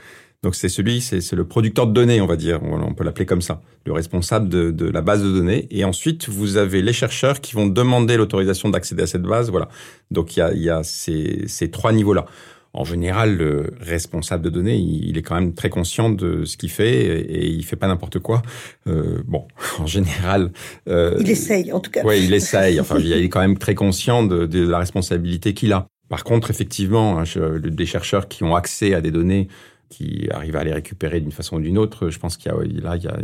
Donc 0.44 0.56
c'est 0.56 0.70
celui, 0.70 1.02
c'est 1.02 1.34
le 1.34 1.46
producteur 1.46 1.86
de 1.86 1.92
données, 1.92 2.22
on 2.22 2.26
va 2.26 2.38
dire, 2.38 2.62
on 2.64 2.94
peut 2.94 3.04
l'appeler 3.04 3.26
comme 3.26 3.42
ça, 3.42 3.62
le 3.86 3.92
responsable 3.92 4.48
de, 4.48 4.72
de, 4.72 4.86
la 4.86 5.02
base 5.02 5.22
de 5.22 5.30
données. 5.30 5.68
Et 5.70 5.84
ensuite, 5.84 6.30
vous 6.30 6.56
avez 6.56 6.82
les 6.82 6.94
chercheurs 6.94 7.42
qui 7.42 7.56
vont 7.56 7.68
demander 7.68 8.16
l'autorisation 8.16 8.70
d'accéder 8.70 9.04
à 9.04 9.08
cette 9.08 9.24
base. 9.24 9.52
Voilà. 9.52 9.68
Donc 10.12 10.38
il 10.38 10.40
y 10.40 10.42
a, 10.42 10.54
il 10.54 10.62
y 10.62 10.70
a 10.70 10.84
ces, 10.84 11.44
ces 11.48 11.70
trois 11.70 11.92
niveaux-là 11.92 12.26
en 12.74 12.84
général, 12.84 13.36
le 13.36 13.74
responsable 13.80 14.44
de 14.44 14.50
données, 14.50 14.78
il, 14.78 15.18
est 15.18 15.22
quand 15.22 15.36
même 15.36 15.54
très 15.54 15.70
conscient 15.70 16.10
de 16.10 16.46
ce 16.46 16.56
qu'il 16.56 16.70
fait 16.70 17.04
et, 17.22 17.48
il 17.48 17.66
fait 17.66 17.76
pas 17.76 17.88
n'importe 17.88 18.20
quoi. 18.20 18.42
Euh, 18.88 19.24
bon, 19.26 19.48
en 19.80 19.88
général, 19.88 20.52
euh, 20.88 21.18
il 21.20 21.30
essaye, 21.30 21.72
en 21.74 21.80
tout 21.80 21.92
cas. 21.92 22.02
Oui, 22.06 22.24
il 22.24 22.34
essaye. 22.34 22.80
Enfin, 22.80 23.00
il 23.00 23.12
est 23.12 23.30
quand 23.30 23.40
même 23.40 23.58
très 23.58 23.76
conscient 23.76 24.24
de, 24.24 24.46
de 24.46 24.68
la 24.68 24.78
responsabilité 24.78 25.54
qu'il 25.54 25.74
a. 25.74 25.88
Par 26.10 26.24
contre, 26.24 26.50
effectivement, 26.52 27.20
hein, 27.20 27.24
des 27.60 27.86
chercheurs 27.86 28.28
qui 28.28 28.44
ont 28.44 28.56
accès 28.56 28.94
à 28.94 29.02
des 29.02 29.12
données 29.12 29.48
qui 29.90 30.30
arrivent 30.32 30.56
à 30.56 30.64
les 30.64 30.74
récupérer 30.74 31.20
d'une 31.20 31.32
façon 31.32 31.58
ou 31.58 31.60
d'une 31.60 31.78
autre, 31.78 32.10
je 32.10 32.20
pense 32.20 32.38
qu'il 32.38 32.52
y 32.52 32.56
a 32.56 32.58
là, 32.82 32.96
il 32.96 33.04
y 33.04 33.08
a, 33.08 33.18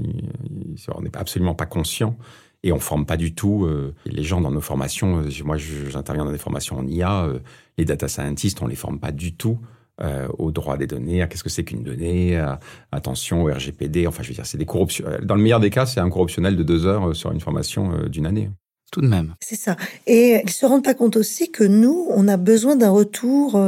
on 0.95 1.01
n'est 1.01 1.15
absolument 1.15 1.55
pas 1.55 1.65
conscient 1.65 2.17
et 2.65 2.71
on 2.71 2.79
forme 2.79 3.05
pas 3.05 3.15
du 3.15 3.35
tout 3.35 3.65
euh, 3.65 3.93
les 4.07 4.23
gens 4.23 4.41
dans 4.41 4.49
nos 4.49 4.59
formations. 4.59 5.19
Euh, 5.19 5.29
moi, 5.43 5.55
j'interviens 5.57 6.25
dans 6.25 6.31
des 6.31 6.39
formations 6.39 6.79
en 6.79 6.87
IA. 6.87 7.25
Euh, 7.25 7.39
les 7.77 7.85
data 7.85 8.07
scientists, 8.07 8.59
on 8.61 8.67
les 8.67 8.75
forme 8.75 8.99
pas 8.99 9.11
du 9.11 9.35
tout 9.35 9.59
euh, 10.01 10.27
au 10.39 10.51
droit 10.51 10.75
des 10.75 10.87
données, 10.87 11.21
à 11.21 11.27
qu'est-ce 11.27 11.43
que 11.43 11.49
c'est 11.49 11.63
qu'une 11.63 11.83
donnée, 11.83 12.43
attention 12.91 13.43
au 13.43 13.53
RGPD. 13.53 14.07
Enfin, 14.07 14.23
je 14.23 14.29
veux 14.29 14.33
dire, 14.33 14.47
c'est 14.47 14.57
des 14.57 14.65
corruptions. 14.65 15.05
Dans 15.21 15.35
le 15.35 15.43
meilleur 15.43 15.59
des 15.59 15.69
cas, 15.69 15.85
c'est 15.85 15.99
un 15.99 16.09
corruptionnel 16.09 16.55
de 16.55 16.63
deux 16.63 16.87
heures 16.87 17.15
sur 17.15 17.31
une 17.31 17.39
formation 17.39 18.07
d'une 18.07 18.25
année. 18.25 18.49
Tout 18.91 19.01
de 19.01 19.07
même. 19.07 19.35
C'est 19.41 19.57
ça. 19.57 19.75
Et 20.07 20.41
ils 20.43 20.51
se 20.51 20.65
rendent 20.65 20.83
pas 20.83 20.93
compte 20.93 21.17
aussi 21.17 21.51
que 21.51 21.63
nous, 21.63 22.07
on 22.09 22.27
a 22.27 22.37
besoin 22.37 22.75
d'un 22.75 22.91
retour 22.91 23.59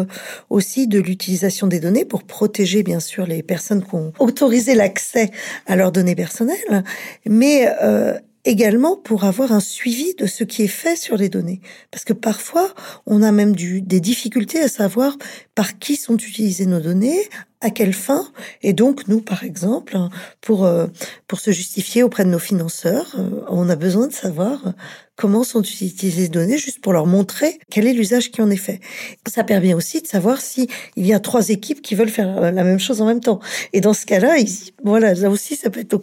aussi 0.50 0.88
de 0.88 1.00
l'utilisation 1.00 1.68
des 1.68 1.80
données 1.80 2.06
pour 2.06 2.24
protéger 2.24 2.84
bien 2.84 3.00
sûr 3.00 3.26
les 3.26 3.44
personnes 3.44 3.84
qui 3.84 3.96
ont 3.96 4.14
autorisé 4.20 4.76
l'accès 4.76 5.32
à 5.66 5.76
leurs 5.76 5.92
données 5.92 6.16
personnelles, 6.16 6.84
mais 7.26 7.68
euh, 7.82 8.14
également 8.48 8.96
pour 8.96 9.26
avoir 9.26 9.52
un 9.52 9.60
suivi 9.60 10.16
de 10.16 10.26
ce 10.26 10.44
qui 10.44 10.64
est 10.64 10.68
fait 10.68 10.96
sur 10.96 11.18
les 11.18 11.30
données. 11.30 11.62
Parce 11.92 12.06
que 12.06 12.14
parfois, 12.14 12.74
on 13.06 13.22
a 13.22 13.32
même 13.32 13.56
des 13.56 14.00
difficultés 14.00 14.62
à 14.62 14.70
savoir 14.70 15.18
par 15.58 15.80
qui 15.80 15.96
sont 15.96 16.18
utilisées 16.18 16.68
nos 16.68 16.80
données, 16.80 17.20
à 17.62 17.72
quelle 17.72 17.94
fin. 17.94 18.28
Et 18.62 18.74
donc, 18.74 19.08
nous, 19.08 19.22
par 19.22 19.44
exemple, 19.44 19.98
pour, 20.40 20.66
euh, 20.66 20.86
pour 21.28 21.40
se 21.40 21.50
justifier 21.50 22.04
auprès 22.04 22.26
de 22.26 22.30
nos 22.30 22.38
financeurs, 22.38 23.16
euh, 23.18 23.42
on 23.50 23.68
a 23.68 23.76
besoin 23.76 24.06
de 24.06 24.14
savoir 24.14 24.76
comment 25.16 25.44
sont 25.44 25.64
utilisées 25.64 26.22
les 26.22 26.28
données 26.30 26.60
juste 26.60 26.80
pour 26.80 26.94
leur 26.94 27.08
montrer 27.08 27.58
quel 27.72 27.88
est 27.88 27.94
l'usage 27.94 28.30
qui 28.30 28.44
en 28.44 28.52
est 28.52 28.56
fait. 28.56 28.80
Ça 29.28 29.44
permet 29.44 29.74
aussi 29.74 30.00
de 30.00 30.06
savoir 30.06 30.42
si 30.42 30.70
il 30.96 31.08
y 31.08 31.14
a 31.16 31.20
trois 31.20 31.50
équipes 31.50 31.82
qui 31.82 31.96
veulent 31.96 32.10
faire 32.10 32.40
la 32.40 32.64
même 32.64 32.80
chose 32.80 33.02
en 33.02 33.08
même 33.08 33.22
temps. 33.22 33.40
Et 33.74 33.82
dans 33.82 33.94
ce 33.96 34.06
cas-là, 34.06 34.36
voilà, 34.84 35.16
là 35.16 35.32
aussi, 35.32 35.56
ça 35.56 35.72
peut 35.72 35.80
être 35.80 36.00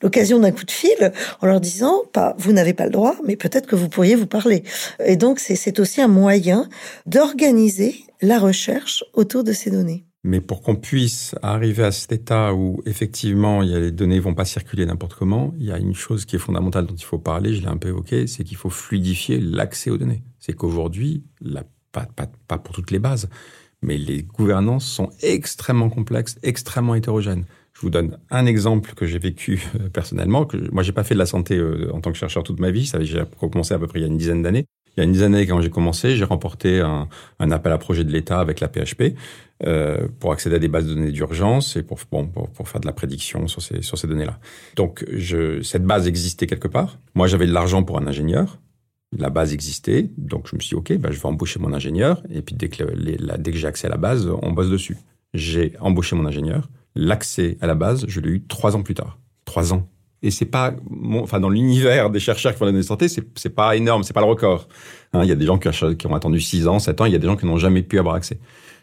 l'occasion 0.00 0.38
d'un 0.38 0.52
coup 0.52 0.64
de 0.64 0.70
fil 0.70 1.12
en 1.42 1.46
leur 1.46 1.60
disant, 1.60 2.00
pas, 2.14 2.34
vous 2.38 2.54
n'avez 2.54 2.72
pas 2.72 2.86
le 2.86 2.92
droit, 2.92 3.16
mais 3.26 3.36
peut-être 3.36 3.66
que 3.66 3.76
vous 3.76 3.90
pourriez 3.90 4.14
vous 4.14 4.26
parler. 4.26 4.64
Et 5.04 5.16
donc, 5.16 5.38
c'est 5.38 5.78
aussi 5.78 6.00
un 6.00 6.08
moyen 6.08 6.66
d'organiser 7.04 8.06
la 8.22 8.38
recherche 8.38 9.04
autour 9.14 9.44
de 9.44 9.52
ces 9.52 9.70
données. 9.70 10.04
Mais 10.22 10.40
pour 10.42 10.60
qu'on 10.60 10.76
puisse 10.76 11.34
arriver 11.40 11.84
à 11.84 11.92
cet 11.92 12.12
état 12.12 12.52
où 12.52 12.82
effectivement 12.84 13.62
il 13.62 13.70
y 13.70 13.74
a 13.74 13.80
les 13.80 13.90
données 13.90 14.20
vont 14.20 14.34
pas 14.34 14.44
circuler 14.44 14.84
n'importe 14.84 15.14
comment, 15.14 15.54
il 15.58 15.64
y 15.64 15.72
a 15.72 15.78
une 15.78 15.94
chose 15.94 16.26
qui 16.26 16.36
est 16.36 16.40
fondamentale 16.40 16.86
dont 16.86 16.94
il 16.94 17.04
faut 17.04 17.18
parler, 17.18 17.54
je 17.54 17.62
l'ai 17.62 17.68
un 17.68 17.78
peu 17.78 17.88
évoqué, 17.88 18.26
c'est 18.26 18.44
qu'il 18.44 18.58
faut 18.58 18.68
fluidifier 18.68 19.40
l'accès 19.40 19.90
aux 19.90 19.96
données. 19.96 20.22
C'est 20.38 20.52
qu'aujourd'hui, 20.52 21.24
pas, 21.92 22.06
pour 22.58 22.74
toutes 22.74 22.90
les 22.90 22.98
bases, 22.98 23.30
mais 23.80 23.96
les 23.96 24.22
gouvernances 24.22 24.84
sont 24.84 25.08
extrêmement 25.22 25.88
complexes, 25.88 26.36
extrêmement 26.42 26.94
hétérogènes. 26.94 27.46
Je 27.72 27.80
vous 27.80 27.90
donne 27.90 28.18
un 28.28 28.44
exemple 28.44 28.92
que 28.94 29.06
j'ai 29.06 29.18
vécu 29.18 29.66
euh, 29.80 29.88
personnellement. 29.88 30.44
Que 30.44 30.58
moi, 30.70 30.82
j'ai 30.82 30.92
pas 30.92 31.04
fait 31.04 31.14
de 31.14 31.18
la 31.18 31.24
santé 31.24 31.56
euh, 31.56 31.90
en 31.94 32.00
tant 32.00 32.12
que 32.12 32.18
chercheur 32.18 32.42
toute 32.42 32.60
ma 32.60 32.70
vie. 32.70 32.90
J'ai 33.00 33.22
commencé 33.40 33.72
à 33.72 33.78
peu 33.78 33.86
près 33.86 34.00
il 34.00 34.02
y 34.02 34.04
a 34.04 34.08
une 34.08 34.18
dizaine 34.18 34.42
d'années. 34.42 34.66
Il 34.96 35.00
y 35.00 35.02
a 35.02 35.04
une 35.04 35.12
dizaine 35.12 35.32
d'années, 35.32 35.46
quand 35.46 35.60
j'ai 35.60 35.70
commencé, 35.70 36.16
j'ai 36.16 36.24
remporté 36.24 36.80
un, 36.80 37.08
appel 37.50 37.72
à 37.72 37.78
projet 37.78 38.04
de 38.04 38.10
l'État 38.10 38.40
avec 38.40 38.60
la 38.60 38.68
PHP 38.68 39.14
euh, 39.64 40.08
pour 40.18 40.32
accéder 40.32 40.56
à 40.56 40.58
des 40.58 40.68
bases 40.68 40.86
de 40.86 40.94
données 40.94 41.12
d'urgence 41.12 41.76
et 41.76 41.82
pour, 41.82 42.00
faire 42.00 42.80
de 42.80 42.86
la 42.86 42.92
prédiction 42.92 43.46
sur 43.46 43.62
ces, 43.62 44.06
données-là. 44.06 44.38
Donc, 44.76 45.04
cette 45.62 45.84
base 45.84 46.08
existait 46.08 46.46
quelque 46.46 46.68
part. 46.68 46.98
Moi, 47.14 47.26
j'avais 47.26 47.46
de 47.46 47.52
l'argent 47.52 47.82
pour 47.82 47.98
un 47.98 48.06
ingénieur. 48.06 48.58
La 49.16 49.30
base 49.30 49.52
existait, 49.52 50.08
donc 50.18 50.46
je 50.48 50.54
me 50.54 50.60
suis 50.60 50.70
dit, 50.70 50.74
OK, 50.76 50.96
bah, 50.98 51.10
je 51.10 51.18
vais 51.18 51.26
embaucher 51.26 51.58
mon 51.58 51.72
ingénieur, 51.72 52.22
et 52.30 52.42
puis 52.42 52.54
dès 52.54 52.68
que 52.68 53.58
j'ai 53.58 53.66
accès 53.66 53.88
à 53.88 53.90
la 53.90 53.96
base, 53.96 54.28
on 54.42 54.52
bosse 54.52 54.70
dessus. 54.70 54.96
J'ai 55.34 55.72
embauché 55.80 56.14
mon 56.14 56.26
ingénieur. 56.26 56.68
L'accès 56.94 57.56
à 57.60 57.66
la 57.66 57.74
base, 57.74 58.04
je 58.08 58.20
l'ai 58.20 58.30
eu 58.30 58.42
trois 58.42 58.76
ans 58.76 58.82
plus 58.82 58.94
tard. 58.94 59.18
Trois 59.44 59.72
ans. 59.72 59.88
Et 60.22 60.30
c'est 60.30 60.46
pas, 60.46 60.74
enfin, 61.14 61.40
dans 61.40 61.48
l'univers 61.48 62.10
des 62.10 62.20
chercheurs 62.20 62.52
qui 62.52 62.58
font 62.58 62.66
la 62.66 62.72
de 62.72 62.82
santé, 62.82 63.08
c'est, 63.08 63.24
c'est 63.36 63.54
pas 63.54 63.74
énorme, 63.76 64.02
c'est 64.02 64.12
pas 64.12 64.20
le 64.20 64.26
record. 64.26 64.68
Hein, 65.12 65.22
il 65.22 65.28
y 65.28 65.32
a 65.32 65.34
des 65.34 65.46
gens 65.46 65.58
qui, 65.58 66.06
ont 66.06 66.14
attendu 66.14 66.40
six 66.40 66.68
ans, 66.68 66.78
sept 66.78 67.00
ans, 67.00 67.06
il 67.06 67.12
y 67.12 67.16
a 67.16 67.18
des 67.18 67.26
gens 67.26 67.36
qui 67.36 67.46
n'ont 67.46 67.56
jamais 67.56 67.82
pu 67.82 67.98
avoir 67.98 68.14
accès. 68.16 68.38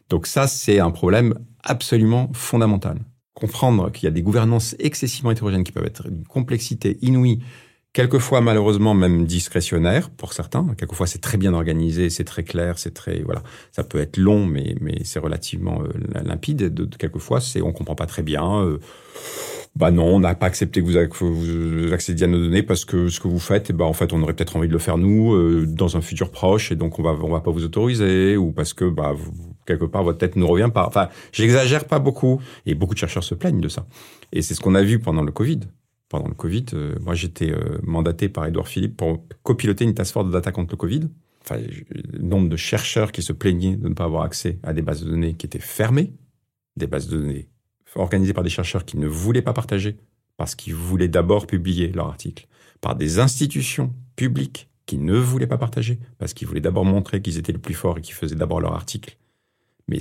Donc 0.10 0.26
ça, 0.26 0.48
c'est 0.48 0.80
un 0.80 0.92
problème 0.92 1.36
absolument 1.64 2.30
fondamental. 2.34 3.00
Comprendre 3.34 3.92
qu'il 3.92 4.06
y 4.06 4.08
a 4.08 4.12
des 4.12 4.24
gouvernances 4.24 4.76
excessivement 4.80 5.30
hétérogènes 5.30 5.64
qui 5.64 5.72
peuvent 5.72 5.86
être 5.86 6.10
d'une 6.10 6.26
complexité 6.26 6.98
inouïe, 7.02 7.40
quelquefois 7.94 8.42
malheureusement 8.42 8.96
même 8.96 9.26
discrétionnaire 9.26 10.10
pour 10.10 10.34
certains. 10.34 10.66
Quelquefois 10.76 11.06
c'est 11.06 11.22
très 11.22 11.38
bien 11.38 11.54
organisé, 11.54 12.10
c'est 12.10 12.24
très 12.24 12.44
clair, 12.44 12.80
c'est 12.80 12.94
très 12.94 13.22
voilà. 13.22 13.44
Ça 13.72 13.84
peut 13.84 14.00
être 14.00 14.18
long, 14.18 14.46
mais 14.48 14.76
mais 14.82 15.02
c'est 15.04 15.20
relativement 15.20 15.84
euh, 15.84 16.24
limpide. 16.24 16.74
De, 16.74 16.86
quelquefois 16.86 17.42
c'est 17.42 17.62
on 17.62 17.74
comprend 17.74 17.96
pas 17.96 18.08
très 18.08 18.24
bien. 18.24 18.64
Euh, 18.64 18.80
bah 19.78 19.92
non, 19.92 20.16
on 20.16 20.20
n'a 20.20 20.34
pas 20.34 20.48
accepté 20.48 20.82
que 20.82 20.88
vous, 21.24 21.94
accédiez 21.94 22.26
à 22.26 22.28
nos 22.28 22.40
données 22.40 22.64
parce 22.64 22.84
que 22.84 23.10
ce 23.10 23.20
que 23.20 23.28
vous 23.28 23.38
faites, 23.38 23.72
ben 23.72 23.86
en 23.86 23.94
fait, 23.94 24.12
on 24.12 24.24
aurait 24.24 24.34
peut-être 24.34 24.56
envie 24.56 24.68
de 24.68 24.74
le 24.74 24.80
faire 24.80 24.98
nous 24.98 25.36
euh, 25.36 25.68
dans 25.68 25.96
un 25.98 26.02
futur 26.02 26.32
proche 26.32 26.72
et 26.72 26.76
donc 26.76 26.98
on 26.98 27.04
va 27.04 27.12
on 27.12 27.30
va 27.30 27.42
pas 27.42 27.52
vous 27.52 27.64
autoriser 27.64 28.38
ou 28.38 28.52
parce 28.52 28.74
que 28.74 28.86
bah 28.86 29.14
quelque 29.68 29.86
part 29.86 30.04
votre 30.04 30.18
tête 30.18 30.36
ne 30.36 30.44
revient 30.44 30.72
pas. 30.74 30.88
Enfin, 30.88 31.10
j'exagère 31.32 31.86
pas 31.86 32.00
beaucoup 32.00 32.42
et 32.66 32.74
beaucoup 32.74 32.96
de 32.96 33.00
chercheurs 33.00 33.24
se 33.24 33.36
plaignent 33.36 33.62
de 33.62 33.68
ça. 33.68 33.86
Et 34.32 34.42
c'est 34.42 34.56
ce 34.56 34.62
qu'on 34.62 34.74
a 34.74 34.82
vu 34.82 34.98
pendant 34.98 35.22
le 35.22 35.32
Covid. 35.32 35.60
Pendant 36.10 36.28
le 36.28 36.34
Covid, 36.34 36.66
euh, 36.74 36.96
moi 37.02 37.14
j'étais 37.14 37.52
euh, 37.52 37.78
mandaté 37.84 38.30
par 38.30 38.48
Edouard 38.48 38.68
Philippe 38.68 38.98
pour 38.98 39.28
copiloter 39.44 39.84
une 39.84 39.94
task 39.94 40.14
force 40.14 40.26
de 40.26 40.32
data 40.32 40.52
contre 40.52 40.74
le 40.74 40.78
Covid. 40.78 41.02
Enfin, 41.44 41.62
le 41.92 42.20
nombre 42.24 42.50
de 42.50 42.58
chercheurs 42.58 43.12
qui 43.12 43.22
se 43.22 43.32
plaignaient 43.32 43.76
de 43.76 43.90
ne 43.90 43.94
pas 43.94 44.06
avoir 44.06 44.24
accès 44.24 44.58
à 44.64 44.74
des 44.74 44.82
bases 44.82 45.04
de 45.04 45.10
données 45.12 45.36
qui 45.36 45.46
étaient 45.46 45.60
fermées, 45.60 46.14
des 46.78 46.88
bases 46.88 47.08
de 47.10 47.18
données 47.18 47.48
organisés 47.96 48.34
par 48.34 48.44
des 48.44 48.50
chercheurs 48.50 48.86
qui 48.86 48.98
ne 48.98 49.08
voulaient 49.08 49.42
pas 49.42 49.54
partager 49.54 49.98
parce 50.38 50.56
qu'ils 50.56 50.76
voulaient 50.76 51.08
d'abord 51.08 51.48
publier 51.48 51.92
leur 51.92 52.08
article, 52.08 52.48
par 52.80 52.96
des 52.96 53.20
institutions 53.20 53.94
publiques 54.16 54.70
qui 54.86 54.98
ne 54.98 55.16
voulaient 55.16 55.48
pas 55.48 55.58
partager 55.58 56.00
parce 56.18 56.34
qu'ils 56.34 56.48
voulaient 56.48 56.62
d'abord 56.62 56.86
montrer 56.86 57.22
qu'ils 57.22 57.38
étaient 57.38 57.52
le 57.52 57.60
plus 57.60 57.74
fort 57.74 57.98
et 57.98 58.02
qu'ils 58.02 58.14
faisaient 58.14 58.36
d'abord 58.36 58.62
leur 58.62 58.74
article. 58.74 59.18
Mais, 59.90 60.00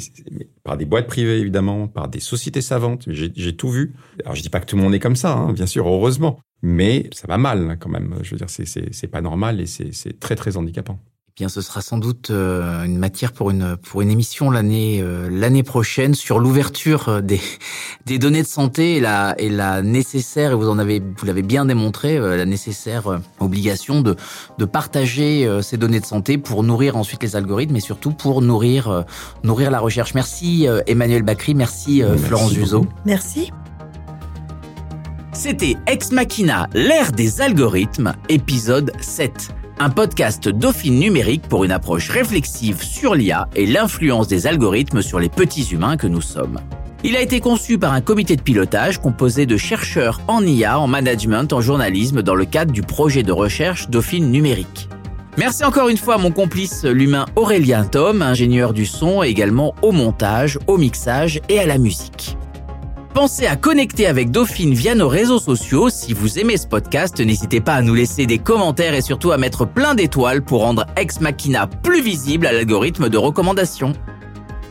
par 0.64 0.76
des 0.76 0.84
boîtes 0.84 1.06
privées 1.06 1.38
évidemment, 1.38 1.86
par 1.86 2.08
des 2.08 2.18
sociétés 2.18 2.60
savantes. 2.60 3.04
J'ai 3.08 3.56
tout 3.56 3.68
vu. 3.68 3.94
Alors 4.24 4.34
je 4.34 4.42
dis 4.42 4.48
pas 4.48 4.58
que 4.60 4.66
tout 4.66 4.76
le 4.76 4.82
monde 4.82 4.94
est 4.94 5.00
comme 5.00 5.14
ça, 5.16 5.32
hein, 5.32 5.52
bien 5.52 5.66
sûr, 5.66 5.86
heureusement, 5.86 6.40
mais 6.60 7.08
ça 7.12 7.28
va 7.28 7.38
mal 7.38 7.70
hein, 7.70 7.76
quand 7.76 7.88
même. 7.88 8.16
Je 8.22 8.32
veux 8.32 8.36
dire, 8.36 8.50
c'est 8.50 9.06
pas 9.06 9.20
normal 9.20 9.60
et 9.60 9.66
c'est 9.66 10.18
très 10.18 10.34
très 10.34 10.56
handicapant 10.56 11.00
Bien, 11.36 11.50
ce 11.50 11.60
sera 11.60 11.82
sans 11.82 11.98
doute 11.98 12.30
euh, 12.30 12.84
une 12.84 12.96
matière 12.96 13.30
pour 13.30 13.50
une 13.50 13.76
pour 13.76 14.00
une 14.00 14.10
émission 14.10 14.50
l'année 14.50 15.02
euh, 15.02 15.28
l'année 15.30 15.62
prochaine 15.62 16.14
sur 16.14 16.38
l'ouverture 16.38 17.10
euh, 17.10 17.20
des 17.20 17.42
des 18.06 18.18
données 18.18 18.40
de 18.40 18.46
santé 18.46 18.96
et 18.96 19.00
la 19.00 19.34
et 19.36 19.50
la 19.50 19.82
nécessaire 19.82 20.52
et 20.52 20.54
vous 20.54 20.70
en 20.70 20.78
avez 20.78 20.98
vous 20.98 21.26
l'avez 21.26 21.42
bien 21.42 21.66
démontré 21.66 22.18
la 22.18 22.46
nécessaire 22.46 23.20
obligation 23.38 24.00
de 24.00 24.16
de 24.56 24.64
partager 24.64 25.46
ces 25.60 25.76
données 25.76 26.00
de 26.00 26.06
santé 26.06 26.38
pour 26.38 26.62
nourrir 26.62 26.96
ensuite 26.96 27.22
les 27.22 27.36
algorithmes 27.36 27.76
et 27.76 27.80
surtout 27.80 28.12
pour 28.12 28.40
nourrir 28.40 29.04
nourrir 29.44 29.70
la 29.70 29.80
recherche. 29.80 30.14
Merci 30.14 30.66
Emmanuel 30.86 31.22
Bacry, 31.22 31.54
merci, 31.54 32.02
Florence 32.16 32.56
Uzo. 32.56 32.86
Merci. 33.04 33.50
C'était 35.32 35.76
Ex 35.86 36.12
Machina, 36.12 36.66
l'ère 36.72 37.12
des 37.12 37.42
algorithmes, 37.42 38.14
épisode 38.30 38.90
7 39.00 39.50
un 39.78 39.90
podcast 39.90 40.48
Dauphine 40.48 40.98
numérique 40.98 41.48
pour 41.48 41.64
une 41.64 41.72
approche 41.72 42.08
réflexive 42.10 42.82
sur 42.82 43.14
l'IA 43.14 43.48
et 43.54 43.66
l'influence 43.66 44.28
des 44.28 44.46
algorithmes 44.46 45.02
sur 45.02 45.18
les 45.18 45.28
petits 45.28 45.68
humains 45.72 45.96
que 45.96 46.06
nous 46.06 46.20
sommes. 46.20 46.58
Il 47.04 47.14
a 47.16 47.20
été 47.20 47.40
conçu 47.40 47.78
par 47.78 47.92
un 47.92 48.00
comité 48.00 48.36
de 48.36 48.42
pilotage 48.42 48.98
composé 48.98 49.46
de 49.46 49.56
chercheurs 49.56 50.20
en 50.28 50.42
IA, 50.42 50.78
en 50.78 50.86
management, 50.86 51.52
en 51.52 51.60
journalisme 51.60 52.22
dans 52.22 52.34
le 52.34 52.46
cadre 52.46 52.72
du 52.72 52.82
projet 52.82 53.22
de 53.22 53.32
recherche 53.32 53.88
Dauphine 53.90 54.30
numérique. 54.30 54.88
Merci 55.36 55.64
encore 55.64 55.90
une 55.90 55.98
fois 55.98 56.14
à 56.14 56.18
mon 56.18 56.30
complice, 56.30 56.84
l'humain 56.84 57.26
Aurélien 57.36 57.84
Tom, 57.84 58.22
ingénieur 58.22 58.72
du 58.72 58.86
son, 58.86 59.22
également 59.22 59.74
au 59.82 59.92
montage, 59.92 60.58
au 60.66 60.78
mixage 60.78 61.40
et 61.50 61.58
à 61.58 61.66
la 61.66 61.76
musique. 61.76 62.38
Pensez 63.16 63.46
à 63.46 63.56
connecter 63.56 64.06
avec 64.06 64.30
Dauphine 64.30 64.74
via 64.74 64.94
nos 64.94 65.08
réseaux 65.08 65.38
sociaux. 65.38 65.88
Si 65.88 66.12
vous 66.12 66.38
aimez 66.38 66.58
ce 66.58 66.66
podcast, 66.66 67.18
n'hésitez 67.18 67.62
pas 67.62 67.72
à 67.72 67.80
nous 67.80 67.94
laisser 67.94 68.26
des 68.26 68.36
commentaires 68.36 68.92
et 68.92 69.00
surtout 69.00 69.32
à 69.32 69.38
mettre 69.38 69.64
plein 69.64 69.94
d'étoiles 69.94 70.42
pour 70.42 70.60
rendre 70.60 70.84
Ex 70.98 71.22
Machina 71.22 71.66
plus 71.66 72.02
visible 72.02 72.46
à 72.46 72.52
l'algorithme 72.52 73.08
de 73.08 73.16
recommandation. 73.16 73.94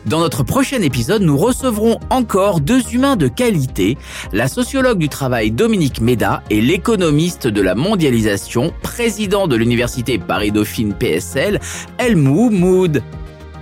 Dans 0.06 0.20
notre 0.20 0.44
prochain 0.44 0.80
épisode, 0.80 1.22
nous 1.22 1.36
recevrons 1.36 1.98
encore 2.08 2.60
deux 2.60 2.82
humains 2.94 3.16
de 3.16 3.26
qualité, 3.26 3.98
la 4.32 4.46
sociologue 4.46 4.98
du 4.98 5.08
travail 5.08 5.50
Dominique 5.50 6.00
Méda 6.00 6.44
et 6.48 6.60
l'économiste 6.60 7.48
de 7.48 7.62
la 7.62 7.74
mondialisation, 7.74 8.72
président 8.80 9.48
de 9.48 9.56
l'université 9.56 10.18
Paris-Dauphine 10.20 10.94
PSL, 10.94 11.58
Elmou 11.98 12.50
Moud. 12.50 13.02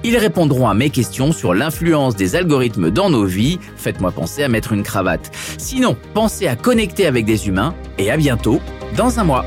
Ils 0.07 0.19
répondront 0.19 0.69
à 0.69 0.75
mes 0.75 0.91
questions 0.91 1.33
sur 1.33 1.55
l'influence 1.55 2.15
des 2.15 2.37
algorithmes 2.37 2.91
dans 2.91 3.09
nos 3.09 3.25
vies. 3.25 3.59
Faites-moi 3.77 4.13
penser 4.13 4.43
à 4.43 4.49
mettre 4.49 4.75
une 4.75 4.83
cravate. 4.83 5.31
Sinon, 5.57 5.97
pensez 6.13 6.47
à 6.47 6.57
connecter 6.57 7.07
avec 7.07 7.25
des 7.25 7.49
humains 7.49 7.75
et 7.97 8.11
à 8.11 8.19
bientôt 8.19 8.61
dans 8.99 9.19
un 9.19 9.25
mois. 9.25 9.47